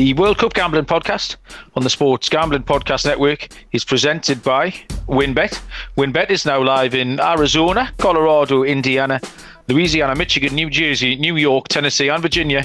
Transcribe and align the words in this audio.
The 0.00 0.14
World 0.14 0.38
Cup 0.38 0.54
Gambling 0.54 0.86
Podcast 0.86 1.36
on 1.74 1.82
the 1.82 1.90
Sports 1.90 2.30
Gambling 2.30 2.62
Podcast 2.62 3.04
Network 3.04 3.48
is 3.72 3.84
presented 3.84 4.42
by 4.42 4.70
WynnBET. 5.06 5.60
WynnBET 5.98 6.30
is 6.30 6.46
now 6.46 6.62
live 6.62 6.94
in 6.94 7.20
Arizona, 7.20 7.92
Colorado, 7.98 8.62
Indiana, 8.62 9.20
Louisiana, 9.68 10.14
Michigan, 10.14 10.54
New 10.54 10.70
Jersey, 10.70 11.16
New 11.16 11.36
York, 11.36 11.68
Tennessee, 11.68 12.08
and 12.08 12.22
Virginia. 12.22 12.64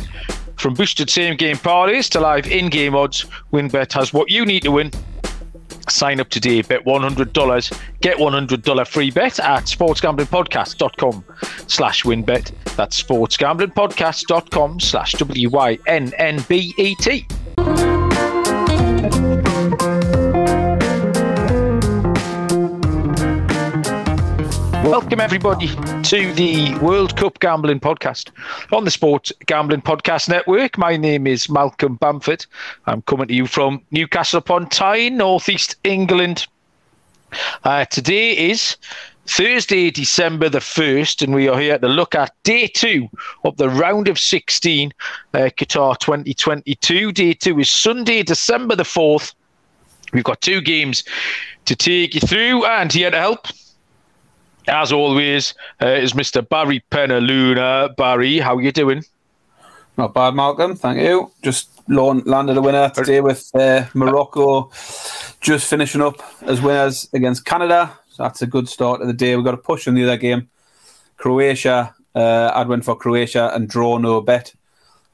From 0.56 0.76
boosted 0.76 1.10
same 1.10 1.36
game 1.36 1.58
parlays 1.58 2.08
to 2.12 2.22
live 2.22 2.48
in 2.48 2.70
game 2.70 2.96
odds, 2.96 3.26
WynnBET 3.52 3.92
has 3.92 4.14
what 4.14 4.32
you 4.32 4.46
need 4.46 4.64
to 4.64 4.72
win 4.72 4.92
Sign 5.90 6.20
up 6.20 6.30
today, 6.30 6.62
bet 6.62 6.84
$100, 6.86 7.80
get 8.02 8.18
$100 8.18 8.88
free 8.88 9.12
bet 9.12 9.40
at 9.40 9.64
sportsgamblingpodcast.com 9.64 11.24
slash 11.68 12.04
wynnbet. 12.04 12.52
That's 12.76 13.02
sportsgamblingpodcast.com 13.02 14.80
slash 14.80 15.14
W-Y-N-N-B-E-T. 15.14 15.96
Welcome, 24.86 25.20
everybody, 25.20 25.70
to 26.04 26.32
the 26.34 26.78
World 26.78 27.18
Cup 27.18 27.40
Gambling 27.40 27.80
Podcast 27.80 28.30
on 28.72 28.86
the 28.86 28.92
Sports 28.92 29.34
Gambling 29.48 29.82
Podcast 29.82 30.30
Network. 30.30 30.78
My 30.78 30.96
name 30.96 31.26
is 31.26 31.50
Malcolm 31.50 31.96
Bamford. 31.96 32.46
I'm 32.86 33.02
coming 33.02 33.28
to 33.28 33.34
you 33.34 33.48
from 33.48 33.82
Newcastle 33.90 34.38
upon 34.38 34.70
Tyne, 34.70 35.18
northeast 35.18 35.78
England. 35.84 36.46
Uh, 37.64 37.86
today 37.86 38.38
is 38.38 38.78
Thursday, 39.26 39.90
December 39.90 40.50
the 40.50 40.60
1st, 40.60 41.24
and 41.24 41.34
we 41.34 41.48
are 41.48 41.60
here 41.60 41.80
to 41.80 41.88
look 41.88 42.14
at 42.14 42.32
day 42.44 42.68
two 42.68 43.10
of 43.44 43.58
the 43.58 43.70
round 43.70 44.08
of 44.08 44.20
16 44.20 44.94
uh, 45.34 45.38
Qatar 45.38 45.98
2022. 45.98 47.12
Day 47.12 47.34
two 47.34 47.60
is 47.60 47.72
Sunday, 47.72 48.22
December 48.22 48.76
the 48.76 48.84
4th. 48.84 49.34
We've 50.14 50.24
got 50.24 50.42
two 50.42 50.62
games 50.62 51.04
to 51.66 51.76
take 51.76 52.14
you 52.14 52.22
through, 52.22 52.66
and 52.66 52.94
here 52.94 53.10
to 53.10 53.18
help 53.18 53.48
as 54.68 54.92
always, 54.92 55.54
uh, 55.82 55.88
is 55.88 56.14
Mr. 56.14 56.48
Barry 56.48 56.84
Penaluna. 56.92 57.96
Barry, 57.96 58.40
how 58.40 58.56
are 58.56 58.62
you 58.62 58.72
doing? 58.72 59.04
Not 59.98 60.14
bad, 60.14 60.36
Malcolm. 60.36 60.76
Thank 60.76 61.02
you. 61.02 61.32
Just 61.42 61.70
landed 61.88 62.58
a 62.58 62.62
winner 62.62 62.90
today 62.90 63.22
with 63.22 63.50
uh, 63.56 63.86
Morocco 63.94 64.72
just 65.40 65.70
finishing 65.70 66.02
up 66.02 66.22
as 66.42 66.62
winners 66.62 67.08
against 67.14 67.46
Canada. 67.46 67.98
So 68.10 68.24
that's 68.24 68.42
a 68.42 68.48
good 68.48 68.68
start 68.68 69.02
of 69.02 69.08
the 69.08 69.14
day. 69.14 69.36
We've 69.36 69.46
got 69.46 69.54
a 69.54 69.58
push 69.58 69.88
in 69.88 69.94
the 69.94 70.04
other 70.04 70.18
game. 70.18 70.50
Croatia, 71.18 71.94
uh, 72.14 72.52
I'd 72.56 72.68
win 72.68 72.82
for 72.82 72.96
Croatia 72.96 73.52
and 73.54 73.70
draw 73.70 73.98
no 73.98 74.22
bet. 74.22 74.54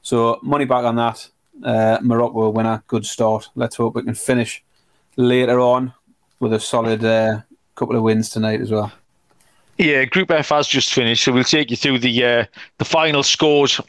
So 0.02 0.40
money 0.42 0.64
back 0.64 0.84
on 0.84 0.96
that. 0.96 1.28
Uh, 1.62 1.98
Morocco 2.02 2.48
winner. 2.48 2.82
Good 2.86 3.06
start. 3.06 3.50
Let's 3.54 3.76
hope 3.76 3.94
we 3.94 4.02
can 4.02 4.14
finish 4.14 4.64
later 5.16 5.60
on 5.60 5.92
with 6.40 6.52
a 6.52 6.60
solid 6.60 7.04
uh, 7.04 7.42
couple 7.74 7.96
of 7.96 8.02
wins 8.02 8.30
tonight 8.30 8.60
as 8.60 8.70
well. 8.70 8.92
Yeah, 9.78 10.04
Group 10.04 10.30
F 10.30 10.50
has 10.50 10.68
just 10.68 10.92
finished, 10.92 11.24
so 11.24 11.32
we'll 11.32 11.44
take 11.44 11.70
you 11.70 11.76
through 11.76 11.98
the 11.98 12.24
uh, 12.24 12.44
the 12.78 12.84
final 12.84 13.22
scores 13.22 13.80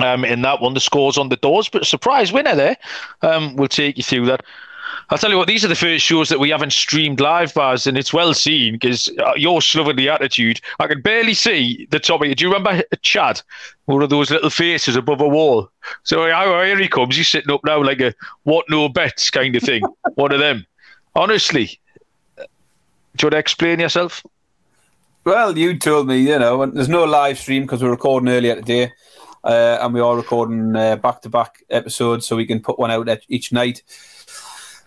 um, 0.00 0.24
in 0.24 0.42
that 0.42 0.60
one. 0.60 0.74
The 0.74 0.80
scores 0.80 1.16
on 1.16 1.28
the 1.28 1.36
doors, 1.36 1.68
but 1.68 1.86
surprise 1.86 2.32
winner 2.32 2.54
there. 2.54 2.76
Um, 3.22 3.56
we'll 3.56 3.68
take 3.68 3.96
you 3.96 4.02
through 4.02 4.26
that. 4.26 4.44
I'll 5.08 5.18
tell 5.18 5.30
you 5.30 5.36
what; 5.36 5.46
these 5.46 5.64
are 5.64 5.68
the 5.68 5.76
first 5.76 6.04
shows 6.04 6.28
that 6.30 6.40
we 6.40 6.50
haven't 6.50 6.72
streamed 6.72 7.20
live, 7.20 7.54
Baz, 7.54 7.86
and 7.86 7.96
it's 7.96 8.12
well 8.12 8.34
seen 8.34 8.74
because 8.74 9.08
uh, 9.24 9.34
you're 9.36 9.60
slovenly 9.60 10.08
attitude. 10.08 10.60
I 10.80 10.88
can 10.88 11.00
barely 11.00 11.34
see 11.34 11.86
the 11.90 12.00
top 12.00 12.22
of 12.22 12.26
you. 12.26 12.34
Do 12.34 12.44
you 12.44 12.52
remember 12.52 12.82
Chad? 13.02 13.40
One 13.84 14.02
of 14.02 14.10
those 14.10 14.32
little 14.32 14.50
faces 14.50 14.96
above 14.96 15.20
a 15.20 15.28
wall. 15.28 15.70
So 16.02 16.26
here 16.26 16.78
he 16.78 16.88
comes. 16.88 17.16
He's 17.16 17.28
sitting 17.28 17.52
up 17.52 17.60
now 17.64 17.82
like 17.82 18.00
a 18.00 18.14
what 18.42 18.66
no 18.68 18.88
bets 18.88 19.30
kind 19.30 19.54
of 19.54 19.62
thing. 19.62 19.82
One 20.16 20.32
of 20.32 20.40
them. 20.40 20.66
Honestly, 21.14 21.78
do 22.36 22.42
you 23.22 23.26
want 23.26 23.32
to 23.32 23.38
explain 23.38 23.80
yourself? 23.80 24.24
Well, 25.26 25.58
you 25.58 25.76
told 25.76 26.06
me, 26.06 26.20
you 26.20 26.38
know, 26.38 26.64
there's 26.66 26.88
no 26.88 27.02
live 27.02 27.36
stream 27.36 27.62
because 27.62 27.82
we're 27.82 27.90
recording 27.90 28.28
earlier 28.28 28.54
today, 28.54 28.92
uh, 29.42 29.78
and 29.80 29.92
we 29.92 29.98
are 29.98 30.14
recording 30.14 30.72
back 30.74 31.20
to 31.22 31.28
back 31.28 31.64
episodes, 31.68 32.24
so 32.24 32.36
we 32.36 32.46
can 32.46 32.60
put 32.60 32.78
one 32.78 32.92
out 32.92 33.08
each 33.28 33.50
night, 33.50 33.82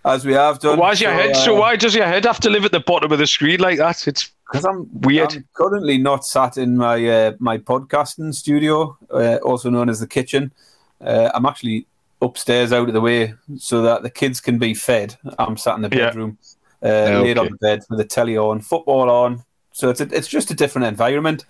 as 0.05 0.25
we 0.25 0.31
have 0.31 0.59
done. 0.59 0.79
why's 0.79 1.01
your 1.01 1.11
so, 1.11 1.17
head? 1.17 1.31
Uh, 1.31 1.39
so 1.39 1.55
why 1.55 1.75
does 1.75 1.93
your 1.93 2.05
head 2.05 2.23
have 2.23 2.39
to 2.39 2.49
live 2.49 2.63
at 2.63 2.71
the 2.71 2.79
bottom 2.79 3.11
of 3.11 3.19
the 3.19 3.27
screen 3.27 3.59
like 3.59 3.79
that? 3.79 4.07
It's 4.07 4.31
because 4.49 4.63
I'm 4.63 4.87
weird. 5.01 5.33
I'm 5.33 5.45
currently 5.55 5.97
not 5.97 6.23
sat 6.23 6.57
in 6.57 6.77
my 6.77 7.05
uh, 7.05 7.33
my 7.39 7.57
podcasting 7.57 8.33
studio, 8.33 8.97
uh, 9.11 9.39
also 9.43 9.69
known 9.69 9.89
as 9.89 9.99
the 9.99 10.07
kitchen. 10.07 10.53
Uh, 11.01 11.29
I'm 11.33 11.45
actually 11.45 11.85
upstairs, 12.21 12.71
out 12.71 12.87
of 12.87 12.93
the 12.93 13.01
way, 13.01 13.33
so 13.57 13.81
that 13.81 14.03
the 14.03 14.09
kids 14.09 14.39
can 14.39 14.57
be 14.57 14.73
fed. 14.73 15.17
I'm 15.37 15.57
sat 15.57 15.75
in 15.75 15.81
the 15.81 15.89
bedroom. 15.89 16.37
Yeah. 16.81 17.17
Uh, 17.17 17.21
laid 17.23 17.37
on 17.37 17.47
the 17.47 17.57
bed 17.57 17.83
with 17.89 17.99
the 17.99 18.05
telly 18.05 18.37
on, 18.37 18.61
football 18.61 19.09
on, 19.09 19.43
so 19.79 19.89
it's 19.89 20.01
a, 20.01 20.07
it's 20.11 20.27
just 20.27 20.51
a 20.51 20.53
different 20.53 20.87
environment, 20.87 21.45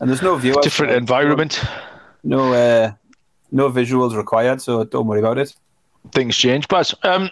and 0.00 0.10
there's 0.10 0.22
no 0.22 0.36
view. 0.36 0.54
Different 0.62 0.92
environment. 0.92 1.62
No, 2.24 2.52
uh, 2.52 2.92
no 3.52 3.70
visuals 3.70 4.16
required, 4.16 4.60
so 4.60 4.82
don't 4.82 5.06
worry 5.06 5.20
about 5.20 5.38
it. 5.38 5.54
Things 6.10 6.36
change, 6.36 6.66
but 6.66 6.92
um, 7.04 7.30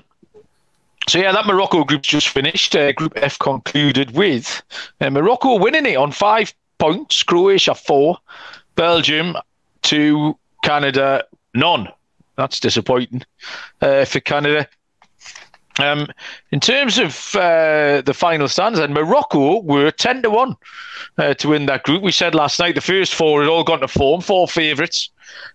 so 1.09 1.19
yeah, 1.19 1.33
that 1.33 1.47
Morocco 1.47 1.83
group's 1.83 2.09
just 2.09 2.29
finished. 2.29 2.77
Uh, 2.77 2.93
group 2.93 3.15
F 3.17 3.39
concluded 3.41 4.13
with 4.13 4.63
uh, 5.01 5.11
Morocco 5.11 5.59
winning 5.59 5.87
it 5.87 5.97
on 5.97 6.13
five 6.13 6.55
points, 6.79 7.25
Croatia 7.25 7.75
four, 7.75 8.19
Belgium 8.77 9.37
two, 9.83 10.39
Canada 10.63 11.25
none. 11.55 11.89
That's 12.37 12.61
disappointing 12.61 13.23
uh, 13.81 14.05
for 14.05 14.21
Canada. 14.21 14.69
Um, 15.79 16.07
in 16.53 16.61
terms 16.61 16.99
of 16.99 17.37
uh, 17.37 18.01
the 18.01 18.15
final 18.15 18.49
stands, 18.49 18.79
and 18.79 18.95
Morocco 18.95 19.61
were 19.61 19.91
ten 19.91 20.23
to 20.23 20.31
one 20.31 20.57
uh, 21.19 21.35
to 21.35 21.49
win 21.49 21.67
that 21.67 21.83
group. 21.83 22.03
We 22.03 22.13
said 22.13 22.35
last 22.35 22.59
night 22.59 22.75
the 22.75 22.81
first 22.81 23.15
four 23.15 23.43
had 23.43 23.51
all 23.51 23.65
gone 23.65 23.81
to 23.81 23.89
form. 23.89 24.23
Four 24.23 24.49
favourites 24.49 25.11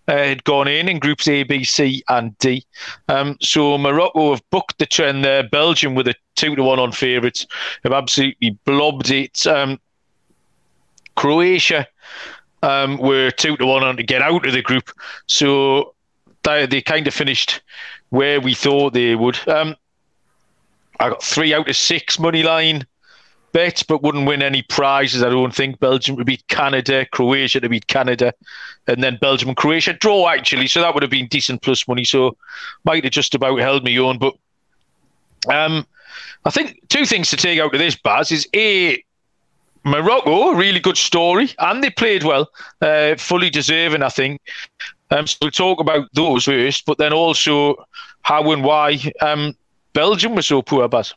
uh, 0.07 0.17
had 0.17 0.43
gone 0.43 0.67
in 0.67 0.87
in 0.87 0.99
groups 0.99 1.27
A, 1.27 1.43
B, 1.43 1.63
C, 1.63 2.03
and 2.09 2.37
D. 2.37 2.65
Um, 3.07 3.37
so 3.41 3.77
Morocco 3.77 4.31
have 4.31 4.47
booked 4.51 4.77
the 4.77 4.85
trend 4.85 5.25
there. 5.25 5.43
Belgium 5.43 5.95
with 5.95 6.07
a 6.07 6.15
two 6.35 6.55
to 6.55 6.63
one 6.63 6.79
on 6.79 6.91
favourites 6.91 7.47
have 7.83 7.93
absolutely 7.93 8.51
blobbed 8.65 9.09
it. 9.09 9.45
Um, 9.47 9.79
Croatia 11.15 11.87
um, 12.63 12.97
were 12.97 13.31
two 13.31 13.57
to 13.57 13.65
one 13.65 13.83
on 13.83 13.97
to 13.97 14.03
get 14.03 14.21
out 14.21 14.45
of 14.45 14.53
the 14.53 14.61
group. 14.61 14.91
So 15.27 15.95
they, 16.43 16.65
they 16.65 16.81
kind 16.81 17.07
of 17.07 17.13
finished 17.13 17.61
where 18.09 18.39
we 18.39 18.53
thought 18.53 18.93
they 18.93 19.15
would. 19.15 19.39
Um, 19.47 19.75
I 21.01 21.09
got 21.09 21.23
three 21.23 21.53
out 21.53 21.67
of 21.67 21.75
six 21.75 22.19
money 22.19 22.43
line 22.43 22.85
bets, 23.53 23.83
but 23.83 24.03
wouldn't 24.03 24.27
win 24.27 24.41
any 24.41 24.61
prizes. 24.61 25.23
I 25.23 25.29
don't 25.29 25.53
think 25.53 25.79
Belgium 25.79 26.15
to 26.17 26.23
beat 26.23 26.47
Canada, 26.47 27.05
Croatia 27.11 27.59
to 27.59 27.69
beat 27.69 27.87
Canada, 27.87 28.33
and 28.87 29.03
then 29.03 29.17
Belgium 29.19 29.49
and 29.49 29.57
Croatia 29.57 29.93
draw 29.93 30.29
actually. 30.29 30.67
So 30.67 30.79
that 30.81 30.93
would 30.93 31.03
have 31.03 31.09
been 31.09 31.27
decent 31.27 31.61
plus 31.61 31.87
money. 31.87 32.03
So 32.03 32.37
might 32.85 33.03
have 33.03 33.13
just 33.13 33.35
about 33.35 33.59
held 33.59 33.83
me 33.83 33.99
on. 33.99 34.19
But 34.19 34.35
um, 35.49 35.85
I 36.45 36.51
think 36.51 36.79
two 36.89 37.05
things 37.05 37.29
to 37.31 37.37
take 37.37 37.59
out 37.59 37.73
of 37.73 37.79
this, 37.79 37.95
Baz, 37.95 38.31
is 38.31 38.47
a 38.55 39.03
Morocco, 39.83 40.51
really 40.51 40.79
good 40.79 40.97
story, 40.97 41.49
and 41.57 41.83
they 41.83 41.89
played 41.89 42.23
well, 42.23 42.47
uh, 42.81 43.15
fully 43.15 43.49
deserving, 43.49 44.03
I 44.03 44.09
think. 44.09 44.39
Um, 45.09 45.25
so 45.25 45.37
we'll 45.41 45.51
talk 45.51 45.79
about 45.79 46.07
those 46.13 46.45
first, 46.45 46.85
but 46.85 46.99
then 46.99 47.11
also 47.11 47.83
how 48.21 48.51
and 48.51 48.63
why 48.63 48.99
um, 49.21 49.55
Belgium 49.93 50.35
was 50.35 50.47
so 50.47 50.61
poor, 50.61 50.87
but 50.87 51.13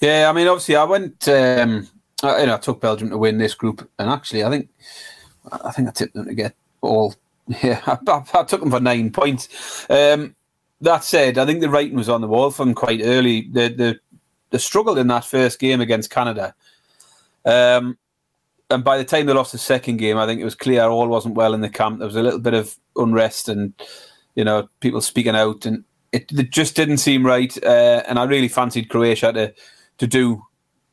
yeah, 0.00 0.28
I 0.28 0.32
mean, 0.32 0.46
obviously, 0.46 0.76
I 0.76 0.84
went. 0.84 1.28
Um, 1.28 1.88
I, 2.22 2.40
you 2.40 2.46
know, 2.46 2.54
I 2.54 2.58
took 2.58 2.80
Belgium 2.80 3.10
to 3.10 3.18
win 3.18 3.38
this 3.38 3.54
group, 3.54 3.88
and 3.98 4.10
actually, 4.10 4.44
I 4.44 4.50
think, 4.50 4.68
I 5.50 5.70
think 5.70 5.88
I 5.88 5.92
tipped 5.92 6.14
them 6.14 6.26
to 6.26 6.34
get 6.34 6.54
all. 6.80 7.14
Yeah, 7.62 7.80
I, 7.86 7.96
I, 8.08 8.40
I 8.40 8.42
took 8.42 8.58
them 8.58 8.72
for 8.72 8.80
nine 8.80 9.12
points. 9.12 9.86
Um, 9.88 10.34
that 10.80 11.04
said, 11.04 11.38
I 11.38 11.46
think 11.46 11.60
the 11.60 11.70
writing 11.70 11.96
was 11.96 12.08
on 12.08 12.20
the 12.20 12.26
wall 12.26 12.50
from 12.50 12.74
quite 12.74 13.00
early. 13.04 13.42
The 13.42 13.68
the 13.68 14.00
the 14.50 14.58
struggled 14.58 14.98
in 14.98 15.06
that 15.08 15.24
first 15.24 15.60
game 15.60 15.80
against 15.80 16.10
Canada. 16.10 16.56
Um, 17.44 17.98
and 18.68 18.82
by 18.82 18.98
the 18.98 19.04
time 19.04 19.26
they 19.26 19.32
lost 19.32 19.52
the 19.52 19.58
second 19.58 19.98
game, 19.98 20.18
I 20.18 20.26
think 20.26 20.40
it 20.40 20.44
was 20.44 20.56
clear 20.56 20.82
all 20.88 21.06
wasn't 21.06 21.36
well 21.36 21.54
in 21.54 21.60
the 21.60 21.68
camp. 21.68 21.98
There 22.00 22.08
was 22.08 22.16
a 22.16 22.22
little 22.22 22.40
bit 22.40 22.54
of 22.54 22.76
unrest 22.96 23.48
and 23.48 23.72
you 24.34 24.42
know 24.42 24.68
people 24.80 25.00
speaking 25.00 25.36
out, 25.36 25.66
and 25.66 25.84
it, 26.12 26.30
it 26.32 26.50
just 26.50 26.76
didn't 26.76 26.98
seem 26.98 27.24
right. 27.24 27.56
Uh, 27.62 28.02
and 28.08 28.18
I 28.18 28.24
really 28.24 28.48
fancied 28.48 28.88
Croatia 28.88 29.32
to 29.32 29.54
to 29.98 30.06
do 30.06 30.42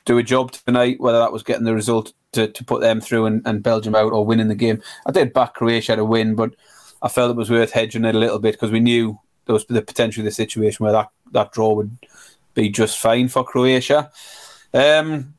do 0.05 0.17
a 0.17 0.23
job 0.23 0.51
tonight, 0.51 0.99
whether 0.99 1.19
that 1.19 1.31
was 1.31 1.43
getting 1.43 1.65
the 1.65 1.73
result 1.73 2.13
to, 2.33 2.47
to 2.47 2.63
put 2.63 2.81
them 2.81 2.99
through 2.99 3.25
and, 3.25 3.41
and 3.45 3.63
Belgium 3.63 3.95
out 3.95 4.11
or 4.11 4.25
winning 4.25 4.49
the 4.49 4.55
game. 4.55 4.81
I 5.05 5.11
did 5.11 5.33
back 5.33 5.53
Croatia 5.53 5.95
to 5.95 6.05
win, 6.05 6.35
but 6.35 6.53
I 7.01 7.07
felt 7.07 7.31
it 7.31 7.37
was 7.37 7.49
worth 7.49 7.71
hedging 7.71 8.05
it 8.05 8.15
a 8.15 8.19
little 8.19 8.39
bit 8.39 8.53
because 8.53 8.71
we 8.71 8.79
knew 8.79 9.19
there 9.45 9.53
was 9.53 9.65
the 9.65 9.81
potential 9.81 10.23
the 10.23 10.31
situation 10.31 10.83
where 10.83 10.93
that, 10.93 11.09
that 11.31 11.51
draw 11.51 11.73
would 11.73 11.97
be 12.53 12.69
just 12.69 12.99
fine 12.99 13.29
for 13.29 13.43
Croatia. 13.43 14.11
Um, 14.73 15.35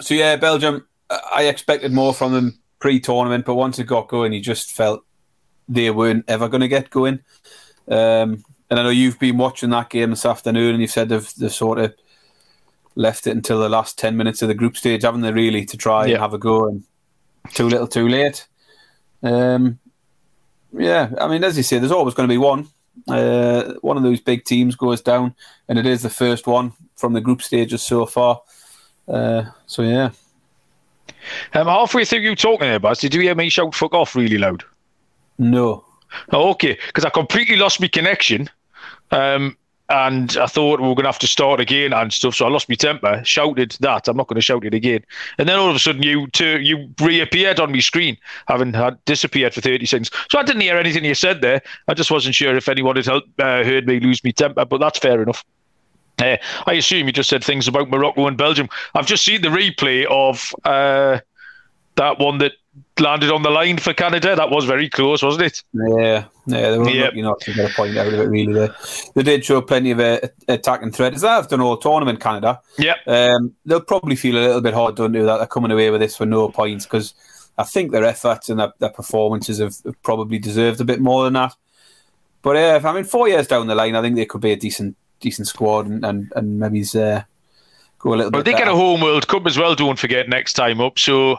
so 0.00 0.14
yeah, 0.14 0.36
Belgium. 0.36 0.86
I 1.10 1.44
expected 1.44 1.92
more 1.92 2.14
from 2.14 2.32
them 2.32 2.58
pre-tournament, 2.78 3.44
but 3.44 3.54
once 3.54 3.78
it 3.78 3.84
got 3.84 4.08
going, 4.08 4.32
you 4.32 4.40
just 4.40 4.72
felt 4.72 5.04
they 5.68 5.90
weren't 5.90 6.24
ever 6.28 6.48
going 6.48 6.62
to 6.62 6.68
get 6.68 6.90
going. 6.90 7.20
Um, 7.88 8.44
and 8.70 8.78
I 8.80 8.82
know 8.82 8.88
you've 8.90 9.18
been 9.18 9.36
watching 9.38 9.70
that 9.70 9.90
game 9.90 10.10
this 10.10 10.26
afternoon, 10.26 10.72
and 10.74 10.80
you've 10.80 10.90
said 10.90 11.08
they've, 11.08 11.34
they've 11.36 11.52
sort 11.52 11.78
of 11.78 11.94
left 12.96 13.26
it 13.26 13.32
until 13.32 13.58
the 13.60 13.68
last 13.68 13.98
10 13.98 14.16
minutes 14.16 14.40
of 14.42 14.48
the 14.48 14.54
group 14.54 14.76
stage, 14.76 15.02
haven't 15.02 15.22
they, 15.22 15.32
really, 15.32 15.64
to 15.66 15.76
try 15.76 16.06
Yeah. 16.06 16.14
and 16.14 16.22
have 16.22 16.34
a 16.34 16.38
go, 16.38 16.68
and 16.68 16.84
too 17.52 17.68
little, 17.68 17.86
too 17.88 18.08
late. 18.08 18.46
Um, 19.22 19.78
yeah, 20.72 21.10
I 21.20 21.28
mean, 21.28 21.44
as 21.44 21.56
you 21.56 21.62
say, 21.62 21.78
there's 21.78 21.92
always 21.92 22.14
going 22.14 22.28
to 22.28 22.32
be 22.32 22.38
one. 22.38 22.68
Uh, 23.08 23.74
one 23.80 23.96
of 23.96 24.02
those 24.02 24.20
big 24.20 24.44
teams 24.44 24.76
goes 24.76 25.00
down, 25.00 25.34
and 25.68 25.78
it 25.78 25.86
is 25.86 26.02
the 26.02 26.10
first 26.10 26.46
one 26.46 26.72
from 26.96 27.12
the 27.12 27.20
group 27.20 27.42
stages 27.42 27.82
so 27.82 28.06
far. 28.06 28.40
Uh, 29.08 29.44
so, 29.66 29.82
yeah. 29.82 30.10
Um, 31.54 31.66
halfway 31.66 32.04
through 32.04 32.20
you 32.20 32.36
talking 32.36 32.68
there, 32.68 32.78
Buzz, 32.78 33.00
did 33.00 33.14
you 33.14 33.20
hear 33.22 33.34
me 33.34 33.48
shout 33.48 33.74
"fuck 33.74 33.94
off" 33.94 34.14
really 34.14 34.38
loud? 34.38 34.62
No. 35.38 35.84
Oh, 36.32 36.50
okay, 36.50 36.78
because 36.86 37.04
I 37.04 37.10
completely 37.10 37.56
lost 37.56 37.80
my 37.80 37.88
connection, 37.88 38.48
um, 39.10 39.56
and 39.90 40.36
I 40.38 40.46
thought 40.46 40.80
we 40.80 40.88
were 40.88 40.94
going 40.94 41.04
to 41.04 41.10
have 41.10 41.18
to 41.20 41.26
start 41.26 41.60
again 41.60 41.92
and 41.92 42.12
stuff. 42.12 42.34
So 42.34 42.46
I 42.46 42.48
lost 42.48 42.68
my 42.68 42.74
temper, 42.74 43.20
shouted 43.24 43.76
that. 43.80 44.08
I'm 44.08 44.16
not 44.16 44.28
going 44.28 44.36
to 44.36 44.42
shout 44.42 44.64
it 44.64 44.74
again, 44.74 45.04
and 45.38 45.48
then 45.48 45.58
all 45.58 45.68
of 45.68 45.76
a 45.76 45.78
sudden 45.78 46.02
you 46.02 46.26
two, 46.28 46.60
you 46.60 46.88
reappeared 47.00 47.60
on 47.60 47.72
my 47.72 47.80
screen, 47.80 48.16
having 48.48 48.72
had 48.72 49.02
disappeared 49.04 49.54
for 49.54 49.60
30 49.60 49.86
seconds. 49.86 50.10
So 50.30 50.38
I 50.38 50.42
didn't 50.42 50.62
hear 50.62 50.78
anything 50.78 51.04
you 51.04 51.14
said 51.14 51.40
there. 51.40 51.62
I 51.88 51.94
just 51.94 52.10
wasn't 52.10 52.34
sure 52.34 52.56
if 52.56 52.68
anyone 52.68 52.96
had 52.96 53.08
uh, 53.08 53.20
heard 53.38 53.86
me 53.86 54.00
lose 54.00 54.24
my 54.24 54.30
temper, 54.30 54.64
but 54.64 54.78
that's 54.78 54.98
fair 54.98 55.22
enough. 55.22 55.44
Uh, 56.22 56.36
I 56.66 56.74
assume 56.74 57.06
you 57.06 57.12
just 57.12 57.28
said 57.28 57.42
things 57.42 57.66
about 57.66 57.90
Morocco 57.90 58.26
and 58.26 58.36
Belgium. 58.36 58.68
I've 58.94 59.06
just 59.06 59.24
seen 59.24 59.42
the 59.42 59.48
replay 59.48 60.06
of 60.08 60.54
uh, 60.64 61.20
that 61.96 62.18
one 62.18 62.38
that 62.38 62.52
landed 63.00 63.30
on 63.30 63.42
the 63.42 63.50
line 63.50 63.78
for 63.78 63.92
Canada. 63.92 64.36
That 64.36 64.50
was 64.50 64.64
very 64.64 64.88
close, 64.88 65.22
wasn't 65.22 65.46
it? 65.46 65.62
Yeah, 65.72 66.24
yeah, 66.46 66.70
they 66.70 66.78
were 66.78 66.88
Yeah. 66.88 67.04
lucky 67.06 67.22
not 67.22 67.40
to 67.40 67.52
get 67.52 67.70
a 67.70 67.74
point 67.74 67.96
out 67.96 68.06
of 68.06 68.14
it. 68.14 68.28
Really, 68.28 68.52
they, 68.52 68.68
they 69.14 69.22
did 69.22 69.44
show 69.44 69.60
plenty 69.62 69.90
of 69.90 70.00
uh, 70.00 70.20
attacking 70.48 70.92
threat. 70.92 71.14
As 71.14 71.22
have 71.22 71.48
done 71.48 71.60
all 71.60 71.76
tournament, 71.76 72.20
Canada. 72.20 72.60
Yeah. 72.78 72.94
Um, 73.06 73.54
they'll 73.66 73.80
probably 73.80 74.16
feel 74.16 74.36
a 74.36 74.44
little 74.46 74.60
bit 74.60 74.74
hard 74.74 74.96
done 74.96 75.12
to 75.12 75.24
that 75.24 75.38
they're 75.38 75.46
coming 75.46 75.70
away 75.70 75.90
with 75.90 76.00
this 76.00 76.16
for 76.16 76.26
no 76.26 76.48
points 76.48 76.84
because 76.84 77.14
I 77.58 77.64
think 77.64 77.90
their 77.92 78.04
efforts 78.04 78.48
and 78.48 78.60
their, 78.60 78.72
their 78.78 78.90
performances 78.90 79.58
have, 79.58 79.76
have 79.84 80.00
probably 80.02 80.38
deserved 80.38 80.80
a 80.80 80.84
bit 80.84 81.00
more 81.00 81.24
than 81.24 81.34
that. 81.34 81.54
But 82.42 82.56
uh, 82.56 82.88
I 82.88 82.92
mean, 82.92 83.04
four 83.04 83.28
years 83.28 83.46
down 83.46 83.66
the 83.66 83.74
line, 83.74 83.96
I 83.96 84.02
think 84.02 84.16
they 84.16 84.26
could 84.26 84.40
be 84.40 84.52
a 84.52 84.56
decent, 84.56 84.96
decent 85.20 85.48
squad 85.48 85.86
and 85.86 86.04
and, 86.04 86.32
and 86.36 86.58
maybe 86.58 86.82
uh, 86.94 87.22
go 87.98 88.14
a 88.14 88.16
little 88.16 88.30
bit. 88.30 88.38
But 88.38 88.44
they 88.44 88.52
get 88.52 88.60
better. 88.66 88.70
a 88.72 88.76
home 88.76 89.00
World 89.00 89.26
Cup 89.26 89.46
as 89.46 89.58
well, 89.58 89.74
don't 89.74 89.98
forget, 89.98 90.28
next 90.28 90.52
time 90.52 90.80
up. 90.80 90.98
So 90.98 91.38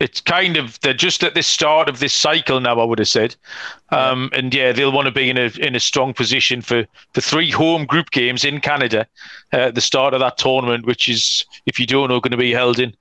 it's 0.00 0.20
kind 0.20 0.56
of 0.56 0.80
they're 0.80 0.94
just 0.94 1.22
at 1.22 1.34
the 1.34 1.42
start 1.42 1.88
of 1.88 2.00
this 2.00 2.14
cycle 2.14 2.58
now, 2.58 2.80
I 2.80 2.84
would 2.84 2.98
have 2.98 3.08
said. 3.08 3.36
Um, 3.90 4.30
and 4.32 4.52
yeah, 4.52 4.72
they'll 4.72 4.92
want 4.92 5.06
to 5.06 5.12
be 5.12 5.28
in 5.28 5.36
a 5.36 5.50
in 5.60 5.76
a 5.76 5.80
strong 5.80 6.14
position 6.14 6.62
for, 6.62 6.86
for 7.12 7.20
three 7.20 7.50
home 7.50 7.84
group 7.84 8.10
games 8.10 8.44
in 8.44 8.60
Canada 8.60 9.06
uh, 9.52 9.56
at 9.56 9.74
the 9.74 9.80
start 9.80 10.14
of 10.14 10.20
that 10.20 10.38
tournament, 10.38 10.86
which 10.86 11.08
is, 11.08 11.44
if 11.66 11.78
you 11.78 11.86
don't 11.86 12.08
know, 12.08 12.18
going 12.18 12.30
to 12.30 12.38
be 12.38 12.52
held 12.52 12.80
in 12.80 12.94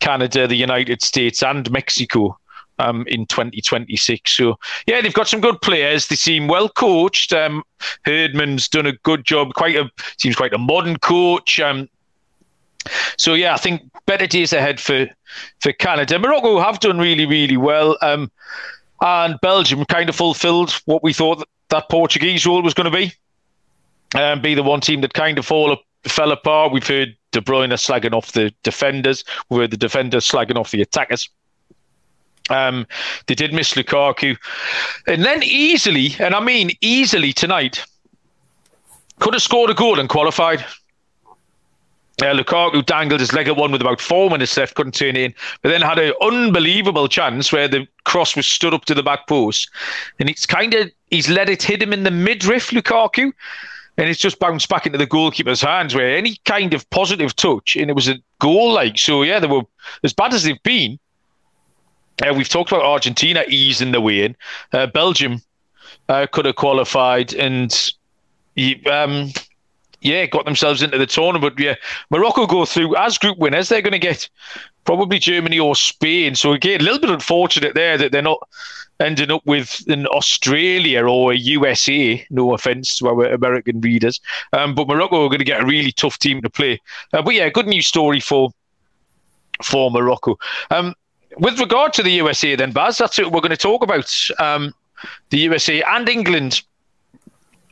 Canada, 0.00 0.46
the 0.46 0.56
United 0.56 1.02
States, 1.02 1.42
and 1.42 1.70
Mexico. 1.70 2.36
Um, 2.78 3.04
in 3.08 3.26
2026. 3.26 4.38
So, 4.38 4.58
yeah, 4.86 5.02
they've 5.02 5.12
got 5.12 5.28
some 5.28 5.42
good 5.42 5.60
players. 5.60 6.06
They 6.06 6.16
seem 6.16 6.48
well 6.48 6.70
coached. 6.70 7.30
Um, 7.30 7.62
Herdman's 8.06 8.68
done 8.68 8.86
a 8.86 8.92
good 9.02 9.22
job. 9.26 9.52
Quite 9.52 9.76
a 9.76 9.90
seems 10.16 10.34
quite 10.34 10.54
a 10.54 10.58
modern 10.58 10.96
coach. 10.96 11.60
Um, 11.60 11.90
so 13.16 13.34
yeah, 13.34 13.54
I 13.54 13.56
think 13.56 13.82
better 14.06 14.26
days 14.26 14.52
ahead 14.52 14.80
for 14.80 15.06
for 15.60 15.72
Canada. 15.72 16.18
Morocco 16.18 16.60
have 16.60 16.80
done 16.80 16.98
really, 16.98 17.26
really 17.26 17.56
well, 17.56 17.96
um, 18.02 18.30
and 19.00 19.40
Belgium 19.40 19.84
kind 19.86 20.08
of 20.08 20.16
fulfilled 20.16 20.72
what 20.84 21.02
we 21.02 21.12
thought 21.12 21.46
that, 21.68 21.88
Portuguese 21.88 22.46
role 22.46 22.62
was 22.62 22.74
going 22.74 22.90
to 22.90 22.96
be, 22.96 23.12
um, 24.18 24.40
be 24.40 24.54
the 24.54 24.62
one 24.62 24.80
team 24.80 25.00
that 25.02 25.14
kind 25.14 25.38
of 25.38 25.46
fall 25.46 25.76
fell 26.04 26.32
apart. 26.32 26.72
We've 26.72 26.86
heard 26.86 27.16
De 27.30 27.40
Bruyne 27.40 27.70
slagging 27.72 28.12
off 28.12 28.32
the 28.32 28.52
defenders. 28.62 29.24
We've 29.48 29.60
heard 29.60 29.70
the 29.70 29.76
defenders 29.76 30.26
slagging 30.28 30.56
off 30.56 30.70
the 30.70 30.82
attackers. 30.82 31.28
Um, 32.48 32.86
they 33.26 33.36
did 33.36 33.54
miss 33.54 33.74
Lukaku, 33.74 34.36
and 35.06 35.24
then 35.24 35.42
easily, 35.44 36.16
and 36.18 36.34
I 36.34 36.40
mean 36.40 36.72
easily 36.80 37.32
tonight, 37.32 37.84
could 39.20 39.34
have 39.34 39.42
scored 39.42 39.70
a 39.70 39.74
goal 39.74 40.00
and 40.00 40.08
qualified. 40.08 40.64
Uh, 42.22 42.34
Lukaku 42.34 42.84
dangled 42.84 43.20
his 43.20 43.32
leg 43.32 43.48
at 43.48 43.56
one 43.56 43.72
with 43.72 43.80
about 43.80 44.00
four 44.00 44.28
minutes 44.28 44.56
left, 44.56 44.74
couldn't 44.74 44.94
turn 44.94 45.16
it 45.16 45.22
in, 45.22 45.34
but 45.62 45.70
then 45.70 45.80
had 45.80 45.98
an 45.98 46.12
unbelievable 46.20 47.08
chance 47.08 47.50
where 47.50 47.66
the 47.66 47.86
cross 48.04 48.36
was 48.36 48.46
stood 48.46 48.74
up 48.74 48.84
to 48.84 48.94
the 48.94 49.02
back 49.02 49.26
post, 49.26 49.70
and 50.18 50.28
it's 50.28 50.44
kind 50.44 50.74
of 50.74 50.90
he's 51.10 51.28
let 51.28 51.48
it 51.48 51.62
hit 51.62 51.82
him 51.82 51.92
in 51.92 52.02
the 52.02 52.10
midriff, 52.10 52.70
Lukaku, 52.70 53.32
and 53.96 54.08
it's 54.08 54.20
just 54.20 54.38
bounced 54.38 54.68
back 54.68 54.86
into 54.86 54.98
the 54.98 55.06
goalkeeper's 55.06 55.62
hands. 55.62 55.94
Where 55.94 56.16
any 56.16 56.36
kind 56.44 56.74
of 56.74 56.88
positive 56.90 57.34
touch, 57.36 57.76
and 57.76 57.90
it 57.90 57.94
was 57.94 58.08
a 58.08 58.18
goal 58.38 58.72
like 58.72 58.98
so. 58.98 59.22
Yeah, 59.22 59.40
they 59.40 59.46
were 59.46 59.62
as 60.04 60.12
bad 60.12 60.34
as 60.34 60.44
they've 60.44 60.62
been. 60.62 60.98
Uh, 62.22 62.34
we've 62.34 62.48
talked 62.48 62.70
about 62.70 62.84
Argentina 62.84 63.44
easing 63.48 63.92
the 63.92 64.00
way 64.00 64.24
in. 64.24 64.36
Uh, 64.72 64.86
Belgium 64.86 65.40
uh, 66.10 66.26
could 66.30 66.44
have 66.44 66.56
qualified, 66.56 67.32
and 67.32 67.92
um, 68.90 69.32
yeah, 70.00 70.26
got 70.26 70.44
themselves 70.44 70.82
into 70.82 70.98
the 70.98 71.06
tournament. 71.06 71.58
Yeah, 71.58 71.74
Morocco 72.10 72.46
go 72.46 72.64
through 72.64 72.96
as 72.96 73.18
group 73.18 73.38
winners. 73.38 73.68
They're 73.68 73.82
going 73.82 73.92
to 73.92 73.98
get 73.98 74.28
probably 74.84 75.18
Germany 75.18 75.58
or 75.58 75.76
Spain. 75.76 76.34
So 76.34 76.52
again, 76.52 76.80
a 76.80 76.84
little 76.84 77.00
bit 77.00 77.10
unfortunate 77.10 77.74
there 77.74 77.98
that 77.98 78.12
they're 78.12 78.22
not 78.22 78.40
ending 78.98 79.30
up 79.30 79.42
with 79.46 79.82
an 79.88 80.06
Australia 80.06 81.06
or 81.06 81.32
a 81.32 81.36
USA. 81.36 82.24
No 82.30 82.54
offense 82.54 82.98
to 82.98 83.08
our 83.08 83.26
American 83.26 83.80
readers, 83.80 84.20
um, 84.52 84.74
but 84.74 84.88
Morocco 84.88 85.24
are 85.24 85.28
going 85.28 85.38
to 85.38 85.44
get 85.44 85.62
a 85.62 85.66
really 85.66 85.92
tough 85.92 86.18
team 86.18 86.40
to 86.42 86.50
play. 86.50 86.80
Uh, 87.12 87.22
but 87.22 87.34
yeah, 87.34 87.48
good 87.48 87.66
news 87.66 87.86
story 87.86 88.20
for 88.20 88.50
for 89.62 89.90
Morocco. 89.90 90.38
Um, 90.70 90.94
with 91.36 91.60
regard 91.60 91.92
to 91.94 92.02
the 92.02 92.10
USA, 92.12 92.56
then 92.56 92.72
Baz, 92.72 92.98
that's 92.98 93.18
what 93.18 93.32
we're 93.32 93.40
going 93.40 93.50
to 93.50 93.56
talk 93.56 93.82
about. 93.82 94.12
Um, 94.38 94.74
the 95.30 95.38
USA 95.38 95.82
and 95.82 96.08
England 96.08 96.62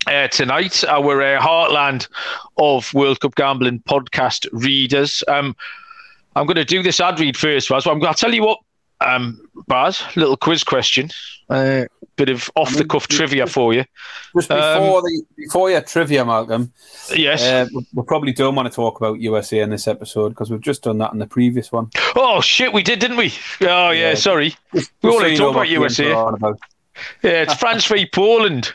uh, 0.09 0.29
tonight, 0.29 0.83
our 0.85 1.21
uh, 1.23 1.41
heartland 1.41 2.09
of 2.57 2.93
World 2.95 3.21
Cup 3.21 3.35
gambling 3.35 3.81
podcast 3.81 4.47
readers. 4.53 5.23
Um, 5.29 5.55
I'm 6.35 6.47
going 6.47 6.57
to 6.57 6.65
do 6.65 6.83
this 6.83 7.01
ad 7.01 7.21
read 7.21 7.37
first, 7.37 7.69
Baz. 7.69 7.87
I'm 7.87 7.99
going 7.99 8.13
to 8.15 8.19
tell 8.21 8.33
you 8.33 8.43
what, 8.45 8.59
um, 9.01 9.41
Baz, 9.67 10.03
little 10.17 10.37
quiz 10.37 10.65
question, 10.65 11.11
uh, 11.51 11.85
bit 12.17 12.29
of 12.29 12.51
off 12.57 12.75
the 12.75 12.85
cuff 12.85 13.07
trivia 13.09 13.47
for 13.47 13.73
you. 13.73 13.85
Just 14.37 14.49
before 14.49 15.03
the 15.03 15.23
before 15.37 15.71
your 15.71 15.81
trivia, 15.83 16.25
Malcolm. 16.25 16.73
Yes. 17.15 17.43
Uh, 17.43 17.67
we- 17.75 17.87
we 17.95 18.03
probably 18.05 18.33
don't 18.33 18.55
want 18.55 18.69
to 18.69 18.75
talk 18.75 18.99
about 19.01 19.21
USA 19.21 19.61
in 19.61 19.71
this 19.71 19.87
episode 19.89 20.31
because 20.31 20.51
we've 20.51 20.61
just 20.61 20.83
done 20.83 20.99
that 20.99 21.13
in 21.13 21.19
the 21.19 21.27
previous 21.27 21.71
one. 21.73 21.91
oh 22.17 22.41
shit, 22.41 22.73
we 22.73 22.83
did, 22.83 22.99
didn't 22.99 23.17
we? 23.19 23.33
Oh 23.63 23.91
yeah, 23.91 24.11
Yeah. 24.11 24.15
sorry. 24.15 24.55
Just 24.75 24.91
We 25.03 25.11
so 25.11 25.17
only 25.19 25.31
you 25.33 25.37
talk 25.39 25.53
about 25.55 25.69
USA. 25.69 26.13
We're 27.23 27.31
on 27.31 27.35
about. 27.35 27.35
Yeah, 27.35 27.43
it's 27.43 27.55
France 27.55 27.87
v 27.87 28.07
Poland. 28.07 28.73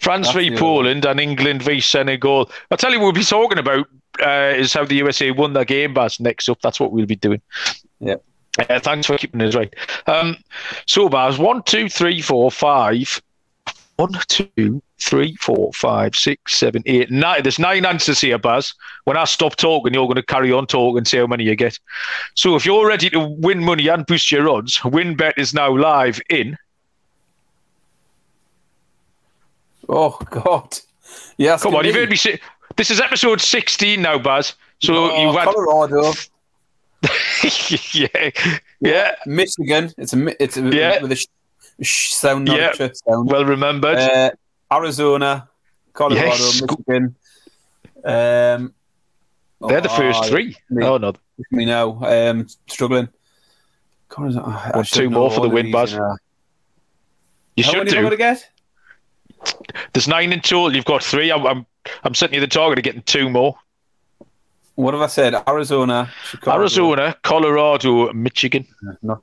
France 0.00 0.32
That's 0.32 0.36
v 0.36 0.56
Poland 0.56 1.04
and 1.04 1.20
England 1.20 1.62
v 1.62 1.80
Senegal. 1.80 2.50
I'll 2.70 2.78
tell 2.78 2.92
you 2.92 2.98
what 2.98 3.04
we'll 3.04 3.12
be 3.12 3.24
talking 3.24 3.58
about 3.58 3.86
uh, 4.20 4.52
is 4.56 4.72
how 4.72 4.84
the 4.84 4.96
USA 4.96 5.30
won 5.30 5.52
their 5.52 5.64
game, 5.64 5.94
Baz. 5.94 6.20
Next 6.20 6.48
up, 6.48 6.60
that's 6.60 6.80
what 6.80 6.92
we'll 6.92 7.06
be 7.06 7.16
doing. 7.16 7.40
Yeah. 8.00 8.16
Uh, 8.58 8.80
thanks 8.80 9.06
for 9.06 9.16
keeping 9.16 9.40
us 9.40 9.54
right. 9.54 9.74
Um, 10.06 10.36
so, 10.86 11.08
Baz, 11.08 11.38
one, 11.38 11.62
two, 11.62 11.88
three, 11.88 12.20
four, 12.20 12.50
five. 12.50 13.20
One, 13.96 14.12
two, 14.28 14.82
three, 15.00 15.36
four, 15.36 15.72
five, 15.72 16.14
six, 16.14 16.58
seven, 16.58 16.82
eight, 16.86 17.10
nine. 17.10 17.42
There's 17.42 17.58
nine 17.58 17.86
answers 17.86 18.20
here, 18.20 18.38
Baz. 18.38 18.74
When 19.04 19.16
I 19.16 19.24
stop 19.24 19.56
talking, 19.56 19.94
you're 19.94 20.06
going 20.06 20.16
to 20.16 20.22
carry 20.22 20.52
on 20.52 20.66
talking 20.66 20.98
and 20.98 21.08
say 21.08 21.18
how 21.18 21.26
many 21.26 21.44
you 21.44 21.56
get. 21.56 21.78
So, 22.34 22.56
if 22.56 22.66
you're 22.66 22.86
ready 22.86 23.10
to 23.10 23.20
win 23.20 23.64
money 23.64 23.88
and 23.88 24.06
boost 24.06 24.30
your 24.30 24.48
odds, 24.48 24.78
WynnBET 24.78 25.34
is 25.36 25.54
now 25.54 25.76
live 25.76 26.20
in 26.28 26.58
Oh 29.88 30.18
God! 30.30 30.78
Yes, 31.36 31.62
Come 31.62 31.74
on, 31.74 31.84
you've 31.84 31.94
heard 31.94 32.10
me 32.10 32.16
say 32.16 32.40
this 32.76 32.90
is 32.90 33.00
episode 33.00 33.40
16 33.40 34.00
now, 34.00 34.18
Baz. 34.18 34.54
So 34.80 34.94
Oh, 34.94 35.22
you 35.22 35.36
had 35.36 35.44
Colorado, 35.48 36.12
yeah, 37.92 38.30
yeah, 38.80 39.14
Michigan. 39.26 39.92
It's 39.98 40.12
a 40.12 40.42
it's 40.42 40.56
a, 40.56 40.62
Yeah. 40.62 41.02
with 41.02 41.12
a 41.12 41.16
sh- 41.16 41.26
sh 41.82 42.12
sound, 42.14 42.48
Yeah. 42.48 42.72
sound. 42.72 43.30
well 43.30 43.44
remembered. 43.44 43.98
Uh, 43.98 44.30
Arizona, 44.72 45.48
Colorado, 45.92 46.26
Yes. 46.26 46.62
Michigan. 46.62 47.14
Um, 48.04 48.74
They're 49.60 49.80
the 49.80 49.88
first 49.88 50.24
three. 50.26 50.56
me. 50.70 50.84
Oh 50.84 50.96
no, 50.98 51.12
Me 51.50 51.64
now, 51.64 52.02
um, 52.04 52.46
struggling. 52.68 53.08
Colorado, 54.08 54.44
I- 54.46 54.70
I 54.80 54.82
two 54.82 55.10
more 55.10 55.30
for 55.30 55.40
the 55.40 55.48
win, 55.48 55.66
these, 55.66 55.72
Baz. 55.74 55.92
you 55.92 56.16
you 57.56 57.64
How 57.64 57.70
should 57.72 57.78
many 57.84 57.90
have 57.96 58.06
I 58.06 58.08
do. 58.08 58.10
to 58.10 58.16
get? 58.16 58.48
There's 59.92 60.08
nine 60.08 60.32
in 60.32 60.40
total. 60.40 60.74
You've 60.74 60.84
got 60.84 61.02
three. 61.02 61.30
I'm, 61.30 61.46
I'm, 61.46 61.66
I'm 62.04 62.14
setting 62.14 62.34
you 62.34 62.40
the 62.40 62.46
target 62.46 62.78
of 62.78 62.84
getting 62.84 63.02
two 63.02 63.28
more. 63.28 63.56
What 64.74 64.94
have 64.94 65.02
I 65.02 65.06
said? 65.06 65.34
Arizona, 65.46 66.10
Chicago. 66.24 66.58
Arizona, 66.58 67.16
Colorado, 67.22 68.12
Michigan. 68.14 68.66
Not, 69.02 69.22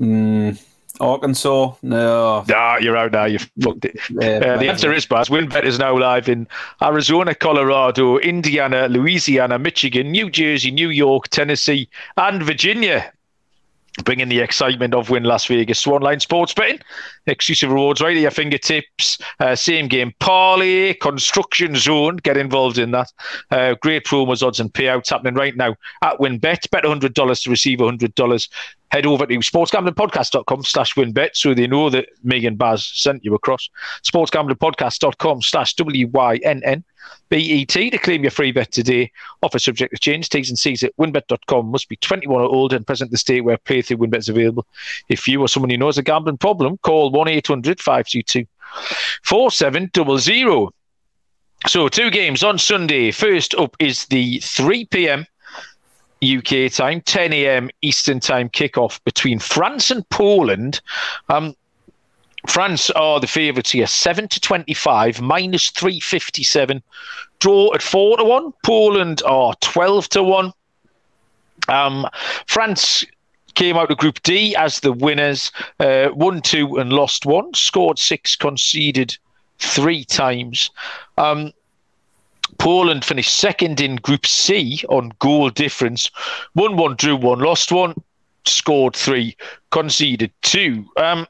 mm, 0.00 0.62
Arkansas, 1.00 1.72
no. 1.82 2.44
Nah, 2.46 2.76
you're 2.76 2.96
out 2.96 3.12
now. 3.12 3.24
You 3.24 3.38
fucked 3.60 3.86
it. 3.86 3.98
Uh, 4.10 4.58
the 4.58 4.68
answer 4.68 4.92
is 4.92 5.06
Baz. 5.06 5.28
WynnBET 5.28 5.64
is 5.64 5.78
now 5.78 5.98
live 5.98 6.28
in 6.28 6.46
Arizona, 6.82 7.34
Colorado, 7.34 8.18
Indiana, 8.18 8.86
Louisiana, 8.88 9.58
Michigan, 9.58 10.12
New 10.12 10.30
Jersey, 10.30 10.70
New 10.70 10.90
York, 10.90 11.28
Tennessee, 11.28 11.88
and 12.16 12.42
Virginia 12.42 13.12
bringing 14.02 14.28
the 14.28 14.40
excitement 14.40 14.94
of 14.94 15.10
Wynn 15.10 15.24
Las 15.24 15.46
Vegas 15.46 15.84
Swanline 15.84 16.20
Sports 16.20 16.52
Betting. 16.52 16.80
Exclusive 17.26 17.70
rewards 17.70 18.00
right 18.00 18.16
at 18.16 18.22
your 18.22 18.30
fingertips. 18.30 19.18
Uh, 19.38 19.54
same 19.54 19.86
game 19.88 20.12
parlay, 20.18 20.94
construction 20.94 21.76
zone. 21.76 22.16
Get 22.16 22.36
involved 22.36 22.78
in 22.78 22.90
that. 22.90 23.12
Uh, 23.50 23.74
great 23.80 24.04
promos, 24.04 24.42
odds, 24.44 24.60
and 24.60 24.72
payouts 24.72 25.10
happening 25.10 25.34
right 25.34 25.56
now 25.56 25.76
at 26.02 26.18
WynnBET. 26.18 26.70
Bet 26.70 26.84
$100 26.84 27.42
to 27.44 27.50
receive 27.50 27.78
$100. 27.78 28.48
Head 28.94 29.06
over 29.06 29.26
to 29.26 29.34
sportsgamblingpodcast.com 29.38 30.62
slash 30.62 30.94
wynnbet 30.94 31.30
so 31.34 31.52
they 31.52 31.66
know 31.66 31.90
that 31.90 32.06
Megan 32.22 32.54
Baz 32.54 32.86
sent 32.94 33.24
you 33.24 33.34
across. 33.34 33.68
Sportsgamblingpodcast.com 34.04 35.42
slash 35.42 35.74
W-Y-N-N. 35.74 36.84
BET 37.28 37.68
to 37.68 37.98
claim 37.98 38.22
your 38.22 38.30
free 38.30 38.52
bet 38.52 38.70
today. 38.70 39.10
Offer 39.42 39.58
subject 39.58 39.92
to 39.94 39.98
change. 39.98 40.28
T's 40.28 40.48
and 40.48 40.56
C's 40.56 40.84
at 40.84 40.96
wynnbet.com. 40.96 41.72
Must 41.72 41.88
be 41.88 41.96
21 41.96 42.40
or 42.40 42.44
older 42.44 42.76
and 42.76 42.86
present 42.86 43.10
the 43.10 43.18
state 43.18 43.40
where 43.40 43.58
playthrough 43.58 43.96
WynnBET 43.96 44.18
is 44.18 44.28
available. 44.28 44.64
If 45.08 45.26
you 45.26 45.40
or 45.40 45.48
someone 45.48 45.70
you 45.70 45.78
know 45.78 45.86
has 45.86 45.98
a 45.98 46.02
gambling 46.04 46.38
problem, 46.38 46.78
call 46.78 47.10
1 47.10 47.26
800 47.26 47.80
522 47.80 48.46
4700. 49.24 50.70
So, 51.66 51.88
two 51.88 52.10
games 52.10 52.44
on 52.44 52.58
Sunday. 52.58 53.10
First 53.10 53.56
up 53.56 53.74
is 53.80 54.04
the 54.04 54.38
3 54.38 54.84
p.m. 54.84 55.26
UK 56.24 56.72
time, 56.72 57.00
10 57.02 57.32
a.m. 57.32 57.70
Eastern 57.82 58.20
time 58.20 58.48
kickoff 58.48 59.02
between 59.04 59.38
France 59.38 59.90
and 59.90 60.08
Poland. 60.08 60.80
Um, 61.28 61.54
France 62.46 62.90
are 62.90 63.20
the 63.20 63.26
favourites 63.26 63.70
here, 63.70 63.86
seven 63.86 64.28
to 64.28 64.38
twenty-five, 64.40 65.20
minus 65.20 65.70
three 65.70 65.98
fifty-seven. 66.00 66.82
Draw 67.38 67.74
at 67.74 67.82
four 67.82 68.18
to 68.18 68.24
one. 68.24 68.52
Poland 68.62 69.22
are 69.24 69.54
twelve 69.60 70.08
to 70.10 70.22
one. 70.22 70.52
Um, 71.68 72.06
France 72.46 73.04
came 73.54 73.76
out 73.76 73.90
of 73.90 73.98
Group 73.98 74.22
D 74.22 74.54
as 74.56 74.80
the 74.80 74.92
winners, 74.92 75.52
uh, 75.80 76.08
won 76.12 76.42
two 76.42 76.76
and 76.76 76.92
lost 76.92 77.24
one, 77.24 77.54
scored 77.54 77.98
six, 77.98 78.36
conceded 78.36 79.16
three 79.58 80.04
times. 80.04 80.70
Um, 81.16 81.52
Poland 82.58 83.04
finished 83.04 83.34
second 83.34 83.80
in 83.80 83.96
Group 83.96 84.26
C 84.26 84.84
on 84.88 85.12
goal 85.18 85.50
difference, 85.50 86.10
won 86.54 86.76
one, 86.76 86.96
drew 86.96 87.16
one, 87.16 87.40
lost 87.40 87.72
one, 87.72 87.94
scored 88.44 88.94
three, 88.96 89.36
conceded 89.70 90.32
two. 90.42 90.84
Um, 90.96 91.26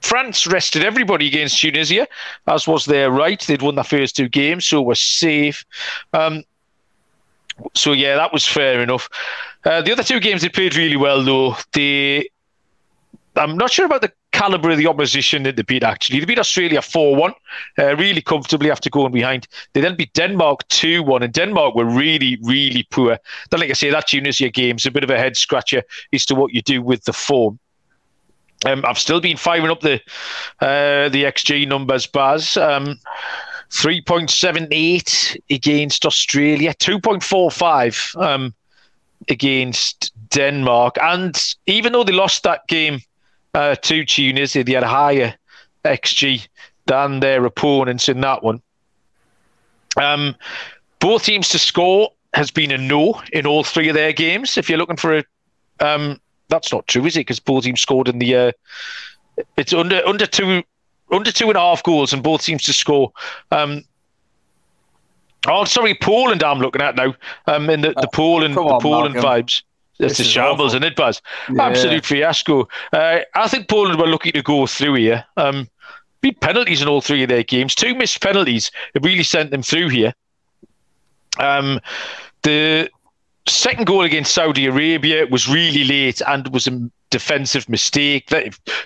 France 0.00 0.46
rested 0.46 0.84
everybody 0.84 1.26
against 1.26 1.58
Tunisia, 1.58 2.06
as 2.46 2.68
was 2.68 2.84
their 2.84 3.10
right. 3.10 3.40
They'd 3.40 3.62
won 3.62 3.74
the 3.74 3.82
first 3.82 4.16
two 4.16 4.28
games, 4.28 4.66
so 4.66 4.82
were 4.82 4.94
safe. 4.94 5.64
Um, 6.12 6.44
so 7.74 7.92
yeah, 7.92 8.16
that 8.16 8.32
was 8.32 8.46
fair 8.46 8.82
enough. 8.82 9.08
Uh, 9.64 9.80
the 9.80 9.92
other 9.92 10.02
two 10.02 10.20
games 10.20 10.42
they 10.42 10.48
played 10.48 10.76
really 10.76 10.96
well, 10.96 11.22
though. 11.22 11.56
They, 11.72 12.28
I'm 13.36 13.56
not 13.56 13.70
sure 13.70 13.86
about 13.86 14.02
the 14.02 14.12
caliber 14.34 14.70
of 14.70 14.78
the 14.78 14.86
opposition 14.88 15.44
that 15.44 15.56
they 15.56 15.62
beat. 15.62 15.84
Actually, 15.84 16.18
they 16.20 16.26
beat 16.26 16.38
Australia 16.38 16.82
four-one, 16.82 17.32
uh, 17.78 17.96
really 17.96 18.20
comfortably 18.20 18.70
after 18.70 18.90
going 18.90 19.12
behind. 19.12 19.46
They 19.72 19.80
then 19.80 19.96
beat 19.96 20.12
Denmark 20.12 20.66
two-one, 20.68 21.22
and 21.22 21.32
Denmark 21.32 21.74
were 21.74 21.84
really, 21.84 22.38
really 22.42 22.86
poor. 22.90 23.16
Then, 23.50 23.60
like 23.60 23.70
I 23.70 23.74
say, 23.74 23.90
that 23.90 24.08
Tunisia 24.08 24.50
game's 24.50 24.86
a 24.86 24.90
bit 24.90 25.04
of 25.04 25.10
a 25.10 25.18
head 25.18 25.36
scratcher 25.36 25.82
as 26.12 26.26
to 26.26 26.34
what 26.34 26.52
you 26.52 26.62
do 26.62 26.82
with 26.82 27.04
the 27.04 27.12
form. 27.12 27.58
Um, 28.66 28.84
I've 28.86 28.98
still 28.98 29.20
been 29.20 29.36
firing 29.36 29.70
up 29.70 29.80
the 29.80 30.00
uh, 30.60 31.08
the 31.08 31.24
XG 31.24 31.68
numbers, 31.68 32.06
Baz. 32.06 32.56
Um, 32.56 32.98
3.78 33.70 35.36
against 35.50 36.06
Australia, 36.06 36.72
2.45 36.74 38.22
um, 38.22 38.54
against 39.28 40.12
Denmark. 40.30 40.96
And 41.02 41.34
even 41.66 41.92
though 41.92 42.04
they 42.04 42.12
lost 42.12 42.44
that 42.44 42.68
game 42.68 43.00
uh, 43.54 43.74
to 43.76 44.04
Tunisia, 44.04 44.64
they 44.64 44.72
had 44.72 44.82
a 44.82 44.88
higher 44.88 45.34
XG 45.84 46.46
than 46.86 47.20
their 47.20 47.44
opponents 47.44 48.08
in 48.08 48.20
that 48.20 48.42
one. 48.42 48.60
Um, 49.96 50.34
both 50.98 51.24
teams 51.24 51.48
to 51.50 51.58
score 51.58 52.10
has 52.34 52.50
been 52.50 52.72
a 52.72 52.78
no 52.78 53.20
in 53.32 53.46
all 53.46 53.64
three 53.64 53.88
of 53.88 53.94
their 53.94 54.12
games. 54.12 54.56
If 54.56 54.68
you're 54.68 54.78
looking 54.78 54.96
for 54.96 55.18
a 55.18 55.24
um, 55.80 56.20
that's 56.48 56.72
not 56.72 56.86
true, 56.86 57.04
is 57.06 57.16
it? 57.16 57.20
Because 57.20 57.40
both 57.40 57.64
teams 57.64 57.80
scored 57.80 58.08
in 58.08 58.18
the. 58.18 58.36
Uh, 58.36 58.52
it's 59.56 59.72
under 59.72 60.06
under 60.06 60.26
two 60.26 60.62
under 61.10 61.32
two 61.32 61.48
and 61.48 61.56
a 61.56 61.60
half 61.60 61.82
goals, 61.82 62.12
and 62.12 62.22
both 62.22 62.42
teams 62.42 62.64
to 62.64 62.72
score. 62.72 63.12
Um, 63.50 63.84
oh, 65.46 65.64
sorry, 65.64 65.94
Poland. 65.94 66.42
I'm 66.42 66.58
looking 66.58 66.82
at 66.82 66.96
now. 66.96 67.14
Um, 67.46 67.70
in 67.70 67.80
the, 67.80 67.94
the 67.94 68.08
Poland 68.12 68.56
on, 68.56 68.66
the 68.66 68.78
Poland 68.78 69.14
Malcolm. 69.14 69.42
vibes. 69.42 69.62
It's 69.98 70.18
a 70.18 70.24
shambles, 70.24 70.52
awful. 70.54 70.66
isn't 70.66 70.84
it, 70.84 70.96
Baz? 70.96 71.22
Yeah. 71.50 71.66
Absolute 71.66 72.04
fiasco. 72.04 72.68
Uh, 72.92 73.20
I 73.34 73.48
think 73.48 73.68
Poland 73.68 73.98
were 73.98 74.08
lucky 74.08 74.32
to 74.32 74.42
go 74.42 74.66
through 74.66 74.94
here. 74.94 75.24
Um, 75.36 75.68
beat 76.20 76.40
penalties 76.40 76.82
in 76.82 76.88
all 76.88 77.00
three 77.00 77.22
of 77.22 77.28
their 77.28 77.42
games. 77.42 77.74
Two 77.74 77.94
missed 77.94 78.20
penalties 78.20 78.70
have 78.94 79.04
really 79.04 79.22
sent 79.22 79.50
them 79.50 79.62
through 79.62 79.90
here. 79.90 80.14
Um, 81.38 81.80
the 82.42 82.90
second 83.46 83.86
goal 83.86 84.02
against 84.02 84.34
Saudi 84.34 84.66
Arabia 84.66 85.26
was 85.26 85.48
really 85.48 85.84
late 85.84 86.22
and 86.26 86.48
was 86.48 86.66
a 86.66 86.90
defensive 87.10 87.68
mistake. 87.68 88.30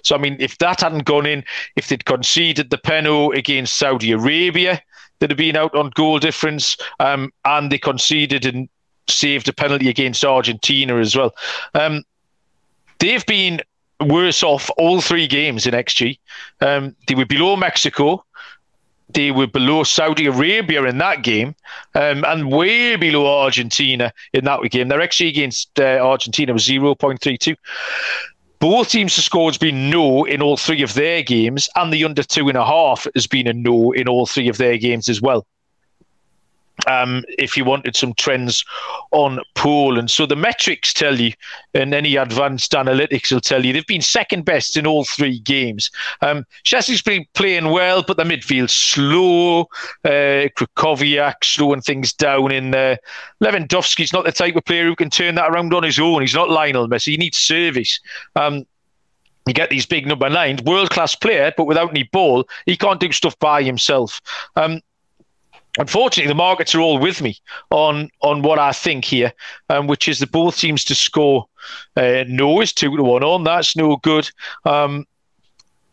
So, 0.03 0.15
I 0.15 0.19
mean, 0.19 0.37
if 0.41 0.59
that 0.59 0.81
hadn't 0.81 1.05
gone 1.05 1.27
in, 1.27 1.45
if 1.77 1.89
they'd 1.89 2.05
conceded 2.05 2.71
the 2.71 2.79
penalty 2.79 3.39
against 3.39 3.77
Saudi 3.77 4.13
Arabia, 4.13 4.83
they'd 5.19 5.31
have 5.31 5.39
been 5.39 5.57
out 5.57 5.75
on 5.75 5.91
goal 5.95 6.19
difference, 6.19 6.77
um, 7.01 7.33
and 7.45 7.71
they 7.71 7.79
conceded 7.79 8.45
and 8.45 8.69
saved 9.09 9.49
a 9.49 9.53
penalty 9.53 9.89
against 9.89 10.25
Argentina 10.25 10.97
as 10.97 11.17
well. 11.17 11.35
Um, 11.75 12.05
they've 12.99 13.27
been 13.27 13.61
worse 14.01 14.43
off 14.43 14.71
all 14.77 15.01
three 15.01 15.27
games 15.27 15.67
in 15.67 15.75
XG. 15.75 16.19
Um, 16.61 16.95
they 17.07 17.15
were 17.15 17.27
below 17.27 17.57
Mexico 17.57 18.25
they 19.11 19.31
were 19.31 19.47
below 19.47 19.85
Saudi 19.85 20.27
Arabia 20.27 20.85
in 20.85 20.99
that 20.99 21.23
game, 21.23 21.55
um, 21.95 22.25
and 22.25 22.53
way 22.53 22.97
below 22.97 23.43
Argentina 23.43 24.13
in 24.33 24.45
that 24.45 24.61
game. 24.71 24.89
Their 24.89 25.01
XG 25.01 25.29
against 25.29 25.81
uh, 25.81 25.99
Argentina 26.03 26.53
was 26.53 26.65
zero 26.65 26.95
point 26.95 27.21
three 27.21 27.39
two. 27.39 27.57
Both 28.61 28.91
teams 28.91 29.15
to 29.15 29.23
score 29.23 29.49
has 29.49 29.59
been 29.59 29.89
no 29.89 30.25
in 30.25 30.43
all 30.43 30.57
three 30.57 30.83
of 30.83 30.95
their 30.95 31.23
games, 31.23 31.69
and 31.77 31.93
the 31.93 32.05
under 32.05 32.23
two 32.23 32.49
and 32.49 32.59
a 32.59 32.65
half 32.65 33.07
has 33.15 33.27
been 33.27 33.47
a 33.47 33.53
no 33.53 33.93
in 33.93 34.09
all 34.09 34.27
three 34.27 34.49
of 34.49 34.59
their 34.59 34.77
games 34.77 35.09
as 35.09 35.23
well 35.23 35.47
um, 36.87 37.25
if 37.39 37.57
you 37.57 37.65
wanted 37.65 37.97
some 37.97 38.15
trends 38.15 38.65
on 39.11 39.41
Poland. 39.55 40.11
So 40.11 40.27
the 40.27 40.37
metrics 40.37 40.93
tell 40.93 41.19
you, 41.19 41.33
and 41.75 41.93
any 41.93 42.17
advanced 42.17 42.73
analytics 42.73 43.33
will 43.33 43.41
tell 43.41 43.65
you, 43.65 43.73
they've 43.73 43.87
been 43.87 44.03
second 44.03 44.45
best 44.45 44.77
in 44.77 44.87
all 44.87 45.05
three 45.05 45.41
games. 45.41 45.91
Um, 46.23 46.47
Szczesny's 46.65 47.03
been 47.03 47.27
playing 47.35 47.71
well, 47.71 48.03
but 48.07 48.17
the 48.17 48.25
midfield's 48.25 48.73
slow. 48.73 49.63
Uh, 50.05 50.49
Krychowiak 50.57 51.43
slowing 51.43 51.81
things 51.81 52.13
down 52.13 52.53
in 52.53 52.71
there. 52.71 52.99
Lewandowski's 53.43 54.13
not 54.13 54.25
the 54.25 54.33
type 54.33 54.57
of 54.57 54.65
player 54.65 54.85
who 54.85 54.97
can 54.97 55.11
turn 55.11 55.35
that 55.35 55.51
around 55.51 55.75
on 55.75 55.83
his 55.83 55.99
own. 55.99 56.21
He's 56.21 56.35
not 56.35 56.51
Lionel 56.51 56.89
Messi. 56.89 57.13
He 57.13 57.17
needs 57.17 57.39
service. 57.39 58.01
Um, 58.37 58.65
you 59.47 59.55
get 59.55 59.71
these 59.71 59.87
big 59.87 60.07
number 60.07 60.29
nines, 60.29 60.63
world 60.63 60.91
class 60.91 61.15
player, 61.15 61.53
but 61.57 61.65
without 61.65 61.91
any 61.91 62.03
ball, 62.03 62.47
he 62.67 62.77
can't 62.77 63.01
do 63.01 63.11
stuff 63.13 63.39
by 63.39 63.63
himself. 63.63 64.21
Um, 64.57 64.83
unfortunately, 65.79 66.29
the 66.29 66.35
markets 66.35 66.75
are 66.75 66.81
all 66.81 66.99
with 66.99 67.23
me 67.23 67.39
on 67.71 68.11
on 68.21 68.43
what 68.43 68.59
I 68.59 68.73
think 68.73 69.05
here, 69.05 69.33
um, 69.71 69.87
which 69.87 70.09
is 70.09 70.19
that 70.19 70.33
both 70.33 70.59
teams 70.59 70.85
to 70.85 70.95
score 70.95 71.47
uh, 71.97 72.25
no 72.29 72.61
is 72.61 72.73
two 72.73 72.97
to 72.97 73.03
one 73.03 73.25
on. 73.25 73.45
That's 73.45 73.77
no 73.77 73.97
good. 73.97 74.31
Um, 74.65 75.07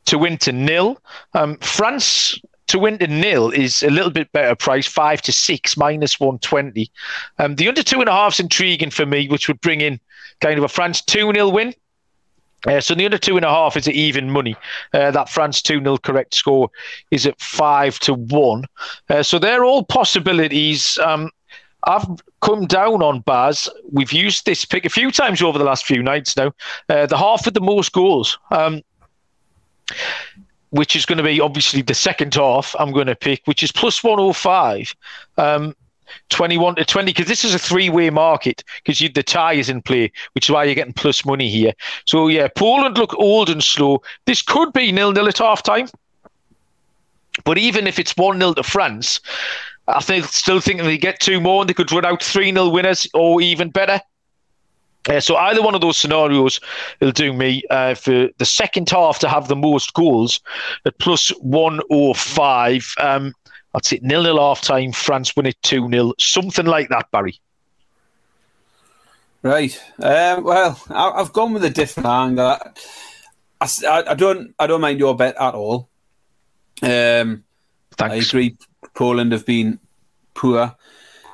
to 0.06 0.18
win 0.18 0.38
to 0.40 0.52
nil, 0.52 1.02
um, 1.34 1.58
France 1.58 2.40
to 2.68 2.80
win 2.80 2.98
to 3.00 3.08
nil 3.08 3.50
is 3.52 3.84
a 3.84 3.90
little 3.90 4.12
bit 4.12 4.32
better 4.32 4.56
price, 4.56 4.88
five 4.88 5.22
to 5.24 5.32
six 5.32 5.78
minus 5.78 6.20
one 6.20 6.40
twenty. 6.40 6.92
Um, 7.40 7.56
the 7.56 7.68
under 7.68 7.84
two 7.84 8.00
and 8.00 8.10
a 8.10 8.14
half 8.14 8.34
is 8.34 8.40
intriguing 8.40 8.92
for 8.92 9.06
me, 9.06 9.28
which 9.28 9.48
would 9.48 9.62
bring 9.62 9.82
in 9.82 10.00
kind 10.42 10.58
of 10.58 10.64
a 10.64 10.70
France 10.70 11.02
two 11.02 11.32
0 11.34 11.50
win 11.50 11.74
uh, 12.66 12.82
so 12.82 12.96
the 12.96 13.06
under 13.06 13.18
two 13.18 13.36
and 13.36 13.46
a 13.46 13.50
half 13.50 13.78
is 13.78 13.88
at 13.88 13.94
even 13.94 14.32
money. 14.32 14.56
Uh, 14.94 15.12
that 15.12 15.30
France 15.30 15.62
2 15.62 15.80
0 15.80 15.98
correct 15.98 16.34
score 16.34 16.70
is 17.12 17.26
at 17.26 17.40
five 17.40 18.00
to 18.00 18.14
one. 18.14 18.66
Uh, 19.10 19.24
so 19.24 19.40
they're 19.40 19.66
all 19.66 19.84
possibilities. 19.84 20.98
Um, 21.00 21.30
I've 21.84 22.06
come 22.42 22.66
down 22.66 23.02
on 23.04 23.22
Baz. 23.22 23.70
We've 23.92 24.12
used 24.12 24.46
this 24.46 24.66
pick 24.66 24.86
a 24.86 24.90
few 24.90 25.12
times 25.12 25.42
over 25.42 25.58
the 25.58 25.66
last 25.66 25.86
few 25.86 26.02
nights 26.02 26.36
now. 26.36 26.54
Uh, 26.90 27.06
the 27.06 27.18
half 27.18 27.46
with 27.46 27.54
the 27.54 27.62
most 27.62 27.92
goals, 27.92 28.38
um, 28.52 28.82
which 30.72 30.96
is 30.96 31.06
going 31.06 31.18
to 31.18 31.24
be 31.24 31.40
obviously 31.40 31.82
the 31.82 31.94
second 31.94 32.34
half 32.34 32.76
I'm 32.80 32.92
going 32.92 33.08
to 33.08 33.16
pick, 33.16 33.42
which 33.46 33.62
is 33.62 33.72
plus 33.72 34.04
105. 34.04 34.96
Um, 35.38 35.76
21 36.30 36.76
to 36.76 36.86
20 36.86 37.12
because 37.12 37.28
this 37.28 37.44
is 37.44 37.54
a 37.54 37.60
three-way 37.60 38.10
market 38.10 38.64
because 38.84 39.00
the 39.00 39.24
tie 39.24 39.54
is 39.54 39.70
in 39.70 39.82
play 39.82 40.12
which 40.34 40.48
is 40.48 40.54
why 40.54 40.64
you're 40.64 40.76
getting 40.76 40.94
plus 40.94 41.26
money 41.26 41.50
here. 41.50 41.74
So 42.06 42.28
yeah 42.28 42.48
poland 42.56 42.98
look 42.98 43.14
old 43.16 43.50
and 43.50 43.64
slow. 43.64 44.02
This 44.26 44.42
could 44.42 44.74
be 44.74 44.92
nil-nil 44.92 45.28
at 45.28 45.38
half 45.38 45.64
time 45.64 45.88
but 47.44 47.58
even 47.58 47.88
if 47.88 48.00
it's 48.00 48.14
1-0 48.14 48.56
to 48.56 48.64
france 48.64 49.20
i 49.90 50.02
think 50.02 50.24
still 50.26 50.62
thinking 50.62 50.86
they 50.86 50.98
get 50.98 51.20
two 51.20 51.42
more 51.42 51.62
and 51.62 51.70
they 51.70 51.74
could 51.74 51.92
run 51.92 52.06
out 52.06 52.22
3-0 52.22 52.72
winners 52.72 53.08
or 53.14 53.42
even 53.42 53.70
better. 53.70 54.00
Uh, 55.08 55.20
so 55.20 55.36
either 55.36 55.62
one 55.62 55.76
of 55.76 55.82
those 55.82 55.98
scenarios 55.98 56.60
will 57.00 57.12
do 57.12 57.32
me 57.32 57.64
uh, 57.70 57.94
for 57.94 58.30
the 58.38 58.46
second 58.46 58.90
half 58.90 59.20
to 59.20 59.30
have 59.30 59.48
the 59.48 59.56
most 59.56 59.94
goals 59.94 60.40
at 60.86 60.98
plus 60.98 61.30
105 61.42 62.96
um, 63.00 63.34
I'd 63.76 63.86
say 63.86 64.00
nil 64.02 64.24
nil 64.24 64.40
half 64.40 64.62
time. 64.62 64.94
France 64.94 65.36
win 65.36 65.48
it 65.48 65.62
two 65.62 65.88
0 65.90 66.14
something 66.18 66.66
like 66.66 66.88
that. 66.90 67.12
Barry. 67.12 67.40
Right. 69.44 69.80
Um, 70.02 70.44
well, 70.44 70.82
I, 70.90 71.20
have 71.20 71.34
gone 71.34 71.54
with 71.54 71.66
a 71.66 71.70
different 71.70 72.08
angle. 72.08 72.58
I, 73.62 73.68
I, 73.88 74.04
I, 74.08 74.14
don't. 74.14 74.56
I 74.58 74.66
don't 74.66 74.82
mind 74.82 75.00
your 75.00 75.16
bet 75.16 75.36
at 75.36 75.54
all. 75.54 75.90
Um, 76.82 77.44
Thanks. 77.92 78.14
I 78.14 78.16
agree. 78.16 78.58
Poland 78.96 79.34
have 79.34 79.46
been 79.46 79.80
poor. 80.34 80.74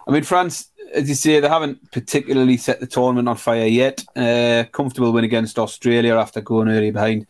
I 0.08 0.12
mean, 0.12 0.24
France, 0.24 0.72
as 0.94 1.08
you 1.08 1.16
say, 1.16 1.40
they 1.40 1.48
haven't 1.48 1.92
particularly 1.92 2.58
set 2.58 2.80
the 2.80 2.88
tournament 2.88 3.30
on 3.30 3.38
fire 3.38 3.68
yet. 3.68 4.04
Uh, 4.16 4.66
comfortable 4.72 5.14
win 5.14 5.24
against 5.24 5.60
Australia 5.60 6.16
after 6.16 6.42
going 6.42 6.70
early 6.70 6.92
behind, 6.92 7.28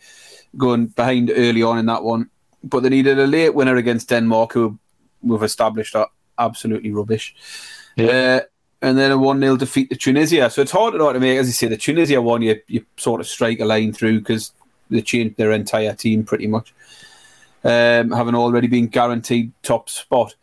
going 0.58 0.88
behind 0.88 1.32
early 1.36 1.64
on 1.64 1.78
in 1.78 1.86
that 1.88 2.04
one. 2.04 2.30
But 2.64 2.84
they 2.84 2.90
needed 2.90 3.20
a 3.20 3.28
late 3.28 3.54
winner 3.54 3.76
against 3.76 4.10
Denmark, 4.10 4.54
who 4.54 4.80
we've 5.22 5.44
established 5.44 5.96
are 5.96 6.10
absolutely 6.38 6.92
rubbish. 6.92 7.36
Yeah. 7.96 8.06
Uh, 8.08 8.40
and 8.82 8.98
then 8.98 9.12
a 9.12 9.18
1 9.18 9.40
0 9.40 9.58
defeat 9.58 9.90
to 9.90 9.96
Tunisia. 9.96 10.50
So 10.50 10.62
it's 10.62 10.72
hard 10.72 10.94
to 10.94 10.98
know 10.98 11.14
to 11.14 11.20
make. 11.20 11.38
As 11.38 11.48
you 11.48 11.54
say, 11.54 11.68
the 11.68 11.78
Tunisia 11.78 12.22
one, 12.22 12.42
you, 12.42 12.60
you 12.68 12.86
sort 12.98 13.22
of 13.22 13.28
strike 13.28 13.60
a 13.60 13.66
line 13.66 13.94
through 13.94 14.20
because 14.20 14.54
they 14.90 15.02
changed 15.02 15.38
their 15.38 15.52
entire 15.52 15.94
team 15.94 16.24
pretty 16.24 16.48
much, 16.48 16.74
um, 17.64 18.12
having 18.12 18.36
already 18.36 18.68
been 18.68 18.88
guaranteed 18.88 19.52
top 19.64 19.90
spot. 19.90 20.36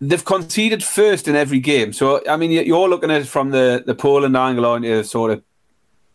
They've 0.00 0.24
conceded 0.24 0.82
first 0.82 1.28
in 1.28 1.36
every 1.36 1.60
game. 1.60 1.92
So, 1.92 2.20
I 2.28 2.36
mean, 2.36 2.50
you're 2.50 2.88
looking 2.88 3.10
at 3.10 3.22
it 3.22 3.28
from 3.28 3.50
the, 3.50 3.84
the 3.86 3.94
Poland 3.94 4.36
angle 4.36 4.66
on 4.66 4.82
you, 4.82 5.04
sort 5.04 5.30
of 5.30 5.42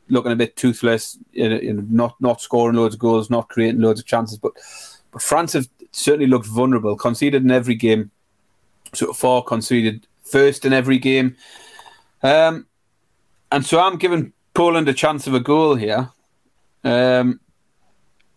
looking 0.09 0.33
a 0.33 0.35
bit 0.35 0.57
toothless, 0.57 1.17
you 1.31 1.49
know, 1.49 1.85
not, 1.89 2.19
not 2.19 2.41
scoring 2.41 2.75
loads 2.75 2.95
of 2.95 2.99
goals, 2.99 3.29
not 3.29 3.47
creating 3.47 3.79
loads 3.79 4.01
of 4.01 4.05
chances. 4.05 4.37
But, 4.37 4.51
but 5.11 5.21
France 5.21 5.53
have 5.53 5.69
certainly 5.97 6.27
looked 6.27 6.45
vulnerable. 6.45 6.95
Conceded 6.95 7.43
in 7.43 7.51
every 7.51 7.75
game, 7.75 8.11
sort 8.93 9.09
of 9.09 9.17
four 9.17 9.43
conceded 9.43 10.07
first 10.21 10.65
in 10.65 10.73
every 10.73 10.97
game. 10.97 11.35
Um, 12.23 12.67
and 13.51 13.65
so 13.65 13.79
I'm 13.79 13.97
giving 13.97 14.33
Poland 14.53 14.87
a 14.89 14.93
chance 14.93 15.27
of 15.27 15.33
a 15.33 15.39
goal 15.39 15.75
here. 15.75 16.09
Um, 16.83 17.39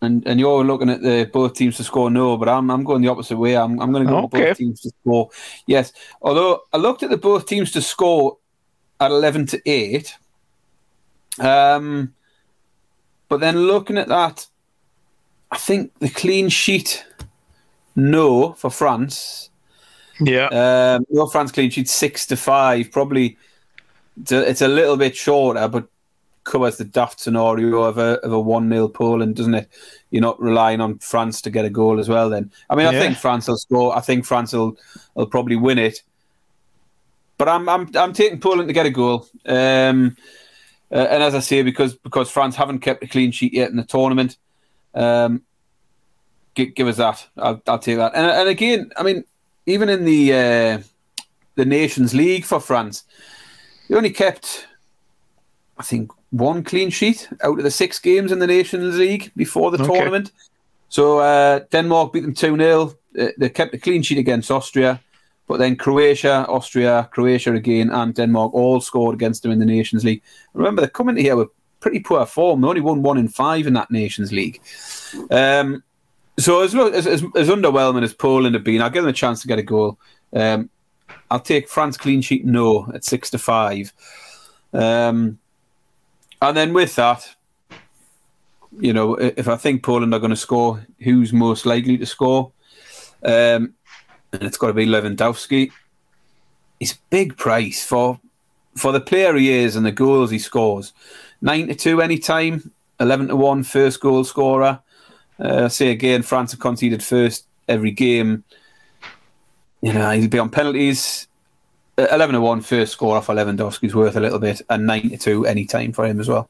and 0.02 0.26
and 0.26 0.40
you're 0.40 0.64
looking 0.64 0.88
at 0.88 1.02
the 1.02 1.28
both 1.30 1.54
teams 1.54 1.76
to 1.76 1.84
score 1.84 2.10
no, 2.10 2.36
but 2.36 2.48
I'm 2.48 2.70
I'm 2.70 2.84
going 2.84 3.02
the 3.02 3.08
opposite 3.08 3.36
way. 3.36 3.56
I'm 3.56 3.80
I'm 3.80 3.92
going 3.92 4.06
to 4.06 4.10
go 4.10 4.18
okay. 4.24 4.48
both 4.48 4.56
teams 4.56 4.80
to 4.80 4.90
score. 5.00 5.30
Yes, 5.66 5.92
although 6.22 6.62
I 6.72 6.78
looked 6.78 7.02
at 7.02 7.10
the 7.10 7.18
both 7.18 7.46
teams 7.46 7.70
to 7.72 7.82
score 7.82 8.38
at 8.98 9.10
eleven 9.10 9.46
to 9.46 9.60
eight. 9.66 10.14
Um, 11.38 12.14
but 13.28 13.40
then 13.40 13.58
looking 13.58 13.98
at 13.98 14.08
that, 14.08 14.46
I 15.50 15.58
think 15.58 15.92
the 15.98 16.08
clean 16.08 16.48
sheet 16.48 17.04
no 18.00 18.52
for 18.52 18.70
France. 18.70 19.50
Yeah. 20.20 20.46
Um, 20.46 21.06
no 21.10 21.26
France 21.26 21.52
clean 21.52 21.70
sheet 21.70 21.88
six 21.88 22.26
to 22.26 22.36
five. 22.36 22.90
Probably 22.90 23.36
it's 24.20 24.32
a, 24.32 24.48
it's 24.48 24.60
a 24.60 24.68
little 24.68 24.96
bit 24.96 25.16
shorter, 25.16 25.66
but 25.68 25.88
covers 26.44 26.78
the 26.78 26.84
daft 26.84 27.20
scenario 27.20 27.82
of 27.82 27.98
a 27.98 28.18
of 28.20 28.32
a 28.32 28.40
one 28.40 28.68
0 28.68 28.88
Poland, 28.88 29.36
doesn't 29.36 29.54
it? 29.54 29.68
You're 30.10 30.22
not 30.22 30.40
relying 30.40 30.80
on 30.80 30.98
France 30.98 31.40
to 31.42 31.50
get 31.50 31.64
a 31.64 31.70
goal 31.70 32.00
as 32.00 32.08
well. 32.08 32.28
Then 32.28 32.50
I 32.68 32.74
mean, 32.74 32.86
I 32.86 32.92
yeah. 32.92 33.00
think 33.00 33.18
France 33.18 33.48
will 33.48 33.58
score. 33.58 33.96
I 33.96 34.00
think 34.00 34.24
France 34.24 34.52
will 34.52 34.76
will 35.14 35.26
probably 35.26 35.56
win 35.56 35.78
it. 35.78 36.02
But 37.38 37.48
I'm 37.48 37.68
I'm 37.68 37.90
I'm 37.96 38.12
taking 38.12 38.40
Poland 38.40 38.68
to 38.68 38.74
get 38.74 38.86
a 38.86 38.90
goal. 38.90 39.26
Um, 39.46 40.16
uh, 40.92 41.06
and 41.08 41.22
as 41.22 41.34
I 41.34 41.40
say, 41.40 41.62
because 41.62 41.94
because 41.94 42.30
France 42.30 42.56
haven't 42.56 42.80
kept 42.80 43.04
a 43.04 43.06
clean 43.06 43.30
sheet 43.30 43.54
yet 43.54 43.70
in 43.70 43.76
the 43.76 43.84
tournament, 43.84 44.36
um, 44.94 45.42
give, 46.54 46.74
give 46.74 46.88
us 46.88 46.96
that. 46.96 47.26
I'll, 47.36 47.62
I'll 47.66 47.78
take 47.78 47.96
that. 47.96 48.12
And, 48.14 48.26
and 48.26 48.48
again, 48.48 48.90
I 48.96 49.02
mean, 49.02 49.24
even 49.66 49.88
in 49.88 50.04
the 50.04 50.32
uh, 50.32 50.78
the 51.56 51.64
Nations 51.64 52.14
League 52.14 52.44
for 52.44 52.60
France, 52.60 53.04
they 53.88 53.96
only 53.96 54.10
kept, 54.10 54.66
I 55.78 55.82
think, 55.82 56.10
one 56.30 56.62
clean 56.62 56.90
sheet 56.90 57.28
out 57.42 57.58
of 57.58 57.64
the 57.64 57.70
six 57.70 57.98
games 57.98 58.32
in 58.32 58.38
the 58.38 58.46
Nations 58.46 58.98
League 58.98 59.32
before 59.36 59.70
the 59.70 59.82
okay. 59.82 59.92
tournament. 59.92 60.32
So 60.88 61.18
uh, 61.18 61.60
Denmark 61.70 62.12
beat 62.12 62.20
them 62.20 62.34
2 62.34 62.56
0. 62.56 62.94
Uh, 63.18 63.28
they 63.38 63.48
kept 63.48 63.74
a 63.74 63.78
clean 63.78 64.02
sheet 64.02 64.18
against 64.18 64.50
Austria. 64.50 65.00
But 65.46 65.58
then 65.58 65.74
Croatia, 65.74 66.46
Austria, 66.48 67.08
Croatia 67.10 67.54
again, 67.54 67.90
and 67.90 68.14
Denmark 68.14 68.54
all 68.54 68.80
scored 68.80 69.16
against 69.16 69.42
them 69.42 69.50
in 69.50 69.58
the 69.58 69.66
Nations 69.66 70.04
League. 70.04 70.22
Remember, 70.54 70.80
they're 70.80 70.88
coming 70.88 71.16
here 71.16 71.34
with 71.34 71.48
pretty 71.80 71.98
poor 71.98 72.24
form. 72.24 72.60
They 72.60 72.68
only 72.68 72.80
won 72.80 73.02
one 73.02 73.18
in 73.18 73.26
five 73.26 73.66
in 73.66 73.72
that 73.72 73.90
Nations 73.90 74.30
League. 74.30 74.60
Um, 75.28 75.82
so 76.40 76.62
as, 76.62 76.74
as, 76.74 77.06
as, 77.06 77.48
underwhelming 77.48 78.02
as 78.02 78.14
Poland 78.14 78.54
have 78.54 78.64
been, 78.64 78.82
I'll 78.82 78.90
give 78.90 79.02
them 79.02 79.10
a 79.10 79.14
chance 79.14 79.42
to 79.42 79.48
get 79.48 79.58
a 79.58 79.62
goal. 79.62 79.98
Um, 80.32 80.70
I'll 81.30 81.40
take 81.40 81.68
France 81.68 81.96
clean 81.96 82.22
sheet 82.22 82.44
no 82.44 82.90
at 82.92 83.04
six 83.04 83.30
to 83.30 83.38
five. 83.38 83.92
Um, 84.72 85.38
and 86.42 86.56
then 86.56 86.72
with 86.72 86.96
that, 86.96 87.28
you 88.78 88.92
know, 88.92 89.14
if 89.14 89.48
I 89.48 89.56
think 89.56 89.82
Poland 89.82 90.14
are 90.14 90.20
going 90.20 90.30
to 90.30 90.36
score, 90.36 90.84
who's 91.00 91.32
most 91.32 91.66
likely 91.66 91.98
to 91.98 92.06
score? 92.06 92.52
Um, 93.22 93.74
and 94.32 94.42
it's 94.42 94.56
got 94.56 94.68
to 94.68 94.72
be 94.72 94.86
Lewandowski. 94.86 95.72
It's 96.78 96.98
big 97.10 97.36
price 97.36 97.84
for 97.84 98.18
for 98.76 98.92
the 98.92 99.00
player 99.00 99.34
he 99.34 99.50
is 99.50 99.76
and 99.76 99.84
the 99.84 99.92
goals 99.92 100.30
he 100.30 100.38
scores. 100.38 100.92
Nine 101.42 101.66
to 101.68 101.74
two 101.74 102.00
anytime, 102.00 102.70
eleven 103.00 103.28
to 103.28 103.36
one 103.36 103.64
first 103.64 104.00
goal 104.00 104.24
scorer. 104.24 104.80
Uh, 105.40 105.68
say 105.68 105.90
again, 105.90 106.22
France 106.22 106.52
have 106.52 106.60
conceded 106.60 107.02
first 107.02 107.46
every 107.68 107.90
game. 107.90 108.44
You 109.80 109.92
know, 109.92 110.10
he'll 110.10 110.28
be 110.28 110.38
on 110.38 110.50
penalties. 110.50 111.26
Uh, 111.96 112.06
11 112.12 112.34
to 112.34 112.40
1 112.40 112.60
first 112.60 112.92
score 112.92 113.16
off 113.16 113.26
Lewandowski's 113.28 113.94
worth 113.94 114.16
a 114.16 114.20
little 114.20 114.38
bit, 114.38 114.60
and 114.68 114.86
9 114.86 115.10
to 115.10 115.16
2 115.16 115.46
any 115.46 115.64
time 115.64 115.92
for 115.92 116.06
him 116.06 116.20
as 116.20 116.28
well. 116.28 116.48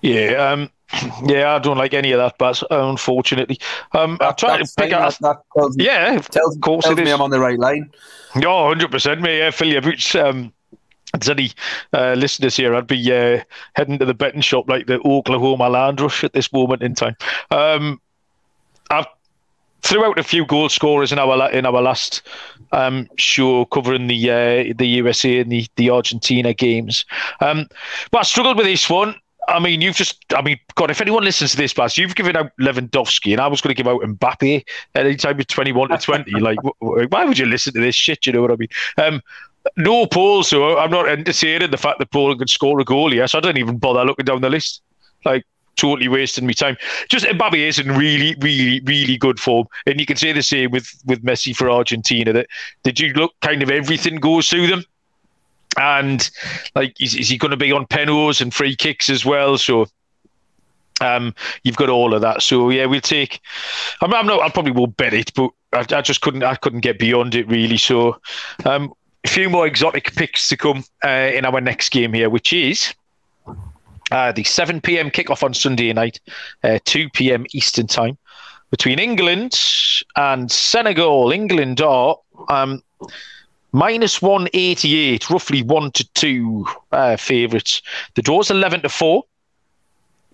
Yeah, 0.00 0.50
um, 0.50 0.70
yeah, 1.26 1.54
I 1.54 1.58
don't 1.58 1.78
like 1.78 1.94
any 1.94 2.12
of 2.12 2.18
that, 2.18 2.36
but 2.38 2.62
unfortunately, 2.70 3.58
um, 3.92 4.16
that, 4.20 4.28
I 4.28 4.32
try 4.32 4.58
to 4.58 4.72
pick 4.76 4.92
out. 4.92 5.16
That, 5.20 5.42
that 5.54 5.74
yeah, 5.78 6.18
tells, 6.18 6.56
of 6.56 6.62
course 6.62 6.84
tells 6.84 6.98
it 6.98 7.02
is. 7.02 7.06
me 7.06 7.12
I'm 7.12 7.22
on 7.22 7.30
the 7.30 7.40
right 7.40 7.58
line. 7.58 7.90
Oh, 8.44 8.64
100 8.64 8.90
percent, 8.90 9.20
mate. 9.20 9.38
Yeah, 9.38 9.50
Phil 9.50 10.24
Um, 10.24 10.52
there's 11.12 11.28
any 11.28 11.52
uh, 11.92 12.14
listeners 12.14 12.56
here, 12.56 12.74
I'd 12.74 12.86
be 12.86 13.12
uh, 13.12 13.42
heading 13.74 13.98
to 13.98 14.04
the 14.04 14.14
betting 14.14 14.40
shop 14.40 14.68
like 14.68 14.86
the 14.86 15.00
Oklahoma 15.00 15.68
Land 15.68 16.00
Rush 16.00 16.24
at 16.24 16.32
this 16.32 16.52
moment 16.52 16.82
in 16.82 16.94
time. 16.94 17.16
Um, 17.50 18.00
I've 18.90 19.06
threw 19.82 20.04
out 20.04 20.18
a 20.18 20.22
few 20.22 20.46
goal 20.46 20.68
scorers 20.68 21.12
in 21.12 21.18
our 21.18 21.50
in 21.50 21.66
our 21.66 21.82
last 21.82 22.22
um, 22.72 23.08
show 23.16 23.64
covering 23.66 24.06
the 24.06 24.30
uh, 24.30 24.72
the 24.76 24.86
USA 24.86 25.40
and 25.40 25.52
the, 25.52 25.66
the 25.76 25.90
Argentina 25.90 26.54
games. 26.54 27.04
Um, 27.40 27.68
but 28.10 28.18
I 28.18 28.22
struggled 28.22 28.56
with 28.56 28.66
this 28.66 28.88
one. 28.88 29.14
I 29.48 29.58
mean, 29.58 29.80
you've 29.80 29.96
just, 29.96 30.24
I 30.36 30.40
mean, 30.40 30.56
God, 30.76 30.92
if 30.92 31.00
anyone 31.00 31.24
listens 31.24 31.50
to 31.50 31.56
this, 31.56 31.74
Baz, 31.74 31.98
you've 31.98 32.14
given 32.14 32.36
out 32.36 32.52
Lewandowski, 32.60 33.32
and 33.32 33.40
I 33.40 33.48
was 33.48 33.60
going 33.60 33.74
to 33.74 33.82
give 33.82 33.88
out 33.88 34.00
Mbappe 34.00 34.64
at 34.94 35.04
any 35.04 35.16
time 35.16 35.40
of 35.40 35.46
21 35.48 35.88
to 35.88 35.98
20. 35.98 36.30
like, 36.38 36.58
why 36.78 37.24
would 37.24 37.36
you 37.36 37.46
listen 37.46 37.72
to 37.74 37.80
this 37.80 37.96
shit? 37.96 38.24
You 38.24 38.34
know 38.34 38.42
what 38.42 38.52
I 38.52 38.56
mean? 38.56 38.68
Um, 38.98 39.20
no 39.76 40.06
Paul, 40.06 40.42
so 40.42 40.78
I'm 40.78 40.90
not 40.90 41.08
entertaining 41.08 41.70
the 41.70 41.76
fact 41.76 41.98
that 41.98 42.10
Paul 42.10 42.36
can 42.36 42.48
score 42.48 42.80
a 42.80 42.84
goal. 42.84 43.14
Yes, 43.14 43.34
I 43.34 43.40
don't 43.40 43.58
even 43.58 43.78
bother 43.78 44.04
looking 44.04 44.24
down 44.24 44.40
the 44.40 44.50
list. 44.50 44.82
Like 45.24 45.44
totally 45.76 46.08
wasting 46.08 46.46
my 46.46 46.52
time. 46.52 46.76
Just 47.08 47.24
Mbappe 47.24 47.56
is 47.56 47.78
in 47.78 47.88
really, 47.88 48.36
really, 48.40 48.80
really 48.80 49.16
good 49.16 49.40
form, 49.40 49.66
and 49.86 49.98
you 49.98 50.06
can 50.06 50.16
say 50.16 50.32
the 50.32 50.42
same 50.42 50.70
with 50.70 50.90
with 51.06 51.24
Messi 51.24 51.54
for 51.54 51.70
Argentina. 51.70 52.32
That 52.32 52.48
did 52.82 53.00
you 53.00 53.12
look 53.14 53.32
kind 53.40 53.62
of 53.62 53.70
everything 53.70 54.16
goes 54.16 54.48
through 54.48 54.66
them, 54.66 54.84
and 55.78 56.28
like 56.74 57.00
is, 57.00 57.14
is 57.14 57.28
he 57.28 57.38
going 57.38 57.50
to 57.50 57.56
be 57.56 57.72
on 57.72 57.86
penalties 57.86 58.40
and 58.40 58.52
free 58.52 58.76
kicks 58.76 59.08
as 59.08 59.24
well? 59.24 59.58
So. 59.58 59.86
Um, 61.00 61.34
you've 61.64 61.74
got 61.74 61.88
all 61.88 62.14
of 62.14 62.20
that, 62.20 62.42
so 62.42 62.70
yeah, 62.70 62.86
we'll 62.86 63.00
take. 63.00 63.40
I'm, 64.02 64.14
I'm 64.14 64.26
not. 64.26 64.40
I 64.40 64.50
probably 64.50 64.70
will 64.70 64.86
bet 64.86 65.12
it, 65.12 65.32
but 65.34 65.50
I, 65.72 65.80
I, 65.96 66.00
just 66.00 66.20
couldn't. 66.20 66.44
I 66.44 66.54
couldn't 66.54 66.82
get 66.82 66.96
beyond 66.96 67.34
it 67.34 67.48
really. 67.48 67.76
So, 67.76 68.20
um, 68.64 68.92
a 69.24 69.28
few 69.28 69.48
more 69.48 69.66
exotic 69.66 70.14
picks 70.14 70.48
to 70.48 70.56
come 70.56 70.84
uh, 71.04 71.08
in 71.08 71.44
our 71.44 71.60
next 71.60 71.90
game 71.90 72.12
here, 72.12 72.28
which 72.30 72.52
is 72.52 72.94
uh, 74.10 74.32
the 74.32 74.44
7 74.44 74.80
p.m. 74.80 75.10
kickoff 75.10 75.42
on 75.42 75.54
Sunday 75.54 75.92
night, 75.92 76.20
uh, 76.64 76.78
2 76.84 77.08
p.m. 77.10 77.46
Eastern 77.52 77.86
time, 77.86 78.18
between 78.70 78.98
England 78.98 79.58
and 80.16 80.50
Senegal. 80.50 81.32
England 81.32 81.80
are 81.80 82.16
Um, 82.48 82.82
minus 83.72 84.20
188, 84.20 85.30
roughly 85.30 85.62
1 85.62 85.92
to 85.92 86.12
2 86.14 86.66
uh, 86.92 87.16
favourites. 87.16 87.82
The 88.14 88.22
draw's 88.22 88.50
11 88.50 88.82
to 88.82 88.88
4, 88.88 89.22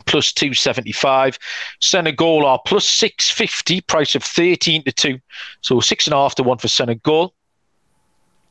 plus 0.06 0.32
275. 0.32 1.38
Senegal 1.80 2.46
are 2.46 2.60
plus 2.64 2.84
650, 2.86 3.80
price 3.82 4.14
of 4.14 4.24
13 4.24 4.84
to 4.84 4.92
2. 4.92 5.18
So 5.60 5.76
6.5 5.76 6.34
to 6.34 6.42
1 6.42 6.58
for 6.58 6.68
Senegal. 6.68 7.34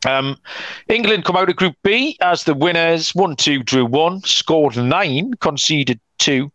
Um, 0.06 0.38
England 0.88 1.26
come 1.26 1.36
out 1.36 1.50
of 1.50 1.56
Group 1.56 1.76
B 1.84 2.18
as 2.22 2.44
the 2.44 2.54
winners 2.54 3.16
1 3.16 3.36
2 3.36 3.64
drew 3.64 3.86
1, 3.86 4.22
scored 4.22 4.78
9, 4.78 5.34
conceded 5.36 6.00
2. 6.20 6.52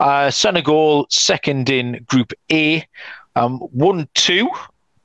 Uh, 0.00 0.30
Senegal 0.30 1.06
second 1.10 1.68
in 1.68 2.02
Group 2.04 2.32
A, 2.50 2.86
um, 3.36 3.58
1 3.58 4.08
2 4.14 4.48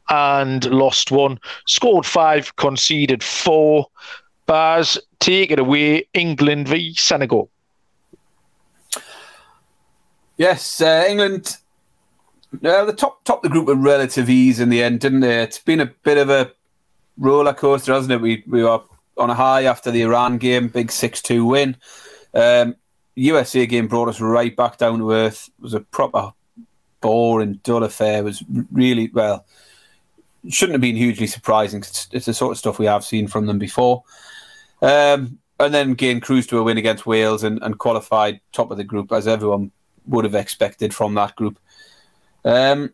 and 0.09 0.65
lost 0.71 1.11
1, 1.11 1.39
scored 1.65 2.05
5, 2.05 2.55
conceded 2.55 3.23
4. 3.23 3.85
Baz, 4.45 4.97
take 5.19 5.51
it 5.51 5.59
away, 5.59 6.07
England 6.13 6.69
v 6.69 6.93
Senegal. 6.95 7.49
Yes, 10.37 10.79
uh, 10.79 11.05
England. 11.07 11.57
Uh, 12.63 12.85
the 12.85 12.93
top 12.93 13.23
top 13.25 13.43
the 13.43 13.49
group 13.49 13.67
with 13.67 13.77
relative 13.79 14.29
ease 14.29 14.61
in 14.61 14.69
the 14.69 14.81
end, 14.81 15.01
didn't 15.01 15.19
they? 15.19 15.43
It's 15.43 15.59
been 15.59 15.81
a 15.81 15.85
bit 15.85 16.17
of 16.17 16.29
a 16.29 16.51
roller 17.17 17.53
coaster, 17.53 17.93
hasn't 17.93 18.13
it? 18.13 18.21
We 18.21 18.43
we 18.47 18.63
were 18.63 18.81
on 19.17 19.29
a 19.29 19.35
high 19.35 19.63
after 19.63 19.91
the 19.91 20.03
Iran 20.03 20.37
game, 20.37 20.67
big 20.67 20.91
six 20.91 21.21
two 21.21 21.45
win. 21.45 21.77
Um, 22.33 22.75
USA 23.15 23.65
game 23.65 23.87
brought 23.87 24.09
us 24.09 24.21
right 24.21 24.55
back 24.55 24.77
down 24.77 24.99
to 24.99 25.11
earth. 25.11 25.49
It 25.57 25.63
was 25.63 25.73
a 25.73 25.79
proper 25.79 26.33
boring, 27.01 27.59
dull 27.63 27.83
affair. 27.83 28.19
It 28.19 28.25
was 28.25 28.43
really 28.71 29.09
well. 29.11 29.45
Shouldn't 30.49 30.75
have 30.75 30.81
been 30.81 30.95
hugely 30.95 31.27
surprising. 31.27 31.79
It's, 31.79 32.07
it's 32.11 32.27
the 32.27 32.33
sort 32.33 32.51
of 32.51 32.57
stuff 32.57 32.79
we 32.79 32.85
have 32.85 33.03
seen 33.03 33.27
from 33.27 33.47
them 33.47 33.57
before. 33.57 34.03
Um, 34.81 35.39
and 35.59 35.73
then 35.73 35.91
again, 35.91 36.21
cruise 36.21 36.45
to 36.47 36.59
a 36.59 36.63
win 36.63 36.77
against 36.77 37.07
Wales 37.07 37.43
and, 37.43 37.59
and 37.63 37.79
qualified 37.79 38.39
top 38.51 38.69
of 38.69 38.77
the 38.77 38.83
group 38.83 39.11
as 39.11 39.27
everyone 39.27 39.71
would 40.05 40.23
have 40.23 40.35
expected 40.35 40.93
from 40.93 41.15
that 41.15 41.35
group. 41.35 41.59
Um, 42.45 42.93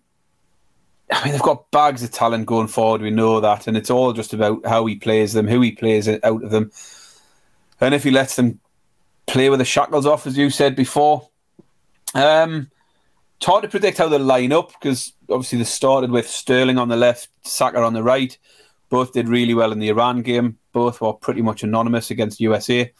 I 1.13 1.23
mean, 1.23 1.33
they've 1.33 1.41
got 1.41 1.69
bags 1.71 2.03
of 2.03 2.11
talent 2.11 2.45
going 2.45 2.67
forward. 2.67 3.01
We 3.01 3.11
know 3.11 3.39
that, 3.39 3.67
and 3.67 3.77
it's 3.77 3.89
all 3.89 4.13
just 4.13 4.33
about 4.33 4.65
how 4.65 4.85
he 4.85 4.95
plays 4.95 5.33
them, 5.33 5.47
who 5.47 5.61
he 5.61 5.71
plays 5.71 6.07
out 6.07 6.23
of 6.23 6.49
them, 6.49 6.71
and 7.79 7.93
if 7.93 8.03
he 8.03 8.11
lets 8.11 8.35
them 8.35 8.59
play 9.27 9.49
with 9.49 9.59
the 9.59 9.65
shackles 9.65 10.05
off, 10.05 10.27
as 10.27 10.37
you 10.37 10.49
said 10.49 10.75
before. 10.75 11.29
Um, 12.13 12.69
it's 13.37 13.45
hard 13.45 13.63
to 13.63 13.69
predict 13.69 13.97
how 13.97 14.07
they'll 14.07 14.19
line 14.19 14.53
up 14.53 14.71
because 14.71 15.13
obviously 15.29 15.57
they 15.57 15.63
started 15.65 16.11
with 16.11 16.29
Sterling 16.29 16.77
on 16.77 16.87
the 16.87 16.95
left, 16.95 17.29
Saka 17.43 17.81
on 17.81 17.93
the 17.93 18.03
right. 18.03 18.37
Both 18.89 19.13
did 19.13 19.27
really 19.27 19.53
well 19.53 19.71
in 19.71 19.79
the 19.79 19.89
Iran 19.89 20.21
game. 20.21 20.57
Both 20.71 21.01
were 21.01 21.13
pretty 21.13 21.41
much 21.41 21.63
anonymous 21.63 22.11
against 22.11 22.39
USA. 22.39 22.91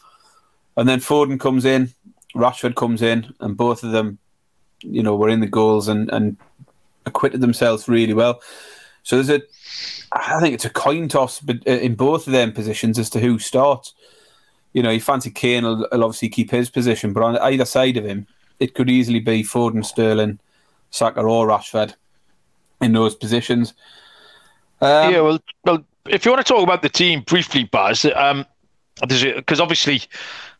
And 0.76 0.88
then 0.88 0.98
Foden 0.98 1.38
comes 1.38 1.64
in, 1.64 1.94
Rashford 2.34 2.74
comes 2.74 3.00
in, 3.00 3.32
and 3.40 3.56
both 3.56 3.84
of 3.84 3.92
them, 3.92 4.18
you 4.80 5.02
know, 5.02 5.14
were 5.16 5.28
in 5.28 5.40
the 5.40 5.46
goals 5.46 5.88
and, 5.88 6.10
and 6.10 6.36
acquitted 7.06 7.40
themselves 7.40 7.88
really 7.88 8.14
well. 8.14 8.40
So 9.02 9.20
there's 9.20 9.42
a, 9.42 9.42
I 10.12 10.40
think 10.40 10.54
it's 10.54 10.64
a 10.64 10.70
coin 10.70 11.08
toss 11.08 11.42
in 11.66 11.94
both 11.94 12.26
of 12.26 12.32
them 12.32 12.52
positions 12.52 12.98
as 12.98 13.10
to 13.10 13.20
who 13.20 13.38
starts. 13.38 13.92
You 14.72 14.82
know, 14.82 14.90
you 14.90 15.00
fancy 15.00 15.30
Kane 15.30 15.64
will, 15.64 15.86
will 15.92 16.04
obviously 16.04 16.28
keep 16.30 16.50
his 16.50 16.70
position, 16.70 17.12
but 17.12 17.22
on 17.22 17.38
either 17.38 17.64
side 17.64 17.96
of 17.96 18.04
him, 18.04 18.26
it 18.60 18.74
could 18.74 18.88
easily 18.88 19.20
be 19.20 19.42
Foden, 19.42 19.84
Sterling, 19.84 20.38
Saka, 20.90 21.20
or 21.20 21.46
Rashford 21.46 21.94
in 22.80 22.92
those 22.92 23.14
positions. 23.14 23.74
Um, 24.80 25.12
yeah, 25.12 25.20
well, 25.20 25.38
well, 25.64 25.84
if 26.08 26.24
you 26.24 26.30
want 26.30 26.44
to 26.44 26.52
talk 26.52 26.62
about 26.62 26.82
the 26.82 26.88
team 26.88 27.22
briefly, 27.22 27.64
Baz, 27.64 28.04
um, 28.14 28.46
because 29.00 29.60
obviously 29.60 30.02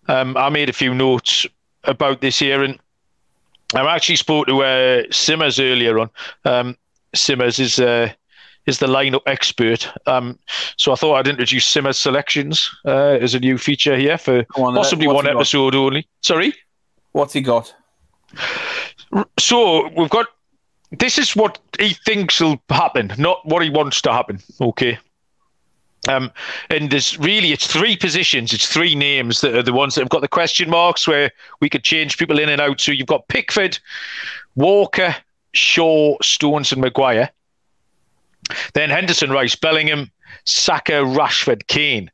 um, 0.08 0.36
I 0.36 0.48
made 0.48 0.68
a 0.68 0.72
few 0.72 0.94
notes 0.94 1.46
about 1.84 2.20
this 2.20 2.38
here, 2.38 2.62
and 2.62 2.78
I 3.74 3.94
actually 3.94 4.16
spoke 4.16 4.46
to 4.46 4.62
uh, 4.62 5.02
Simmers 5.10 5.58
earlier 5.58 5.98
on. 5.98 6.10
Um, 6.44 6.76
Simmers 7.14 7.58
is 7.58 7.78
uh, 7.78 8.12
is 8.66 8.78
the 8.78 8.86
lineup 8.86 9.22
expert, 9.26 9.88
um, 10.06 10.38
so 10.76 10.92
I 10.92 10.94
thought 10.96 11.16
I'd 11.16 11.28
introduce 11.28 11.66
Simmers 11.66 11.98
selections 11.98 12.70
uh, 12.86 13.18
as 13.20 13.34
a 13.34 13.40
new 13.40 13.58
feature 13.58 13.96
here 13.96 14.18
for 14.18 14.44
on, 14.56 14.74
possibly 14.74 15.06
one 15.06 15.28
episode 15.28 15.72
got? 15.72 15.78
only. 15.78 16.08
Sorry, 16.22 16.54
what's 17.12 17.32
he 17.32 17.40
got? 17.40 17.74
So 19.38 19.88
we've 19.96 20.10
got. 20.10 20.26
This 20.98 21.18
is 21.18 21.34
what 21.34 21.58
he 21.80 21.94
thinks 22.06 22.40
will 22.40 22.62
happen, 22.68 23.12
not 23.18 23.44
what 23.44 23.62
he 23.62 23.70
wants 23.70 24.00
to 24.02 24.12
happen. 24.12 24.38
Okay. 24.60 24.98
Um, 26.08 26.30
and 26.70 26.90
there's 26.90 27.18
really 27.18 27.52
it's 27.52 27.66
three 27.66 27.96
positions, 27.96 28.52
it's 28.52 28.68
three 28.68 28.94
names 28.94 29.40
that 29.40 29.54
are 29.54 29.62
the 29.62 29.72
ones 29.72 29.94
that 29.94 30.02
have 30.02 30.10
got 30.10 30.20
the 30.20 30.28
question 30.28 30.68
marks 30.68 31.08
where 31.08 31.30
we 31.60 31.70
could 31.70 31.84
change 31.84 32.18
people 32.18 32.38
in 32.38 32.48
and 32.48 32.60
out. 32.60 32.80
So 32.80 32.92
you've 32.92 33.06
got 33.06 33.28
Pickford, 33.28 33.78
Walker, 34.54 35.16
Shaw, 35.52 36.16
Stones, 36.22 36.72
and 36.72 36.80
Maguire. 36.80 37.30
Then 38.74 38.90
Henderson, 38.90 39.30
Rice, 39.30 39.56
Bellingham, 39.56 40.10
Saka, 40.44 40.92
Rashford, 40.92 41.66
Kane. 41.68 42.10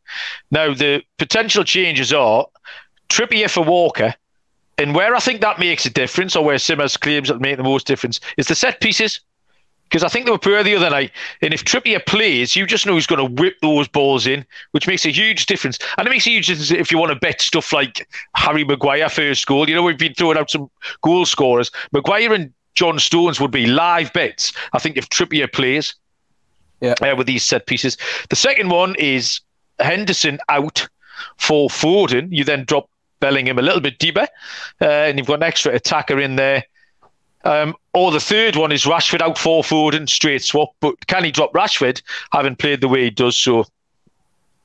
Now 0.52 0.72
the 0.72 1.02
potential 1.18 1.64
changes 1.64 2.12
are 2.12 2.46
Trippier 3.08 3.50
for 3.50 3.64
Walker, 3.64 4.14
and 4.78 4.94
where 4.94 5.16
I 5.16 5.20
think 5.20 5.40
that 5.40 5.58
makes 5.58 5.84
a 5.84 5.90
difference, 5.90 6.36
or 6.36 6.44
where 6.44 6.58
Simmers 6.58 6.96
claims 6.96 7.28
it'll 7.28 7.40
make 7.40 7.56
the 7.56 7.64
most 7.64 7.88
difference, 7.88 8.20
is 8.36 8.46
the 8.46 8.54
set 8.54 8.80
pieces 8.80 9.20
because 9.90 10.04
I 10.04 10.08
think 10.08 10.24
they 10.24 10.30
were 10.30 10.38
poor 10.38 10.62
the 10.62 10.76
other 10.76 10.88
night. 10.88 11.10
And 11.42 11.52
if 11.52 11.64
Trippier 11.64 12.04
plays, 12.06 12.54
you 12.54 12.64
just 12.64 12.86
know 12.86 12.94
he's 12.94 13.08
going 13.08 13.18
to 13.18 13.42
whip 13.42 13.56
those 13.60 13.88
balls 13.88 14.24
in, 14.24 14.46
which 14.70 14.86
makes 14.86 15.04
a 15.04 15.10
huge 15.10 15.46
difference. 15.46 15.80
And 15.98 16.06
it 16.06 16.10
makes 16.10 16.28
a 16.28 16.30
huge 16.30 16.46
difference 16.46 16.70
if 16.70 16.92
you 16.92 16.98
want 16.98 17.12
to 17.12 17.18
bet 17.18 17.40
stuff 17.40 17.72
like 17.72 18.08
Harry 18.36 18.62
Maguire 18.62 19.08
first 19.08 19.44
goal. 19.46 19.68
You 19.68 19.74
know, 19.74 19.82
we've 19.82 19.98
been 19.98 20.14
throwing 20.14 20.38
out 20.38 20.48
some 20.48 20.70
goal 21.02 21.26
scorers. 21.26 21.72
Maguire 21.92 22.32
and 22.32 22.52
John 22.76 23.00
Stones 23.00 23.40
would 23.40 23.50
be 23.50 23.66
live 23.66 24.12
bets, 24.12 24.52
I 24.72 24.78
think, 24.78 24.96
if 24.96 25.08
Trippier 25.08 25.52
plays 25.52 25.94
yeah. 26.80 26.94
Uh, 27.02 27.14
with 27.16 27.26
these 27.26 27.44
set 27.44 27.66
pieces. 27.66 27.98
The 28.30 28.36
second 28.36 28.70
one 28.70 28.94
is 28.94 29.40
Henderson 29.80 30.38
out 30.48 30.88
for 31.36 31.68
Foden. 31.68 32.28
You 32.30 32.44
then 32.44 32.64
drop 32.64 32.88
Bellingham 33.18 33.58
a 33.58 33.62
little 33.62 33.82
bit 33.82 33.98
deeper, 33.98 34.26
uh, 34.80 34.84
and 34.84 35.18
you've 35.18 35.26
got 35.26 35.34
an 35.34 35.42
extra 35.42 35.74
attacker 35.74 36.18
in 36.18 36.36
there 36.36 36.64
um, 37.44 37.74
or 37.94 38.10
the 38.10 38.20
third 38.20 38.56
one 38.56 38.72
is 38.72 38.84
Rashford 38.84 39.22
out 39.22 39.38
for 39.38 39.94
and 39.94 40.08
straight 40.08 40.42
swap. 40.42 40.70
But 40.80 41.06
can 41.06 41.24
he 41.24 41.30
drop 41.30 41.52
Rashford, 41.52 42.02
having 42.32 42.56
played 42.56 42.80
the 42.80 42.88
way 42.88 43.04
he 43.04 43.10
does? 43.10 43.36
So, 43.36 43.64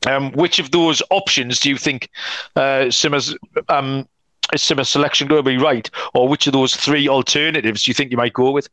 um, 0.07 0.31
which 0.33 0.59
of 0.59 0.71
those 0.71 1.01
options 1.09 1.59
do 1.59 1.69
you 1.69 1.77
think 1.77 2.09
uh, 2.55 2.91
Simmer's 2.91 3.35
um, 3.69 4.07
is 4.53 4.61
Simmer's 4.61 4.89
selection 4.89 5.27
going 5.27 5.43
to 5.43 5.49
be 5.49 5.57
right, 5.57 5.89
or 6.13 6.27
which 6.27 6.47
of 6.47 6.53
those 6.53 6.75
three 6.75 7.07
alternatives 7.07 7.83
do 7.83 7.91
you 7.91 7.95
think 7.95 8.11
you 8.11 8.17
might 8.17 8.33
go 8.33 8.51
with? 8.51 8.69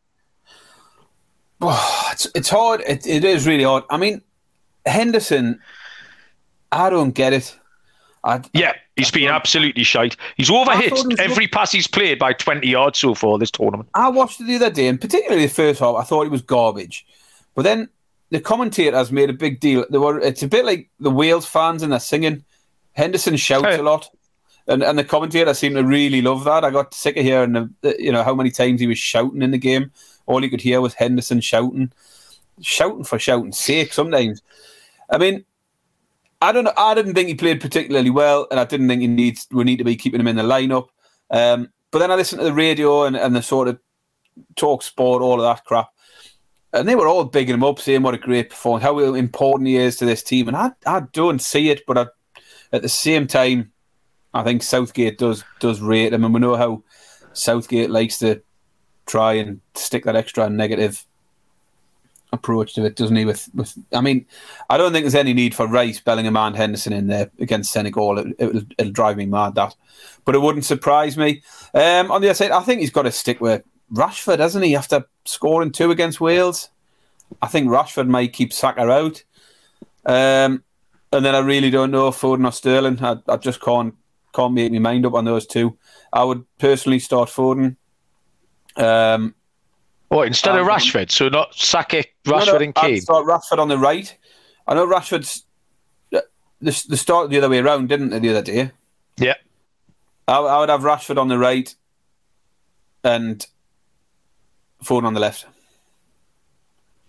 Oh, 1.60 2.08
it's 2.12 2.26
it's 2.34 2.48
hard. 2.48 2.82
It, 2.86 3.06
it 3.06 3.24
is 3.24 3.46
really 3.46 3.64
hard. 3.64 3.84
I 3.88 3.96
mean, 3.96 4.22
Henderson, 4.84 5.60
I 6.72 6.90
don't 6.90 7.12
get 7.12 7.32
it. 7.32 7.56
I, 8.24 8.42
yeah, 8.52 8.72
he's 8.96 9.10
been 9.10 9.28
absolutely 9.28 9.84
shite. 9.84 10.16
He's 10.36 10.50
overhit 10.50 11.18
every 11.18 11.48
pass 11.48 11.72
he's 11.72 11.86
played 11.86 12.18
by 12.18 12.32
20 12.32 12.66
yards 12.66 12.98
so 12.98 13.14
far 13.14 13.38
this 13.38 13.50
tournament. 13.50 13.88
I 13.94 14.08
watched 14.08 14.40
it 14.40 14.46
the 14.46 14.56
other 14.56 14.70
day, 14.70 14.88
and 14.88 15.00
particularly 15.00 15.46
the 15.46 15.52
first 15.52 15.80
half, 15.80 15.96
I 15.96 16.02
thought 16.02 16.26
it 16.26 16.30
was 16.30 16.42
garbage. 16.42 17.06
But 17.54 17.62
then 17.62 17.88
the 18.30 18.40
commentators 18.40 19.12
made 19.12 19.30
a 19.30 19.34
big 19.34 19.60
deal. 19.60 19.84
They 19.90 19.98
were, 19.98 20.18
it's 20.18 20.42
a 20.42 20.48
bit 20.48 20.64
like 20.64 20.88
the 21.00 21.10
Wales 21.10 21.46
fans 21.46 21.82
and 21.82 21.92
they're 21.92 22.00
singing. 22.00 22.44
Henderson 22.92 23.36
shouts 23.36 23.66
hey. 23.66 23.78
a 23.78 23.82
lot. 23.82 24.08
And, 24.66 24.82
and 24.82 24.98
the 24.98 25.04
commentator 25.04 25.52
seemed 25.54 25.76
to 25.76 25.84
really 25.84 26.22
love 26.22 26.44
that. 26.44 26.64
I 26.64 26.70
got 26.70 26.94
sick 26.94 27.16
of 27.16 27.24
hearing, 27.24 27.52
the, 27.52 27.96
you 27.98 28.12
know, 28.12 28.22
how 28.22 28.34
many 28.34 28.50
times 28.50 28.80
he 28.80 28.86
was 28.86 28.98
shouting 28.98 29.42
in 29.42 29.50
the 29.50 29.58
game. 29.58 29.90
All 30.26 30.42
you 30.42 30.50
could 30.50 30.60
hear 30.60 30.80
was 30.80 30.94
Henderson 30.94 31.40
shouting, 31.40 31.92
shouting 32.60 33.04
for 33.04 33.18
shouting's 33.18 33.58
sake. 33.58 33.92
Sometimes, 33.92 34.40
I 35.10 35.18
mean, 35.18 35.44
I 36.42 36.50
don't 36.50 36.64
know. 36.64 36.72
I 36.76 36.94
didn't 36.94 37.14
think 37.14 37.28
he 37.28 37.36
played 37.36 37.60
particularly 37.60 38.10
well, 38.10 38.48
and 38.50 38.58
I 38.58 38.64
didn't 38.64 38.88
think 38.88 39.00
he 39.00 39.06
needs 39.06 39.46
we 39.52 39.62
need 39.62 39.76
to 39.76 39.84
be 39.84 39.94
keeping 39.94 40.18
him 40.20 40.26
in 40.26 40.34
the 40.34 40.42
lineup. 40.42 40.88
Um, 41.30 41.70
but 41.92 42.00
then 42.00 42.10
I 42.10 42.16
listened 42.16 42.40
to 42.40 42.44
the 42.44 42.52
radio 42.52 43.04
and, 43.04 43.16
and 43.16 43.36
the 43.36 43.42
sort 43.42 43.68
of 43.68 43.78
talk 44.56 44.82
sport, 44.82 45.22
all 45.22 45.40
of 45.40 45.44
that 45.44 45.64
crap, 45.64 45.90
and 46.72 46.88
they 46.88 46.96
were 46.96 47.06
all 47.06 47.24
bigging 47.24 47.54
him 47.54 47.62
up, 47.62 47.78
saying 47.78 48.02
what 48.02 48.14
a 48.14 48.18
great 48.18 48.50
performance, 48.50 48.82
how 48.82 48.98
important 48.98 49.68
he 49.68 49.76
is 49.76 49.96
to 49.98 50.04
this 50.04 50.24
team. 50.24 50.48
And 50.48 50.56
I, 50.56 50.72
I 50.84 51.02
don't 51.12 51.40
see 51.40 51.70
it, 51.70 51.82
but 51.86 51.96
I, 51.96 52.06
at 52.72 52.82
the 52.82 52.88
same 52.88 53.28
time, 53.28 53.70
I 54.34 54.42
think 54.42 54.64
Southgate 54.64 55.18
does 55.18 55.44
does 55.60 55.80
rate 55.80 56.12
him, 56.12 56.24
and 56.24 56.34
we 56.34 56.40
know 56.40 56.56
how 56.56 56.82
Southgate 57.34 57.90
likes 57.90 58.18
to 58.18 58.42
try 59.06 59.34
and 59.34 59.60
stick 59.76 60.04
that 60.06 60.16
extra 60.16 60.50
negative 60.50 61.04
approach 62.32 62.74
to 62.74 62.84
it, 62.84 62.96
doesn't 62.96 63.16
he? 63.16 63.24
With 63.24 63.48
with, 63.54 63.76
I 63.92 64.00
mean, 64.00 64.26
I 64.70 64.76
don't 64.76 64.92
think 64.92 65.04
there's 65.04 65.14
any 65.14 65.34
need 65.34 65.54
for 65.54 65.66
Rice, 65.66 66.00
Bellingham, 66.00 66.36
and 66.36 66.56
Henderson 66.56 66.92
in 66.92 67.06
there 67.06 67.30
against 67.38 67.72
Senegal. 67.72 68.18
It, 68.18 68.38
will 68.38 68.62
it'll 68.78 68.92
drive 68.92 69.16
me 69.16 69.26
mad 69.26 69.54
that, 69.54 69.74
but 70.24 70.34
it 70.34 70.40
wouldn't 70.40 70.64
surprise 70.64 71.16
me. 71.16 71.42
Um, 71.74 72.10
on 72.10 72.20
the 72.20 72.28
other 72.28 72.34
side, 72.34 72.50
I 72.50 72.60
think 72.60 72.80
he's 72.80 72.90
got 72.90 73.02
to 73.02 73.12
stick 73.12 73.40
with 73.40 73.62
Rashford, 73.92 74.38
hasn't 74.38 74.64
he? 74.64 74.76
After 74.76 75.06
scoring 75.24 75.72
two 75.72 75.90
against 75.90 76.20
Wales, 76.20 76.70
I 77.40 77.46
think 77.46 77.68
Rashford 77.68 78.08
might 78.08 78.32
keep 78.32 78.52
Saka 78.52 78.82
out. 78.82 79.22
Um, 80.04 80.64
and 81.12 81.24
then 81.24 81.34
I 81.34 81.40
really 81.40 81.70
don't 81.70 81.90
know 81.90 82.10
Foden 82.10 82.46
or 82.46 82.52
Sterling. 82.52 83.02
I, 83.02 83.16
I 83.28 83.36
just 83.36 83.60
can't 83.60 83.94
can't 84.34 84.54
make 84.54 84.72
my 84.72 84.78
mind 84.78 85.04
up 85.04 85.14
on 85.14 85.26
those 85.26 85.46
two. 85.46 85.76
I 86.12 86.24
would 86.24 86.44
personally 86.58 86.98
start 86.98 87.28
Foden. 87.28 87.76
Um, 88.76 89.34
oh, 90.12 90.22
instead 90.22 90.54
um, 90.54 90.60
of 90.60 90.66
Rashford, 90.66 91.10
so 91.10 91.28
not 91.28 91.54
Saka, 91.54 92.04
Rashford, 92.24 92.46
no, 92.46 92.52
no, 92.52 92.58
and 92.58 92.74
Kane. 92.74 92.94
I'd 92.94 93.02
start 93.02 93.26
Rashford 93.26 93.58
on 93.58 93.68
the 93.68 93.78
right. 93.78 94.16
I 94.66 94.74
know 94.74 94.86
Rashford's 94.86 95.44
the 96.10 96.24
the 96.60 96.96
start 96.96 97.30
the 97.30 97.38
other 97.38 97.48
way 97.48 97.58
around, 97.58 97.88
didn't 97.88 98.10
they, 98.10 98.20
the 98.20 98.30
other 98.30 98.42
day? 98.42 98.70
Yeah. 99.18 99.34
I, 100.28 100.38
I 100.38 100.60
would 100.60 100.68
have 100.68 100.82
Rashford 100.82 101.18
on 101.18 101.28
the 101.28 101.38
right 101.38 101.74
and 103.02 103.44
Foden 104.84 105.04
on 105.04 105.14
the 105.14 105.20
left. 105.20 105.46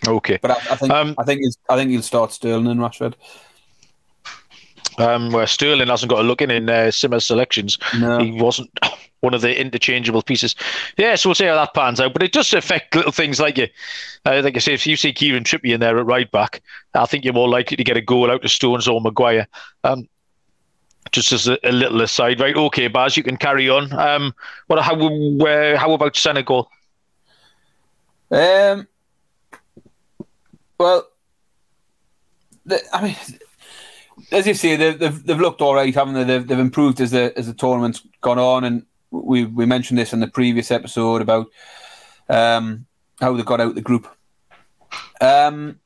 Okay, 0.05 0.37
but 0.41 0.51
I, 0.51 0.55
I 0.55 0.75
think 0.75 0.91
um, 0.91 1.15
I 1.17 1.23
think 1.23 1.41
I 1.69 1.75
think 1.75 1.91
he'll 1.91 2.01
start 2.01 2.31
Sterling 2.31 2.67
and 2.67 2.79
Rashford. 2.79 3.13
Um, 4.97 5.31
where 5.31 5.47
Sterling 5.47 5.87
hasn't 5.87 6.09
got 6.09 6.19
a 6.19 6.23
look 6.23 6.41
in 6.41 6.51
in 6.51 6.69
uh, 6.69 6.91
Simmer's 6.91 7.25
selections. 7.25 7.77
No. 7.97 8.19
He 8.19 8.31
wasn't 8.31 8.69
one 9.23 9.33
of 9.33 9.41
the 9.41 9.57
interchangeable 9.59 10.21
pieces. 10.21 10.53
Yeah, 10.97 11.15
so 11.15 11.29
we'll 11.29 11.35
see 11.35 11.45
how 11.45 11.55
that 11.55 11.73
pans 11.73 12.01
out. 12.01 12.11
But 12.11 12.23
it 12.23 12.33
does 12.33 12.53
affect 12.53 12.93
little 12.93 13.13
things 13.13 13.39
like 13.39 13.57
you, 13.57 13.67
uh, 14.25 14.41
like 14.43 14.57
I 14.57 14.59
say, 14.59 14.73
if 14.73 14.85
you 14.85 14.97
see 14.97 15.13
Kieran 15.13 15.45
Trippier 15.45 15.75
in 15.75 15.79
there 15.79 15.97
at 15.97 16.05
right 16.05 16.29
back, 16.29 16.61
I 16.93 17.05
think 17.05 17.23
you're 17.23 17.33
more 17.33 17.47
likely 17.47 17.77
to 17.77 17.83
get 17.85 17.95
a 17.95 18.01
goal 18.01 18.29
out 18.29 18.43
of 18.43 18.51
Stones 18.51 18.85
or 18.85 18.99
Maguire. 18.99 19.47
Um, 19.85 20.09
just 21.13 21.31
as 21.31 21.47
a, 21.47 21.57
a, 21.63 21.71
little 21.71 22.01
aside, 22.01 22.41
right? 22.41 22.55
Okay, 22.55 22.87
Baz, 22.87 23.15
you 23.15 23.23
can 23.23 23.37
carry 23.37 23.69
on. 23.69 23.93
Um, 23.93 24.35
what? 24.67 24.81
How? 24.81 24.95
Where? 24.97 25.77
How 25.77 25.93
about 25.93 26.17
Senegal? 26.17 26.69
Um. 28.29 28.87
Well, 30.77 31.07
the, 32.65 32.81
I 32.91 33.03
mean, 33.03 33.15
as 34.31 34.47
you 34.47 34.53
say, 34.53 34.75
they've, 34.75 34.97
they've, 34.97 35.23
they've 35.23 35.39
looked 35.39 35.61
all 35.61 35.75
right, 35.75 35.93
haven't 35.93 36.15
they? 36.15 36.23
They've, 36.23 36.47
they've 36.47 36.59
improved 36.59 36.99
as 36.99 37.11
the 37.11 37.31
as 37.37 37.47
the 37.47 37.53
tournament's 37.53 38.01
gone 38.21 38.39
on, 38.39 38.63
and 38.63 38.85
we 39.13 39.45
we 39.45 39.65
mentioned 39.65 39.99
this 39.99 40.13
in 40.13 40.19
the 40.19 40.27
previous 40.27 40.71
episode 40.71 41.21
about 41.21 41.47
um, 42.29 42.85
how 43.19 43.33
they 43.33 43.43
got 43.43 43.61
out 43.61 43.75
the 43.75 43.81
group. 43.81 44.07
Um, 45.21 45.79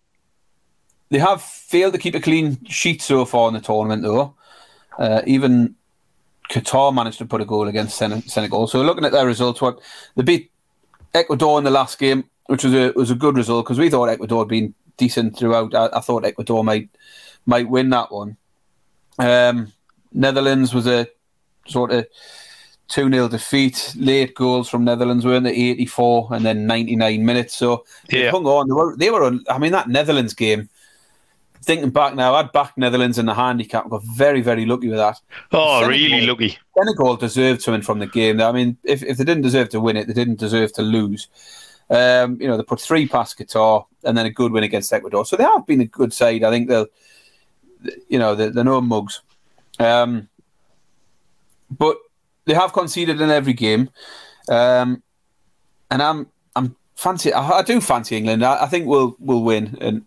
they 1.10 1.20
have 1.20 1.42
failed 1.42 1.94
to 1.94 2.00
keep 2.00 2.16
a 2.16 2.20
clean 2.20 2.64
sheet 2.66 3.02
so 3.02 3.26
far 3.26 3.48
in 3.48 3.54
the 3.54 3.62
tournament, 3.62 4.04
though. 4.04 4.36
Uh, 4.98 5.22
even 5.26 5.76
Qatar 6.50 6.94
managed 6.94 7.20
to 7.20 7.26
put 7.26 7.42
a 7.42 7.46
goal 7.46 7.68
against 7.68 7.98
Sen- 7.98 8.28
Senegal. 8.28 8.68
So 8.68 8.82
looking 8.82 9.06
at 9.06 9.12
their 9.12 9.26
results, 9.26 9.62
what 9.62 9.80
they 10.16 10.24
beat 10.24 10.52
Ecuador 11.14 11.58
in 11.58 11.64
the 11.64 11.72
last 11.72 12.00
game, 12.00 12.26
which 12.48 12.64
was 12.64 12.74
a 12.74 12.92
was 12.96 13.12
a 13.12 13.16
good 13.16 13.36
result 13.36 13.66
because 13.66 13.80
we 13.80 13.90
thought 13.90 14.10
Ecuador 14.10 14.40
had 14.40 14.48
been 14.48 14.74
decent 14.96 15.38
throughout. 15.38 15.76
I, 15.76 15.90
I, 15.94 16.00
thought 16.00 16.26
Ecuador 16.26 16.64
might 16.64 16.90
might 17.46 17.70
win 17.70 17.90
that 17.90 18.12
one. 18.12 18.38
Um, 19.20 19.72
Netherlands 20.14 20.74
was 20.74 20.88
a 20.88 21.08
sort 21.68 21.92
of 21.92 22.08
2 22.90 23.10
0 23.10 23.28
defeat. 23.28 23.94
Late 23.98 24.34
goals 24.36 24.70
from 24.70 24.84
Netherlands 24.84 25.26
were 25.26 25.36
in 25.36 25.44
the 25.44 25.52
84 25.52 26.30
and 26.32 26.46
then 26.46 26.66
99 26.66 27.26
minutes. 27.26 27.56
So 27.56 27.86
yeah. 28.10 28.24
they 28.24 28.30
hung 28.30 28.46
on. 28.46 28.68
They 28.68 28.74
were, 28.74 28.96
they 28.96 29.10
were, 29.10 29.40
I 29.50 29.58
mean, 29.58 29.72
that 29.74 29.90
Netherlands 29.90 30.34
game, 30.34 30.70
thinking 31.62 31.90
back 31.90 32.16
now, 32.16 32.36
I'd 32.36 32.52
backed 32.52 32.78
Netherlands 32.78 33.18
in 33.18 33.26
the 33.26 33.34
handicap. 33.34 33.90
Got 33.90 34.04
very, 34.16 34.42
very 34.42 34.66
lucky 34.66 34.88
with 34.88 35.00
that. 35.00 35.20
Oh, 35.52 35.82
Senegal, 35.82 36.10
really 36.10 36.28
lucky. 36.28 36.58
Senegal 36.78 37.18
deserved 37.18 37.62
something 37.62 37.82
from 37.82 38.00
the 38.00 38.08
game. 38.08 38.42
I 38.42 38.52
mean, 38.52 38.78
if, 38.84 39.04
if 39.04 39.18
they 39.18 39.26
didn't 39.26 39.44
deserve 39.44 39.70
to 39.70 39.82
win 39.82 39.98
it, 39.98 40.08
they 40.08 40.14
didn't 40.14 40.40
deserve 40.40 40.74
to 40.74 40.82
lose. 40.82 41.28
Um, 41.90 42.40
you 42.42 42.48
know, 42.48 42.58
they 42.58 42.64
put 42.64 42.82
three 42.82 43.08
past 43.08 43.38
Qatar 43.38 43.86
and 44.04 44.18
then 44.18 44.26
a 44.26 44.30
good 44.30 44.52
win 44.52 44.64
against 44.64 44.92
Ecuador. 44.92 45.26
So 45.26 45.36
they 45.36 45.44
have 45.44 45.66
been 45.66 45.82
a 45.82 45.86
good 45.86 46.14
side. 46.14 46.44
I 46.44 46.50
think 46.50 46.68
they'll, 46.68 46.88
you 48.08 48.20
know, 48.20 48.36
they're, 48.36 48.50
they're 48.50 48.64
no 48.64 48.82
mugs. 48.82 49.22
Um, 49.80 50.28
but 51.70 51.98
they 52.48 52.54
have 52.54 52.74
conceded 52.74 53.22
in 53.22 53.30
every 53.30 53.54
game. 53.54 53.90
Um, 54.50 55.04
and 55.92 56.02
I'm 56.02 56.28
I'm 56.56 56.76
fancy. 56.96 57.32
I, 57.32 57.60
I 57.60 57.62
do 57.62 57.80
fancy 57.80 58.18
England. 58.18 58.44
I, 58.44 58.64
I, 58.64 58.66
think 58.68 58.88
we'll 58.88 59.16
we'll 59.20 59.44
win, 59.44 59.78
and 59.80 60.06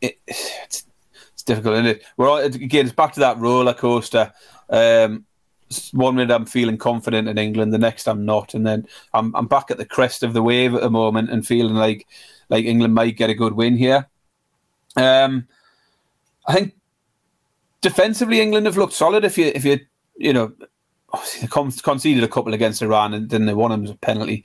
it, 0.00 0.18
it's, 0.26 0.84
it's 1.32 1.42
difficult, 1.42 1.74
isn't 1.74 1.86
it? 1.86 2.04
We're 2.16 2.28
all, 2.28 2.38
again. 2.38 2.86
It's 2.86 2.94
back 2.94 3.14
to 3.14 3.20
that 3.20 3.38
roller 3.38 3.74
coaster. 3.74 4.32
Um, 4.70 5.24
one 5.92 6.14
minute 6.14 6.34
I'm 6.34 6.46
feeling 6.46 6.78
confident 6.78 7.28
in 7.28 7.36
England, 7.36 7.74
the 7.74 7.78
next 7.78 8.06
I'm 8.06 8.24
not, 8.24 8.54
and 8.54 8.66
then 8.66 8.86
I'm 9.12 9.34
I'm 9.34 9.46
back 9.46 9.70
at 9.70 9.78
the 9.78 9.86
crest 9.86 10.22
of 10.22 10.34
the 10.34 10.42
wave 10.42 10.74
at 10.74 10.82
the 10.82 10.90
moment 10.90 11.30
and 11.30 11.46
feeling 11.46 11.74
like 11.74 12.06
like 12.50 12.64
England 12.64 12.94
might 12.94 13.16
get 13.16 13.30
a 13.30 13.34
good 13.34 13.54
win 13.54 13.76
here. 13.76 14.06
Um, 14.96 15.48
I 16.46 16.54
think 16.54 16.74
defensively 17.80 18.40
England 18.40 18.66
have 18.66 18.76
looked 18.76 18.94
solid. 18.94 19.24
If 19.24 19.38
you 19.38 19.52
if 19.54 19.64
you 19.64 19.80
you 20.16 20.32
know 20.32 20.52
they 21.40 21.46
conceded 21.46 22.24
a 22.24 22.28
couple 22.28 22.54
against 22.54 22.82
Iran 22.82 23.14
and 23.14 23.30
then 23.30 23.46
they 23.46 23.54
won 23.54 23.70
them 23.70 23.84
as 23.84 23.90
a 23.90 23.96
penalty, 23.96 24.44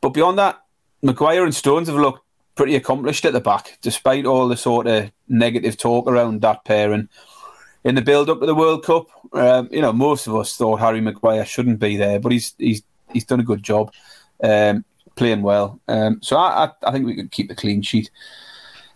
but 0.00 0.10
beyond 0.10 0.38
that, 0.38 0.62
Maguire 1.02 1.44
and 1.44 1.54
Stones 1.54 1.88
have 1.88 1.96
looked 1.96 2.22
pretty 2.54 2.74
accomplished 2.74 3.24
at 3.24 3.32
the 3.32 3.40
back, 3.40 3.78
despite 3.82 4.26
all 4.26 4.48
the 4.48 4.56
sort 4.56 4.86
of 4.86 5.10
negative 5.28 5.76
talk 5.76 6.08
around 6.08 6.40
that 6.40 6.64
pair 6.64 6.92
and 6.92 7.08
in 7.84 7.94
the 7.94 8.02
build 8.02 8.28
up 8.28 8.40
to 8.40 8.46
the 8.46 8.54
World 8.54 8.84
Cup. 8.84 9.06
Um, 9.32 9.68
you 9.70 9.80
know, 9.80 9.92
most 9.92 10.26
of 10.26 10.34
us 10.34 10.56
thought 10.56 10.80
Harry 10.80 11.00
Maguire 11.00 11.44
shouldn't 11.44 11.78
be 11.78 11.96
there, 11.96 12.18
but 12.18 12.32
he's 12.32 12.54
he's 12.58 12.82
he's 13.12 13.24
done 13.24 13.40
a 13.40 13.44
good 13.44 13.62
job, 13.62 13.92
um, 14.42 14.84
playing 15.14 15.42
well. 15.42 15.80
Um, 15.88 16.20
so 16.22 16.36
I, 16.36 16.64
I, 16.64 16.70
I 16.82 16.92
think 16.92 17.06
we 17.06 17.14
could 17.14 17.30
keep 17.30 17.48
the 17.48 17.54
clean 17.54 17.82
sheet. 17.82 18.10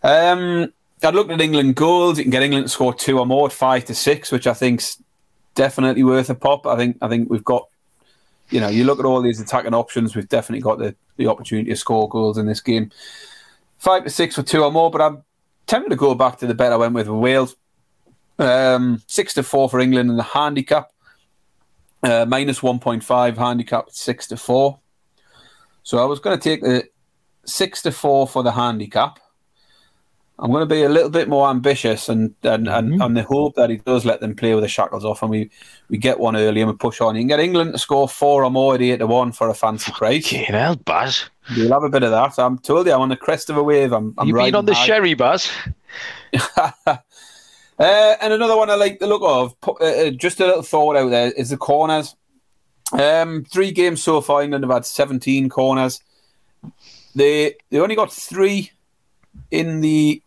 Um, 0.02 0.72
I'd 1.04 1.14
looked 1.14 1.30
at 1.30 1.40
England 1.40 1.76
goals. 1.76 2.18
You 2.18 2.24
can 2.24 2.30
get 2.30 2.42
England 2.42 2.66
to 2.66 2.68
score 2.68 2.94
two 2.94 3.18
or 3.18 3.26
more 3.26 3.46
at 3.46 3.52
five 3.52 3.84
to 3.86 3.94
six, 3.94 4.30
which 4.30 4.46
I 4.46 4.54
think's 4.54 5.02
definitely 5.54 6.04
worth 6.04 6.30
a 6.30 6.34
pop. 6.34 6.66
I 6.66 6.76
think 6.76 6.98
I 7.00 7.08
think 7.08 7.30
we've 7.30 7.44
got, 7.44 7.68
you 8.50 8.60
know, 8.60 8.68
you 8.68 8.84
look 8.84 8.98
at 8.98 9.04
all 9.04 9.22
these 9.22 9.40
attacking 9.40 9.74
options. 9.74 10.14
We've 10.14 10.28
definitely 10.28 10.62
got 10.62 10.78
the 10.78 10.94
the 11.16 11.26
opportunity 11.26 11.70
to 11.70 11.76
score 11.76 12.08
goals 12.08 12.38
in 12.38 12.46
this 12.46 12.60
game. 12.60 12.90
Five 13.78 14.04
to 14.04 14.10
six 14.10 14.36
for 14.36 14.42
two 14.42 14.62
or 14.62 14.70
more, 14.70 14.90
but 14.90 15.00
I'm 15.00 15.24
tempted 15.66 15.90
to 15.90 15.96
go 15.96 16.14
back 16.14 16.38
to 16.38 16.46
the 16.46 16.54
bet 16.54 16.72
I 16.72 16.76
went 16.76 16.94
with 16.94 17.08
Wales. 17.08 17.56
Um, 18.38 19.02
six 19.06 19.34
to 19.34 19.42
four 19.42 19.68
for 19.68 19.80
England 19.80 20.10
in 20.10 20.16
the 20.16 20.22
handicap. 20.22 20.90
Uh, 22.02 22.26
minus 22.26 22.60
1.5 22.60 23.36
handicap 23.36 23.88
six 23.90 24.26
to 24.26 24.36
four. 24.36 24.80
So 25.84 25.98
I 25.98 26.04
was 26.04 26.18
going 26.18 26.38
to 26.38 26.42
take 26.42 26.62
the 26.62 26.88
six 27.44 27.82
to 27.82 27.92
four 27.92 28.26
for 28.26 28.42
the 28.42 28.52
handicap. 28.52 29.20
I'm 30.38 30.50
going 30.50 30.66
to 30.66 30.74
be 30.74 30.82
a 30.82 30.88
little 30.88 31.10
bit 31.10 31.28
more 31.28 31.48
ambitious 31.48 32.08
and 32.08 32.34
and, 32.42 32.66
mm-hmm. 32.66 32.92
and, 32.92 33.02
and 33.02 33.16
the 33.16 33.22
hope 33.22 33.54
that 33.54 33.70
he 33.70 33.76
does 33.76 34.04
let 34.04 34.20
them 34.20 34.34
play 34.34 34.54
with 34.54 34.64
the 34.64 34.68
shackles 34.68 35.04
off 35.04 35.22
and 35.22 35.30
we, 35.30 35.50
we 35.88 35.98
get 35.98 36.18
one 36.18 36.36
early 36.36 36.60
and 36.60 36.70
we 36.70 36.76
push 36.76 37.00
on. 37.00 37.14
You 37.14 37.20
can 37.20 37.28
get 37.28 37.40
England 37.40 37.72
to 37.72 37.78
score 37.78 38.08
four 38.08 38.44
or 38.44 38.50
more 38.50 38.74
at 38.74 38.82
eight 38.82 38.98
to 38.98 39.06
one 39.06 39.32
for 39.32 39.48
a 39.48 39.54
fancy 39.54 39.92
price. 39.92 40.26
Okay, 40.26 40.44
hell, 40.44 40.76
Buzz. 40.76 41.30
You'll 41.54 41.72
have 41.72 41.84
a 41.84 41.88
bit 41.88 42.02
of 42.02 42.10
that. 42.10 42.38
I'm 42.38 42.58
told 42.58 42.86
you 42.86 42.92
I'm 42.92 43.00
on 43.00 43.08
the 43.08 43.16
crest 43.16 43.50
of 43.50 43.56
a 43.56 43.62
wave. 43.62 43.92
I'm, 43.92 44.14
I'm 44.18 44.28
You've 44.28 44.36
been 44.36 44.54
on 44.54 44.66
the 44.66 44.74
high. 44.74 44.86
sherry, 44.86 45.14
Buzz. 45.14 45.50
Uh, 47.78 48.14
and 48.20 48.32
another 48.32 48.56
one 48.56 48.70
I 48.70 48.76
like 48.76 49.00
the 49.00 49.08
look 49.08 49.22
of, 49.24 49.56
uh, 49.66 49.84
uh, 49.84 50.10
just 50.10 50.38
a 50.38 50.46
little 50.46 50.62
thought 50.62 50.94
out 50.94 51.10
there, 51.10 51.32
is 51.32 51.50
the 51.50 51.56
corners. 51.56 52.14
Um, 52.92 53.44
three 53.44 53.72
games 53.72 54.02
so 54.02 54.20
far, 54.20 54.42
England 54.42 54.62
have 54.62 54.72
had 54.72 54.86
17 54.86 55.48
corners. 55.48 56.00
They 57.16 57.54
they 57.70 57.80
only 57.80 57.96
got 57.96 58.12
three 58.12 58.70
in 59.50 59.80
the 59.80 60.22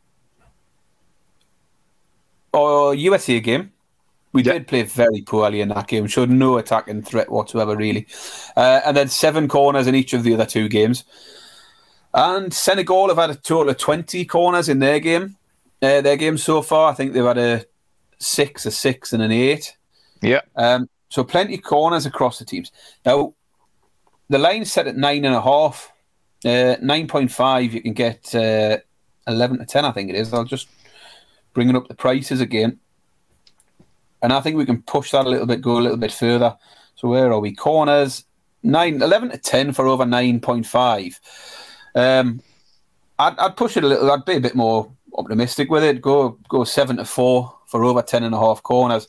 uh, 2.54 2.92
USA 2.92 3.40
game. 3.40 3.72
We 4.34 4.44
did 4.44 4.68
play 4.68 4.84
very 4.84 5.22
poorly 5.22 5.62
in 5.62 5.70
that 5.70 5.88
game, 5.88 6.08
showed 6.08 6.30
no 6.30 6.58
attacking 6.58 7.04
threat 7.04 7.32
whatsoever, 7.32 7.76
really. 7.76 8.06
Uh, 8.58 8.82
and 8.86 8.98
then 8.98 9.08
seven 9.08 9.48
corners 9.48 9.88
in 9.88 9.96
each 9.96 10.14
of 10.14 10.24
the 10.24 10.34
other 10.34 10.46
two 10.46 10.68
games. 10.68 11.06
And 12.14 12.54
Senegal 12.54 13.08
have 13.08 13.18
had 13.18 13.30
a 13.30 13.36
total 13.36 13.70
of 13.70 13.78
20 13.78 14.26
corners 14.26 14.68
in 14.68 14.80
their 14.80 15.00
game 15.00 15.38
uh, 15.82 16.02
their 16.02 16.18
games 16.18 16.44
so 16.44 16.62
far. 16.62 16.92
I 16.92 16.96
think 16.96 17.14
they've 17.14 17.24
had 17.24 17.38
a 17.38 17.66
six, 18.18 18.66
a 18.66 18.72
six, 18.72 19.14
and 19.14 19.22
an 19.22 19.32
eight. 19.32 19.76
Yeah. 20.22 20.42
Um, 20.56 20.90
so 21.10 21.24
plenty 21.24 21.56
of 21.56 21.64
corners 21.64 22.06
across 22.06 22.40
the 22.40 22.46
teams. 22.46 22.72
Now, 23.06 23.34
the 24.30 24.40
line's 24.40 24.72
set 24.72 24.88
at 24.88 24.98
nine 24.98 25.26
and 25.26 25.36
a 25.36 25.42
half. 25.42 25.92
Uh, 26.44 26.78
9.5, 26.82 27.72
you 27.72 27.82
can 27.82 27.94
get 27.94 28.36
uh, 28.36 28.78
11 29.28 29.60
to 29.60 29.66
10, 29.66 29.86
I 29.86 29.92
think 29.92 30.10
it 30.10 30.16
is. 30.16 30.34
I'll 30.34 30.44
just 30.44 30.68
bring 31.54 31.70
it 31.70 31.76
up 31.76 31.88
the 31.88 31.96
prices 31.96 32.42
again. 32.42 32.80
And 34.22 34.34
I 34.34 34.42
think 34.42 34.58
we 34.58 34.66
can 34.66 34.82
push 34.82 35.12
that 35.12 35.26
a 35.26 35.30
little 35.30 35.46
bit, 35.46 35.62
go 35.62 35.78
a 35.78 35.82
little 35.82 35.98
bit 35.98 36.12
further. 36.12 36.58
So 36.96 37.10
where 37.10 37.32
are 37.32 37.40
we? 37.40 37.54
Corners, 37.54 38.26
nine, 38.64 39.02
11 39.02 39.30
to 39.32 39.38
10 39.38 39.74
for 39.74 39.88
over 39.88 40.04
9.5. 40.06 41.20
Um, 41.96 42.42
I'd, 43.18 43.38
I'd 43.40 43.58
push 43.58 43.78
it 43.78 43.84
a 43.84 43.88
little. 43.88 44.12
I'd 44.12 44.26
be 44.26 44.36
a 44.36 44.42
bit 44.42 44.56
more 44.56 44.92
optimistic 45.18 45.70
with 45.70 45.84
it. 45.84 46.02
Go 46.02 46.38
go 46.50 46.64
seven 46.64 46.98
to 46.98 47.06
four 47.06 47.56
for 47.66 47.84
over 47.84 48.02
ten 48.02 48.24
and 48.24 48.36
a 48.36 48.40
half 48.40 48.62
corners. 48.62 49.08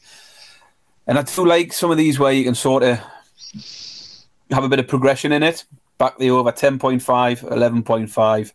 And 1.07 1.18
I 1.18 1.22
do 1.22 1.46
like 1.46 1.72
some 1.72 1.90
of 1.90 1.96
these 1.96 2.18
where 2.18 2.33
you 2.33 2.44
can 2.44 2.55
sort 2.55 2.83
of 2.83 3.00
have 4.50 4.64
a 4.64 4.68
bit 4.68 4.79
of 4.79 4.88
progression 4.88 5.33
in 5.33 5.42
it. 5.42 5.64
Back 5.98 6.18
the 6.18 6.31
over 6.31 6.52
10.5, 6.52 7.00
11.5. 7.00 8.52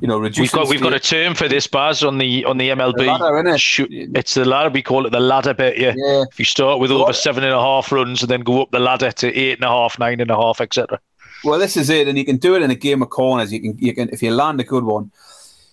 you 0.00 0.08
know, 0.08 0.18
reducing. 0.18 0.42
We've 0.42 0.52
got 0.52 0.68
we've 0.68 0.82
got 0.82 0.94
a 0.94 1.00
term 1.00 1.34
for 1.34 1.48
this, 1.48 1.66
Baz, 1.66 2.02
on 2.02 2.18
the 2.18 2.44
on 2.44 2.58
the 2.58 2.70
MLB. 2.70 2.96
The 2.96 3.04
ladder, 3.04 3.48
it? 3.48 4.10
It's 4.14 4.34
the 4.34 4.44
ladder. 4.44 4.70
We 4.70 4.82
call 4.82 5.06
it 5.06 5.10
the 5.10 5.20
ladder 5.20 5.54
bit. 5.54 5.78
Yeah. 5.78 5.94
yeah. 5.96 6.24
If 6.30 6.38
you 6.38 6.44
start 6.44 6.80
with 6.80 6.90
over 6.90 7.12
seven 7.12 7.44
and 7.44 7.52
a 7.52 7.60
half 7.60 7.92
runs 7.92 8.22
and 8.22 8.30
then 8.30 8.40
go 8.40 8.62
up 8.62 8.70
the 8.70 8.78
ladder 8.78 9.12
to 9.12 9.34
eight 9.34 9.58
and 9.58 9.64
a 9.64 9.68
half, 9.68 9.98
nine 9.98 10.20
and 10.20 10.30
a 10.30 10.36
half, 10.36 10.60
etc. 10.60 11.00
Well, 11.44 11.58
this 11.58 11.76
is 11.76 11.90
it, 11.90 12.08
and 12.08 12.18
you 12.18 12.24
can 12.24 12.36
do 12.36 12.54
it 12.54 12.62
in 12.62 12.70
a 12.70 12.74
game 12.74 13.02
of 13.02 13.10
corners. 13.10 13.52
You 13.52 13.60
can 13.60 13.78
you 13.78 13.94
can 13.94 14.08
if 14.10 14.22
you 14.22 14.32
land 14.32 14.60
a 14.60 14.64
good 14.64 14.84
one, 14.84 15.10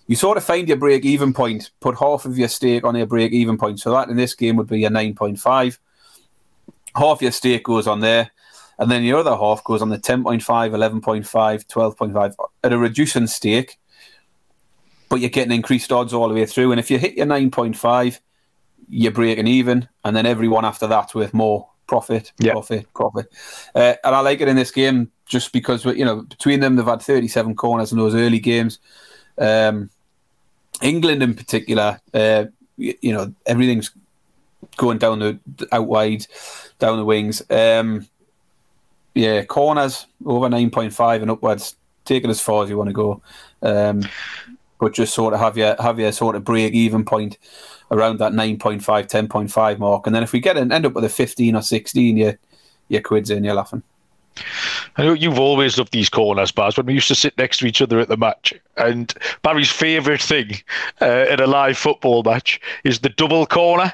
you 0.06 0.16
sort 0.16 0.36
of 0.36 0.44
find 0.44 0.68
your 0.68 0.76
break 0.76 1.04
even 1.04 1.32
point. 1.32 1.70
Put 1.80 1.98
half 1.98 2.24
of 2.24 2.38
your 2.38 2.48
stake 2.48 2.84
on 2.84 2.96
your 2.96 3.06
break 3.06 3.32
even 3.32 3.58
point. 3.58 3.80
So 3.80 3.92
that 3.92 4.08
in 4.08 4.16
this 4.16 4.34
game 4.34 4.56
would 4.56 4.68
be 4.68 4.84
a 4.84 4.90
nine 4.90 5.14
point 5.14 5.38
five. 5.40 5.78
Half 6.96 7.22
your 7.22 7.32
stake 7.32 7.64
goes 7.64 7.88
on 7.88 8.00
there 8.00 8.30
and 8.78 8.90
then 8.90 9.04
your 9.04 9.18
other 9.18 9.36
half 9.36 9.62
goes 9.64 9.82
on 9.82 9.90
the 9.90 9.98
10.5, 9.98 10.42
11.5, 10.42 11.66
12.5 11.66 12.34
at 12.62 12.72
a 12.72 12.78
reducing 12.78 13.26
stake, 13.26 13.78
but 15.08 15.20
you're 15.20 15.30
getting 15.30 15.52
increased 15.52 15.92
odds 15.92 16.12
all 16.12 16.28
the 16.28 16.34
way 16.34 16.46
through. 16.46 16.72
And 16.72 16.80
if 16.80 16.90
you 16.90 16.98
hit 16.98 17.14
your 17.14 17.26
9.5, 17.26 18.18
you're 18.88 19.12
breaking 19.12 19.46
even, 19.46 19.88
and 20.04 20.16
then 20.16 20.26
everyone 20.26 20.64
after 20.64 20.86
that's 20.86 21.14
worth 21.14 21.32
more 21.32 21.68
profit, 21.86 22.32
yep. 22.38 22.52
profit, 22.52 22.92
profit. 22.94 23.26
Uh, 23.74 23.94
and 24.04 24.14
I 24.14 24.20
like 24.20 24.40
it 24.40 24.48
in 24.48 24.56
this 24.56 24.70
game 24.70 25.10
just 25.26 25.52
because 25.52 25.84
you 25.84 26.04
know 26.04 26.22
between 26.22 26.60
them 26.60 26.76
they've 26.76 26.84
had 26.84 27.02
37 27.02 27.54
corners 27.56 27.92
in 27.92 27.98
those 27.98 28.14
early 28.14 28.40
games. 28.40 28.78
Um, 29.38 29.90
England 30.82 31.22
in 31.22 31.34
particular, 31.34 32.00
uh, 32.12 32.46
you, 32.76 32.94
you, 33.00 33.12
know 33.12 33.32
everything's 33.46 33.90
going 34.76 34.98
down 34.98 35.18
the 35.18 35.38
out 35.72 35.86
wide, 35.86 36.26
down 36.78 36.98
the 36.98 37.04
wings. 37.04 37.42
Um, 37.50 38.08
yeah, 39.14 39.44
corners 39.44 40.06
over 40.24 40.48
nine 40.48 40.70
point 40.70 40.92
five 40.92 41.22
and 41.22 41.30
upwards. 41.30 41.76
Take 42.04 42.24
it 42.24 42.30
as 42.30 42.40
far 42.40 42.62
as 42.62 42.70
you 42.70 42.76
want 42.76 42.90
to 42.90 42.94
go, 42.94 43.22
um, 43.62 44.02
but 44.78 44.94
just 44.94 45.14
sort 45.14 45.34
of 45.34 45.40
have 45.40 45.56
your 45.56 45.76
have 45.80 45.98
your 45.98 46.12
sort 46.12 46.36
of 46.36 46.44
break 46.44 46.72
even 46.72 47.04
point 47.04 47.38
around 47.90 48.18
that 48.18 48.32
9.5, 48.32 48.82
10.5 48.82 49.78
mark, 49.78 50.06
and 50.06 50.14
then 50.14 50.22
if 50.22 50.32
we 50.32 50.40
get 50.40 50.56
an 50.56 50.72
end 50.72 50.86
up 50.86 50.94
with 50.94 51.04
a 51.04 51.08
fifteen 51.08 51.56
or 51.56 51.62
sixteen, 51.62 52.16
you 52.16 52.36
your 52.88 53.02
quids 53.02 53.30
in, 53.30 53.44
you're 53.44 53.54
laughing. 53.54 53.82
I 54.96 55.04
know 55.04 55.12
you've 55.12 55.38
always 55.38 55.78
loved 55.78 55.92
these 55.92 56.08
corners, 56.08 56.52
Baz. 56.52 56.76
When 56.76 56.86
we 56.86 56.94
used 56.94 57.08
to 57.08 57.14
sit 57.14 57.36
next 57.38 57.58
to 57.58 57.66
each 57.66 57.82
other 57.82 58.00
at 58.00 58.08
the 58.08 58.16
match, 58.16 58.52
and 58.76 59.12
Barry's 59.42 59.70
favourite 59.70 60.20
thing 60.20 60.60
uh, 61.00 61.26
in 61.30 61.40
a 61.40 61.46
live 61.46 61.78
football 61.78 62.22
match 62.22 62.60
is 62.84 63.00
the 63.00 63.08
double 63.10 63.46
corner. 63.46 63.92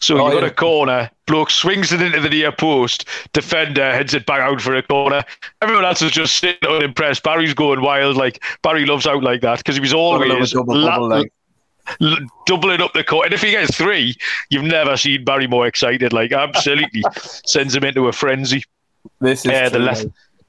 So 0.00 0.18
oh, 0.18 0.24
you've 0.24 0.34
got 0.34 0.42
yeah. 0.42 0.48
a 0.48 0.54
corner, 0.54 1.10
bloke 1.26 1.50
swings 1.50 1.92
it 1.92 2.00
into 2.00 2.20
the 2.20 2.30
near 2.30 2.52
post, 2.52 3.06
defender 3.34 3.92
heads 3.92 4.14
it 4.14 4.24
back 4.24 4.40
out 4.40 4.60
for 4.60 4.74
a 4.74 4.82
corner. 4.82 5.22
Everyone 5.60 5.84
else 5.84 6.00
is 6.00 6.10
just 6.10 6.36
sitting 6.36 6.68
unimpressed. 6.68 7.22
Barry's 7.22 7.52
going 7.52 7.82
wild. 7.82 8.16
Like 8.16 8.42
Barry 8.62 8.86
loves 8.86 9.06
out 9.06 9.22
like 9.22 9.42
that 9.42 9.58
because 9.58 9.76
he 9.76 9.80
was 9.80 9.92
always 9.92 10.52
double, 10.52 10.80
double, 10.80 11.08
la- 11.08 11.22
l- 12.00 12.16
doubling 12.46 12.80
up 12.80 12.94
the 12.94 13.04
court. 13.04 13.26
And 13.26 13.34
if 13.34 13.42
he 13.42 13.50
gets 13.50 13.76
three, 13.76 14.16
you've 14.48 14.64
never 14.64 14.96
seen 14.96 15.22
Barry 15.22 15.46
more 15.46 15.66
excited. 15.66 16.14
Like 16.14 16.32
absolutely 16.32 17.04
sends 17.44 17.74
him 17.74 17.84
into 17.84 18.08
a 18.08 18.12
frenzy. 18.12 18.64
This 19.20 19.44
is 19.44 19.52
uh, 19.52 19.68
the, 19.68 19.78
left, 19.80 20.06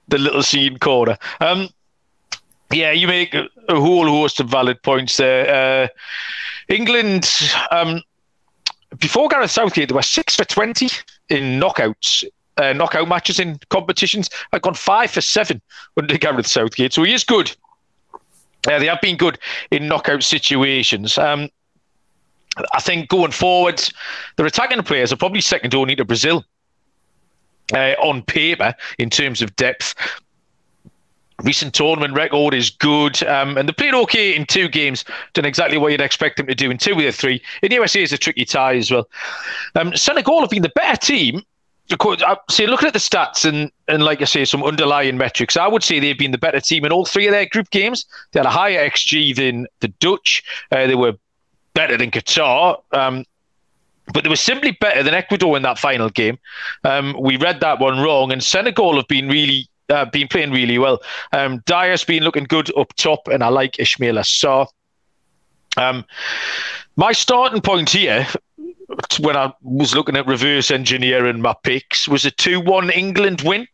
the 0.07 0.17
little 0.17 0.43
scene 0.43 0.79
corner. 0.79 1.17
Um, 1.41 1.67
yeah, 2.71 2.91
you 2.91 3.05
make 3.05 3.33
a, 3.33 3.49
a 3.67 3.75
whole 3.75 4.07
host 4.07 4.39
of 4.39 4.47
valid 4.47 4.81
points 4.81 5.17
there. 5.17 5.83
Uh, 5.83 5.87
England. 6.69 7.29
Um, 7.69 8.01
before 8.99 9.27
Gareth 9.29 9.51
Southgate, 9.51 9.89
there 9.89 9.95
were 9.95 10.01
six 10.01 10.35
for 10.35 10.45
20 10.45 10.89
in 11.29 11.59
knockouts, 11.59 12.23
uh, 12.57 12.73
knockout 12.73 13.07
matches 13.07 13.39
in 13.39 13.59
competitions. 13.69 14.29
I've 14.51 14.61
gone 14.61 14.73
five 14.73 15.11
for 15.11 15.21
seven 15.21 15.61
under 15.97 16.17
Gareth 16.17 16.47
Southgate. 16.47 16.93
So 16.93 17.03
he 17.03 17.13
is 17.13 17.23
good. 17.23 17.55
Uh, 18.67 18.79
they 18.79 18.87
have 18.87 19.01
been 19.01 19.17
good 19.17 19.39
in 19.71 19.87
knockout 19.87 20.23
situations. 20.23 21.17
Um, 21.17 21.49
I 22.73 22.81
think 22.81 23.09
going 23.09 23.31
forward, 23.31 23.81
their 24.35 24.45
attacking 24.45 24.83
players 24.83 25.13
are 25.13 25.17
probably 25.17 25.41
second 25.41 25.73
only 25.73 25.95
to 25.95 26.05
Brazil 26.05 26.43
uh, 27.73 27.95
on 27.99 28.21
paper 28.23 28.75
in 28.99 29.09
terms 29.09 29.41
of 29.41 29.55
depth 29.55 29.95
recent 31.43 31.73
tournament 31.73 32.13
record 32.13 32.53
is 32.53 32.69
good, 32.69 33.21
um, 33.23 33.57
and 33.57 33.67
they 33.67 33.73
played 33.73 33.93
okay 33.93 34.35
in 34.35 34.45
two 34.45 34.67
games, 34.67 35.05
done 35.33 35.45
exactly 35.45 35.77
what 35.77 35.91
you'd 35.91 36.01
expect 36.01 36.37
them 36.37 36.47
to 36.47 36.55
do 36.55 36.71
in 36.71 36.77
two 36.77 36.93
of 36.93 36.97
the 36.97 37.11
three. 37.11 37.41
In 37.61 37.69
the 37.69 37.75
USA 37.75 38.01
is 38.01 38.13
a 38.13 38.17
tricky 38.17 38.45
tie 38.45 38.75
as 38.75 38.91
well. 38.91 39.07
Um, 39.75 39.95
Senegal 39.95 40.41
have 40.41 40.49
been 40.49 40.63
the 40.63 40.69
better 40.69 40.97
team. 40.97 41.43
I 41.91 42.37
say, 42.49 42.67
looking 42.67 42.87
at 42.87 42.93
the 42.93 42.99
stats 42.99 43.43
and, 43.43 43.69
and 43.89 44.03
like 44.03 44.21
I 44.21 44.25
say, 44.25 44.45
some 44.45 44.63
underlying 44.63 45.17
metrics, 45.17 45.57
I 45.57 45.67
would 45.67 45.83
say 45.83 45.99
they've 45.99 46.17
been 46.17 46.31
the 46.31 46.37
better 46.37 46.61
team 46.61 46.85
in 46.85 46.91
all 46.93 47.05
three 47.05 47.27
of 47.27 47.33
their 47.33 47.45
group 47.45 47.69
games. 47.69 48.05
They 48.31 48.39
had 48.39 48.45
a 48.45 48.51
higher 48.51 48.89
XG 48.89 49.35
than 49.35 49.67
the 49.81 49.89
Dutch. 49.99 50.41
Uh, 50.71 50.87
they 50.87 50.95
were 50.95 51.17
better 51.73 51.97
than 51.97 52.11
Qatar. 52.11 52.81
Um, 52.93 53.25
but 54.13 54.23
they 54.23 54.29
were 54.29 54.35
simply 54.35 54.71
better 54.71 55.03
than 55.03 55.13
Ecuador 55.13 55.55
in 55.57 55.63
that 55.63 55.79
final 55.79 56.09
game. 56.09 56.37
Um, 56.83 57.15
we 57.19 57.37
read 57.37 57.59
that 57.59 57.79
one 57.79 57.99
wrong, 57.99 58.31
and 58.31 58.43
Senegal 58.43 58.95
have 58.95 59.07
been 59.07 59.27
really 59.27 59.67
uh, 59.91 60.05
been 60.05 60.27
playing 60.27 60.51
really 60.51 60.77
well. 60.77 61.01
Um, 61.31 61.61
Dia's 61.65 62.03
been 62.03 62.23
looking 62.23 62.45
good 62.45 62.75
up 62.77 62.93
top, 62.95 63.27
and 63.27 63.43
I 63.43 63.49
like 63.49 63.73
Ismaila 63.73 64.23
Sarr. 64.23 64.67
Um, 65.77 66.05
my 66.95 67.11
starting 67.11 67.61
point 67.61 67.89
here, 67.89 68.27
when 69.19 69.37
I 69.37 69.53
was 69.61 69.95
looking 69.95 70.17
at 70.17 70.27
reverse 70.27 70.71
engineering 70.71 71.41
my 71.41 71.55
picks, 71.63 72.07
was 72.07 72.25
a 72.25 72.31
2 72.31 72.61
1 72.61 72.89
England 72.91 73.41
win. 73.41 73.67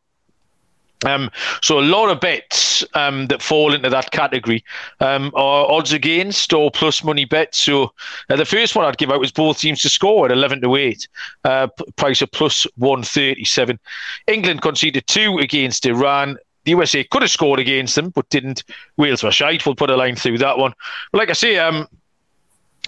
Um, 1.05 1.29
so 1.61 1.79
a 1.79 1.81
lot 1.81 2.09
of 2.09 2.19
bets 2.19 2.83
um, 2.95 3.27
that 3.27 3.41
fall 3.41 3.73
into 3.73 3.89
that 3.89 4.11
category 4.11 4.63
um, 4.99 5.31
are 5.35 5.69
odds 5.69 5.93
against 5.93 6.53
or 6.53 6.71
plus 6.71 7.03
money 7.03 7.25
bets. 7.25 7.59
So 7.59 7.93
uh, 8.29 8.35
the 8.35 8.45
first 8.45 8.75
one 8.75 8.85
I'd 8.85 8.97
give 8.97 9.11
out 9.11 9.19
was 9.19 9.31
both 9.31 9.59
teams 9.59 9.81
to 9.83 9.89
score 9.89 10.25
at 10.25 10.31
11 10.31 10.61
to 10.61 10.75
8, 10.75 11.07
uh, 11.43 11.67
price 11.97 12.21
of 12.21 12.31
plus 12.31 12.65
137. 12.77 13.79
England 14.27 14.61
conceded 14.61 15.05
two 15.07 15.37
against 15.37 15.85
Iran. 15.85 16.37
The 16.63 16.71
USA 16.71 17.03
could 17.03 17.21
have 17.21 17.31
scored 17.31 17.59
against 17.59 17.95
them, 17.95 18.09
but 18.09 18.27
didn't. 18.29 18.63
Wales 18.97 19.23
were 19.23 19.31
shite. 19.31 19.65
We'll 19.65 19.75
put 19.75 19.89
a 19.89 19.95
line 19.95 20.15
through 20.15 20.39
that 20.39 20.57
one. 20.57 20.73
But 21.11 21.19
like 21.19 21.29
I 21.29 21.33
say, 21.33 21.57
um, 21.59 21.87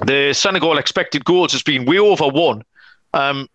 the 0.05 0.33
Senegal 0.33 0.77
expected 0.77 1.25
goals 1.25 1.51
has 1.51 1.63
been 1.63 1.85
way 1.85 1.99
over 1.99 2.27
one 2.27 2.63
um, 3.13 3.47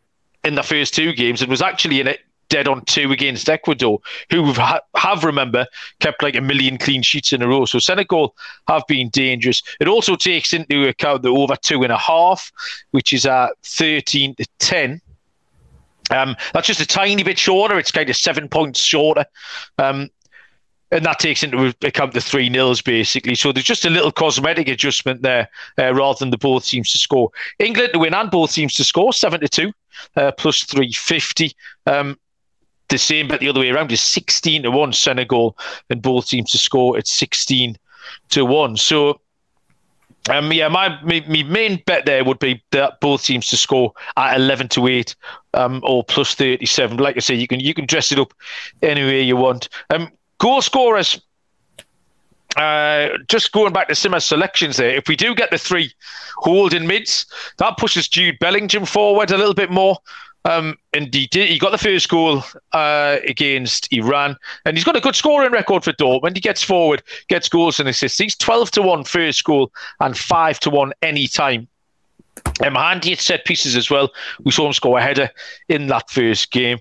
in 0.45 0.55
the 0.55 0.63
first 0.63 0.95
two 0.95 1.13
games. 1.13 1.43
It 1.43 1.49
was 1.49 1.61
actually 1.61 2.01
in 2.01 2.07
it 2.07 2.21
dead 2.55 2.69
on 2.69 2.85
two 2.85 3.11
against 3.11 3.49
Ecuador, 3.49 3.99
who 4.31 4.53
have, 4.53 4.81
have 4.95 5.25
remember 5.25 5.67
kept 5.99 6.23
like 6.23 6.37
a 6.39 6.41
million 6.41 6.79
clean 6.79 7.03
sheets 7.03 7.33
in 7.33 7.43
a 7.43 7.49
row. 7.49 7.65
So 7.65 7.81
Senegal 7.81 8.35
have 8.69 8.85
been 8.87 9.09
dangerous. 9.11 9.61
It 9.81 9.89
also 9.89 10.15
takes 10.17 10.53
into 10.53 10.89
account 10.89 11.23
the 11.23 11.31
over 11.31 11.57
two 11.57 11.83
and 11.83 11.93
a 11.93 11.99
half, 11.99 12.53
which 12.93 13.13
is 13.13 13.27
at 13.27 13.51
thirteen 13.65 14.35
to 14.37 14.47
ten. 14.59 15.01
Um, 16.11 16.37
that's 16.53 16.69
just 16.69 16.81
a 16.81 16.87
tiny 16.87 17.25
bit 17.25 17.39
shorter. 17.39 17.79
It's 17.79 17.91
kind 17.91 18.11
of 18.11 18.17
seven 18.17 18.49
points 18.49 18.81
shorter. 18.81 19.25
Um, 19.79 20.11
and 20.91 21.05
that 21.05 21.19
takes 21.19 21.43
into 21.43 21.75
account 21.83 22.13
the 22.13 22.21
three 22.21 22.49
nils 22.49 22.83
basically. 22.83 23.35
So 23.35 23.51
there's 23.51 23.67
just 23.67 23.85
a 23.85 23.91
little 23.91 24.13
cosmetic 24.13 24.69
adjustment 24.69 25.23
there, 25.23 25.49
uh, 25.77 25.93
rather 25.93 26.19
than 26.21 26.31
the 26.31 26.39
both 26.39 26.67
teams 26.67 26.93
to 26.93 26.99
score. 26.99 27.31
England 27.59 27.95
to 27.95 27.99
win 27.99 28.15
and 28.15 28.31
both 28.31 28.53
teams 28.53 28.75
to 28.75 28.85
score 28.85 29.13
seven 29.13 29.41
to 29.41 29.49
two, 29.49 29.73
uh, 30.15 30.31
plus 30.33 30.63
three 30.65 30.93
fifty. 30.93 31.51
Um, 31.87 32.17
the 32.89 32.99
same, 32.99 33.29
but 33.29 33.41
the 33.41 33.49
other 33.49 33.61
way 33.61 33.71
around 33.71 33.93
is 33.93 34.01
16 34.01 34.63
to 34.65 34.71
1 34.71 34.93
Senegal 34.93 35.57
and 35.91 36.03
both 36.03 36.29
teams 36.29 36.51
to 36.51 36.59
score 36.59 36.97
at 36.97 37.07
16 37.07 37.77
to 38.31 38.45
1. 38.45 38.77
So, 38.77 39.21
um, 40.31 40.53
yeah, 40.53 40.69
my, 40.69 41.01
my, 41.03 41.25
my 41.29 41.43
main 41.45 41.83
bet 41.87 42.07
there 42.07 42.25
would 42.25 42.39
be 42.39 42.63
that 42.71 43.01
both 43.01 43.25
teams 43.25 43.49
to 43.49 43.57
score 43.57 43.93
at 44.17 44.37
11 44.37 44.69
to 44.71 44.87
8 44.87 45.15
um, 45.55 45.81
or 45.85 46.05
plus 46.05 46.35
37. 46.35 46.99
Like 46.99 47.17
I 47.17 47.21
say, 47.21 47.35
you 47.35 47.47
can 47.47 47.61
you 47.61 47.75
can 47.75 47.87
dress 47.87 48.11
it 48.11 48.19
up 48.19 48.33
any 48.83 49.05
way 49.05 49.23
you 49.23 49.37
want. 49.37 49.69
Um, 49.91 50.11
goal 50.39 50.63
scorers, 50.63 51.21
uh, 52.57 53.09
just 53.29 53.53
going 53.53 53.73
back 53.73 53.89
to 53.89 53.95
similar 53.95 54.21
selections 54.21 54.77
there, 54.77 54.95
if 54.95 55.09
we 55.09 55.17
do 55.17 55.35
get 55.35 55.51
the 55.51 55.59
three 55.59 55.93
holding 56.37 56.87
mids, 56.87 57.27
that 57.59 57.77
pushes 57.77 58.09
Jude 58.09 58.39
Bellingham 58.39 58.87
forward 58.87 59.31
a 59.31 59.37
little 59.37 59.55
bit 59.55 59.71
more. 59.71 59.99
Um, 60.47 60.77
and 60.93 61.13
he 61.15 61.27
did. 61.27 61.49
He 61.49 61.59
got 61.59 61.71
the 61.71 61.79
first 61.79 62.09
goal 62.09 62.43
uh, 62.73 63.17
against 63.27 63.91
Iran, 63.93 64.37
and 64.67 64.77
he's 64.77 64.85
got 64.85 64.97
a 64.97 65.01
good 65.01 65.17
scoring 65.17 65.53
record 65.53 65.85
for 65.85 65.93
Dortmund. 65.93 66.35
He 66.35 66.41
gets 66.41 66.63
forward, 66.63 67.03
gets 67.29 67.49
goals 67.49 67.81
and 67.81 67.89
assists. 67.89 68.19
He's 68.19 68.37
twelve 68.37 68.71
to 68.73 68.83
one 68.83 69.05
first 69.05 69.43
goal 69.45 69.73
and 70.01 70.17
five 70.17 70.61
to 70.61 70.71
one 70.71 70.93
any 71.01 71.27
time. 71.27 71.67
Um, 72.63 72.75
handy 72.75 73.13
at 73.13 73.21
set 73.21 73.47
pieces 73.47 73.75
as 73.75 73.91
well. 73.91 74.13
We 74.45 74.53
saw 74.53 74.67
him 74.67 74.75
score 74.75 74.99
a 74.99 75.03
header 75.03 75.31
in 75.69 75.87
that 75.87 76.11
first 76.11 76.51
game. 76.51 76.79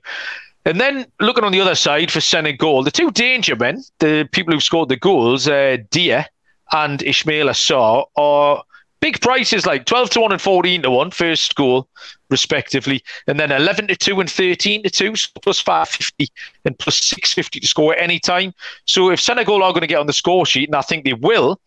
And 0.66 0.80
then 0.80 1.06
looking 1.20 1.44
on 1.44 1.52
the 1.52 1.62
other 1.62 1.76
side 1.76 2.12
for 2.12 2.22
Senegal, 2.22 2.84
the 2.84 2.92
two 2.92 3.12
danger 3.12 3.56
men, 3.56 3.84
the 4.00 4.28
people 4.32 4.54
who 4.54 4.60
scored 4.60 4.90
the 4.90 4.98
goals, 4.98 5.48
uh, 5.48 5.78
Dia 5.90 6.28
and 6.72 7.00
Ismaila 7.00 7.52
Sarr, 7.52 8.06
are 8.16 8.64
big 9.04 9.20
prices 9.20 9.66
like 9.66 9.86
12 9.86 10.12
to 10.12 10.22
1 10.22 10.32
and 10.32 10.42
14 10.42 10.82
to 10.84 10.90
1 10.90 11.12
first 11.12 11.56
goal 11.56 11.90
respectively 12.30 13.04
and 13.28 13.38
then 13.38 13.52
11 13.52 13.88
to 13.88 13.98
2 13.98 14.22
and 14.22 14.32
13 14.32 14.82
to 14.84 14.90
2 14.90 15.16
so 15.18 15.30
plus 15.42 15.60
550 15.60 16.32
and 16.64 16.80
plus 16.80 17.04
650 17.04 17.60
to 17.60 17.68
score 17.68 17.94
at 17.94 18.02
any 18.02 18.18
time 18.18 18.54
so 18.86 19.12
if 19.12 19.20
senegal 19.20 19.62
are 19.62 19.74
going 19.74 19.82
to 19.82 19.88
get 19.88 20.00
on 20.00 20.08
the 20.08 20.14
score 20.14 20.46
sheet 20.46 20.70
and 20.70 20.76
i 20.76 20.82
think 20.82 21.04
they 21.04 21.14
will 21.14 21.60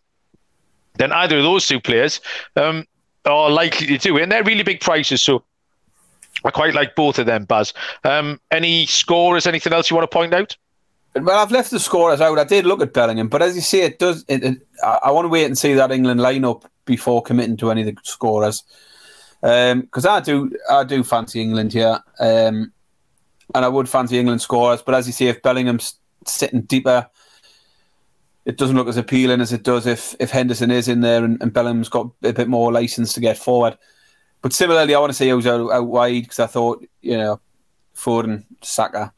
then 0.97 1.11
either 1.11 1.37
of 1.37 1.43
those 1.43 1.67
two 1.67 1.79
players 1.79 2.19
um, 2.55 2.85
are 3.25 3.49
likely 3.49 3.87
to 3.87 3.97
do 3.97 4.17
it. 4.17 4.23
And 4.23 4.31
they're 4.31 4.43
really 4.43 4.63
big 4.63 4.81
prices. 4.81 5.21
So 5.21 5.43
I 6.43 6.51
quite 6.51 6.73
like 6.73 6.95
both 6.95 7.19
of 7.19 7.25
them, 7.25 7.45
Baz. 7.45 7.73
Um, 8.03 8.39
any 8.51 8.85
scorers, 8.85 9.47
anything 9.47 9.73
else 9.73 9.89
you 9.89 9.95
want 9.95 10.09
to 10.09 10.15
point 10.15 10.33
out? 10.33 10.55
Well, 11.15 11.39
I've 11.39 11.51
left 11.51 11.71
the 11.71 11.79
scorers 11.79 12.21
out. 12.21 12.37
I 12.37 12.43
did 12.43 12.65
look 12.65 12.81
at 12.81 12.93
Bellingham, 12.93 13.27
but 13.27 13.41
as 13.41 13.55
you 13.55 13.61
say, 13.61 13.81
it 13.81 13.97
does. 13.97 14.23
It, 14.27 14.43
it, 14.43 14.67
I, 14.83 15.09
want 15.09 15.25
to 15.25 15.29
wait 15.29 15.45
and 15.45 15.57
see 15.57 15.73
that 15.73 15.91
England 15.91 16.19
lineup 16.19 16.63
before 16.87 17.21
committing 17.21 17.57
to 17.57 17.69
any 17.69 17.81
of 17.81 17.87
the 17.87 17.95
scorers, 18.03 18.63
because 19.41 20.05
um, 20.05 20.09
I 20.09 20.19
do, 20.19 20.51
I 20.71 20.83
do 20.83 21.03
fancy 21.03 21.41
England 21.41 21.73
here, 21.73 21.99
um, 22.19 22.73
and 23.53 23.65
I 23.65 23.67
would 23.67 23.87
fancy 23.87 24.17
England 24.17 24.41
scorers. 24.41 24.81
But 24.81 24.95
as 24.95 25.05
you 25.05 25.13
say, 25.13 25.27
if 25.27 25.43
Bellingham's 25.43 25.99
sitting 26.25 26.61
deeper, 26.61 27.07
it 28.45 28.57
doesn't 28.57 28.75
look 28.75 28.87
as 28.87 28.97
appealing 28.97 29.41
as 29.41 29.53
it 29.53 29.63
does 29.63 29.85
if 29.85 30.15
if 30.19 30.31
Henderson 30.31 30.71
is 30.71 30.87
in 30.87 31.01
there 31.01 31.23
and, 31.23 31.39
and 31.41 31.53
Bellingham's 31.53 31.89
got 31.89 32.09
a 32.23 32.33
bit 32.33 32.47
more 32.47 32.71
license 32.71 33.13
to 33.13 33.19
get 33.19 33.37
forward. 33.37 33.77
But 34.41 34.53
similarly, 34.53 34.95
I 34.95 34.99
want 34.99 35.11
to 35.11 35.17
see 35.17 35.29
who's 35.29 35.45
out, 35.45 35.71
out 35.71 35.87
wide 35.87 36.23
because 36.23 36.39
I 36.39 36.47
thought 36.47 36.83
you 37.01 37.17
know 37.17 37.39
Foden, 37.95 38.45
Saka 38.61 39.11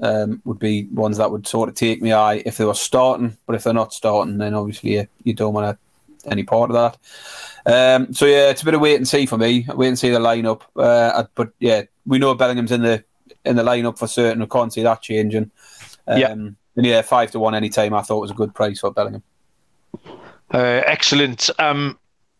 um, 0.00 0.42
would 0.44 0.58
be 0.58 0.84
ones 0.92 1.16
that 1.16 1.30
would 1.30 1.46
sort 1.46 1.68
of 1.68 1.74
take 1.74 2.02
me 2.02 2.12
eye 2.12 2.42
if 2.44 2.56
they 2.56 2.64
were 2.64 2.74
starting. 2.74 3.36
But 3.46 3.56
if 3.56 3.64
they're 3.64 3.72
not 3.72 3.94
starting, 3.94 4.38
then 4.38 4.54
obviously 4.54 4.94
you, 4.94 5.08
you 5.22 5.32
don't 5.32 5.54
want 5.54 5.78
any 6.30 6.42
part 6.42 6.70
of 6.70 6.74
that. 6.74 6.98
Um, 7.66 8.12
so 8.12 8.26
yeah, 8.26 8.50
it's 8.50 8.62
a 8.62 8.64
bit 8.64 8.74
of 8.74 8.80
wait 8.80 8.96
and 8.96 9.08
see 9.08 9.26
for 9.26 9.38
me. 9.38 9.66
Wait 9.74 9.88
and 9.88 9.98
see 9.98 10.10
the 10.10 10.18
lineup. 10.18 10.62
Uh, 10.76 11.24
but 11.34 11.50
yeah, 11.60 11.82
we 12.06 12.18
know 12.18 12.34
Bellingham's 12.34 12.72
in 12.72 12.82
the 12.82 13.04
in 13.44 13.56
the 13.56 13.62
lineup 13.62 13.98
for 13.98 14.06
certain. 14.06 14.42
I 14.42 14.46
can't 14.46 14.72
see 14.72 14.82
that 14.82 15.02
changing. 15.02 15.50
Um, 16.06 16.18
yeah. 16.18 16.32
And 16.76 16.86
yeah, 16.86 17.02
five 17.02 17.30
to 17.32 17.38
one 17.38 17.54
any 17.54 17.68
time. 17.68 17.94
I 17.94 18.02
thought 18.02 18.20
was 18.20 18.30
a 18.30 18.34
good 18.34 18.54
price 18.54 18.80
for 18.80 18.90
Bellingham. 18.90 19.22
Uh, 20.52 20.82
excellent. 20.86 21.50
Um, 21.58 21.98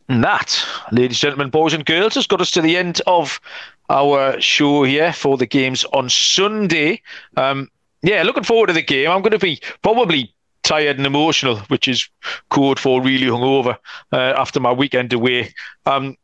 that, 0.09 0.63
ladies, 0.93 1.19
gentlemen, 1.19 1.51
boys 1.51 1.73
and 1.73 1.87
girls, 1.87 2.15
has 2.15 2.27
got 2.27 2.41
us 2.41 2.51
to 2.53 2.61
the 2.61 2.77
end 2.77 3.01
of 3.07 3.41
our 3.89 4.41
show 4.41 4.85
here 4.85 5.13
for 5.13 5.37
the 5.37 5.47
games 5.47 5.85
on 5.93 6.11
Sunday. 6.11 7.01
Um, 7.37 7.71
yeah, 8.03 8.23
looking 8.23 8.45
forward 8.45 8.67
to 8.67 8.73
the 8.73 8.83
game. 8.83 9.11
I'm 9.11 9.23
going 9.23 9.33
to 9.33 9.39
be 9.39 9.61
probably 9.83 10.34
tired 10.65 10.97
and 10.97 11.07
emotional, 11.07 11.59
which 11.69 11.87
is 11.87 12.09
code 12.49 12.81
for 12.81 13.01
really 13.01 13.27
hungover 13.27 13.77
uh, 14.13 14.35
after 14.37 14.59
my 14.59 14.73
weekend 14.73 15.13
away. 15.13 15.55
Um, 15.87 16.17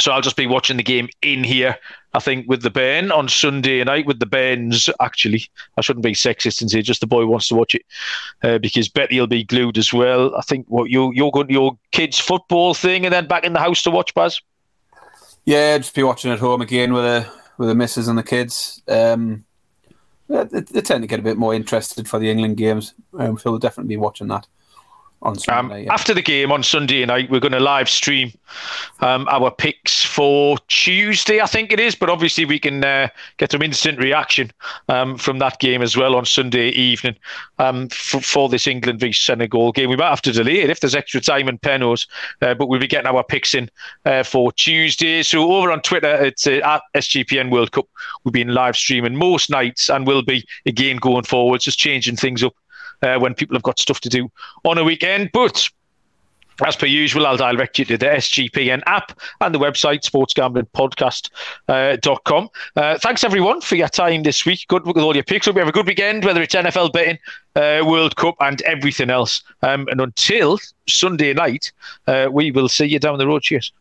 so 0.00 0.12
I'll 0.12 0.22
just 0.22 0.36
be 0.36 0.46
watching 0.46 0.76
the 0.76 0.82
game 0.82 1.08
in 1.22 1.44
here. 1.44 1.76
I 2.14 2.18
think 2.18 2.48
with 2.48 2.62
the 2.62 2.70
Ben 2.70 3.12
on 3.12 3.28
Sunday 3.28 3.84
night 3.84 4.06
with 4.06 4.18
the 4.18 4.26
Bens. 4.26 4.88
Actually, 5.00 5.44
I 5.76 5.80
shouldn't 5.82 6.04
be 6.04 6.12
sexist 6.12 6.60
and 6.60 6.70
say 6.70 6.82
just 6.82 7.00
the 7.00 7.06
boy 7.06 7.26
wants 7.26 7.48
to 7.48 7.54
watch 7.54 7.74
it 7.74 7.82
uh, 8.42 8.58
because 8.58 8.88
Betty 8.88 9.20
will 9.20 9.26
be 9.26 9.44
glued 9.44 9.78
as 9.78 9.92
well. 9.92 10.34
I 10.34 10.42
think 10.42 10.66
what 10.68 10.90
you 10.90 11.12
you're 11.12 11.30
going 11.30 11.48
to 11.48 11.52
your 11.52 11.78
kids' 11.92 12.18
football 12.18 12.74
thing 12.74 13.04
and 13.04 13.12
then 13.12 13.28
back 13.28 13.44
in 13.44 13.52
the 13.52 13.60
house 13.60 13.82
to 13.84 13.90
watch 13.90 14.14
Baz. 14.14 14.40
Yeah, 15.44 15.78
just 15.78 15.94
be 15.94 16.02
watching 16.02 16.32
at 16.32 16.38
home 16.38 16.62
again 16.62 16.92
with 16.92 17.04
the 17.04 17.30
with 17.58 17.68
the 17.68 17.74
missus 17.74 18.08
and 18.08 18.18
the 18.18 18.22
kids. 18.22 18.82
Um, 18.88 19.44
they, 20.30 20.60
they, 20.60 20.80
tend 20.80 21.02
to 21.02 21.08
get 21.08 21.18
a 21.18 21.22
bit 21.22 21.36
more 21.36 21.54
interested 21.54 22.08
for 22.08 22.18
the 22.18 22.30
England 22.30 22.56
games, 22.56 22.94
um, 23.18 23.36
so 23.36 23.50
we'll 23.50 23.58
definitely 23.58 23.88
be 23.88 23.96
watching 23.96 24.28
that 24.28 24.46
on 25.22 25.38
Sunday 25.38 25.80
um, 25.80 25.84
yeah. 25.84 25.92
After 25.92 26.14
the 26.14 26.22
game 26.22 26.50
on 26.50 26.62
Sunday 26.62 27.04
night, 27.04 27.30
we're 27.30 27.40
going 27.40 27.52
to 27.52 27.60
live 27.60 27.88
stream 27.90 28.32
um, 29.00 29.28
our 29.28 29.50
picks 29.50 30.02
for 30.04 30.56
Tuesday, 30.68 31.40
I 31.40 31.46
think 31.46 31.72
it 31.72 31.80
is. 31.80 31.94
But 31.94 32.08
obviously, 32.08 32.44
we 32.44 32.58
can 32.58 32.82
uh, 32.82 33.08
get 33.36 33.52
some 33.52 33.62
instant 33.62 33.98
reaction 33.98 34.50
um, 34.88 35.18
from 35.18 35.38
that 35.38 35.58
game 35.58 35.82
as 35.82 35.96
well 35.96 36.16
on 36.16 36.24
Sunday 36.24 36.68
evening 36.70 37.16
um, 37.58 37.88
for, 37.88 38.20
for, 38.20 38.48
this 38.48 38.66
England 38.66 39.00
v 39.00 39.12
Senegal 39.12 39.72
game. 39.72 39.90
We 39.90 39.96
might 39.96 40.08
have 40.08 40.22
to 40.22 40.32
delay 40.32 40.60
it 40.60 40.70
if 40.70 40.80
there's 40.80 40.94
extra 40.94 41.20
time 41.20 41.48
and 41.48 41.60
Penos, 41.60 42.06
uh, 42.40 42.54
but 42.54 42.68
we'll 42.68 42.80
be 42.80 42.86
getting 42.86 43.06
our 43.06 43.22
picks 43.22 43.54
in 43.54 43.70
uh, 44.06 44.22
for 44.22 44.52
Tuesday. 44.52 45.22
So 45.22 45.52
over 45.52 45.70
on 45.70 45.82
Twitter, 45.82 46.14
it's 46.24 46.46
uh, 46.46 46.60
at 46.64 46.82
SGPN 46.94 47.50
World 47.50 47.72
Cup. 47.72 47.88
We've 48.24 48.32
been 48.32 48.54
live 48.54 48.76
streaming 48.76 49.16
most 49.16 49.50
nights 49.50 49.90
and 49.90 50.06
will 50.06 50.22
be 50.22 50.46
again 50.66 50.96
going 50.96 51.24
forward, 51.24 51.60
just 51.60 51.78
changing 51.78 52.16
things 52.16 52.42
up 52.42 52.54
uh, 53.02 53.18
when 53.18 53.34
people 53.34 53.56
have 53.56 53.62
got 53.62 53.78
stuff 53.78 54.00
to 54.00 54.08
do 54.08 54.30
on 54.64 54.78
a 54.78 54.84
weekend. 54.84 55.30
But 55.32 55.68
as 56.64 56.76
per 56.76 56.86
usual, 56.86 57.26
I'll 57.26 57.36
direct 57.36 57.78
you 57.78 57.84
to 57.86 57.98
the 57.98 58.06
SGPN 58.06 58.82
app 58.86 59.18
and 59.40 59.52
the 59.54 59.58
website, 59.58 60.02
sportsgamblingpodcast.com. 60.02 62.48
Uh, 62.76 62.80
uh, 62.80 62.98
thanks, 62.98 63.24
everyone, 63.24 63.60
for 63.60 63.76
your 63.76 63.88
time 63.88 64.22
this 64.22 64.44
week. 64.44 64.66
Good 64.68 64.86
luck 64.86 64.96
with 64.96 65.04
all 65.04 65.14
your 65.14 65.24
picks. 65.24 65.46
Hope 65.46 65.56
you 65.56 65.60
have 65.60 65.68
a 65.68 65.72
good 65.72 65.86
weekend, 65.86 66.24
whether 66.24 66.42
it's 66.42 66.54
NFL 66.54 66.92
betting, 66.92 67.18
uh, 67.56 67.82
World 67.84 68.16
Cup, 68.16 68.34
and 68.40 68.60
everything 68.62 69.10
else. 69.10 69.42
Um, 69.62 69.86
and 69.90 70.00
until 70.00 70.58
Sunday 70.88 71.32
night, 71.32 71.72
uh, 72.06 72.28
we 72.30 72.50
will 72.50 72.68
see 72.68 72.86
you 72.86 72.98
down 72.98 73.18
the 73.18 73.26
road. 73.26 73.42
Cheers. 73.42 73.72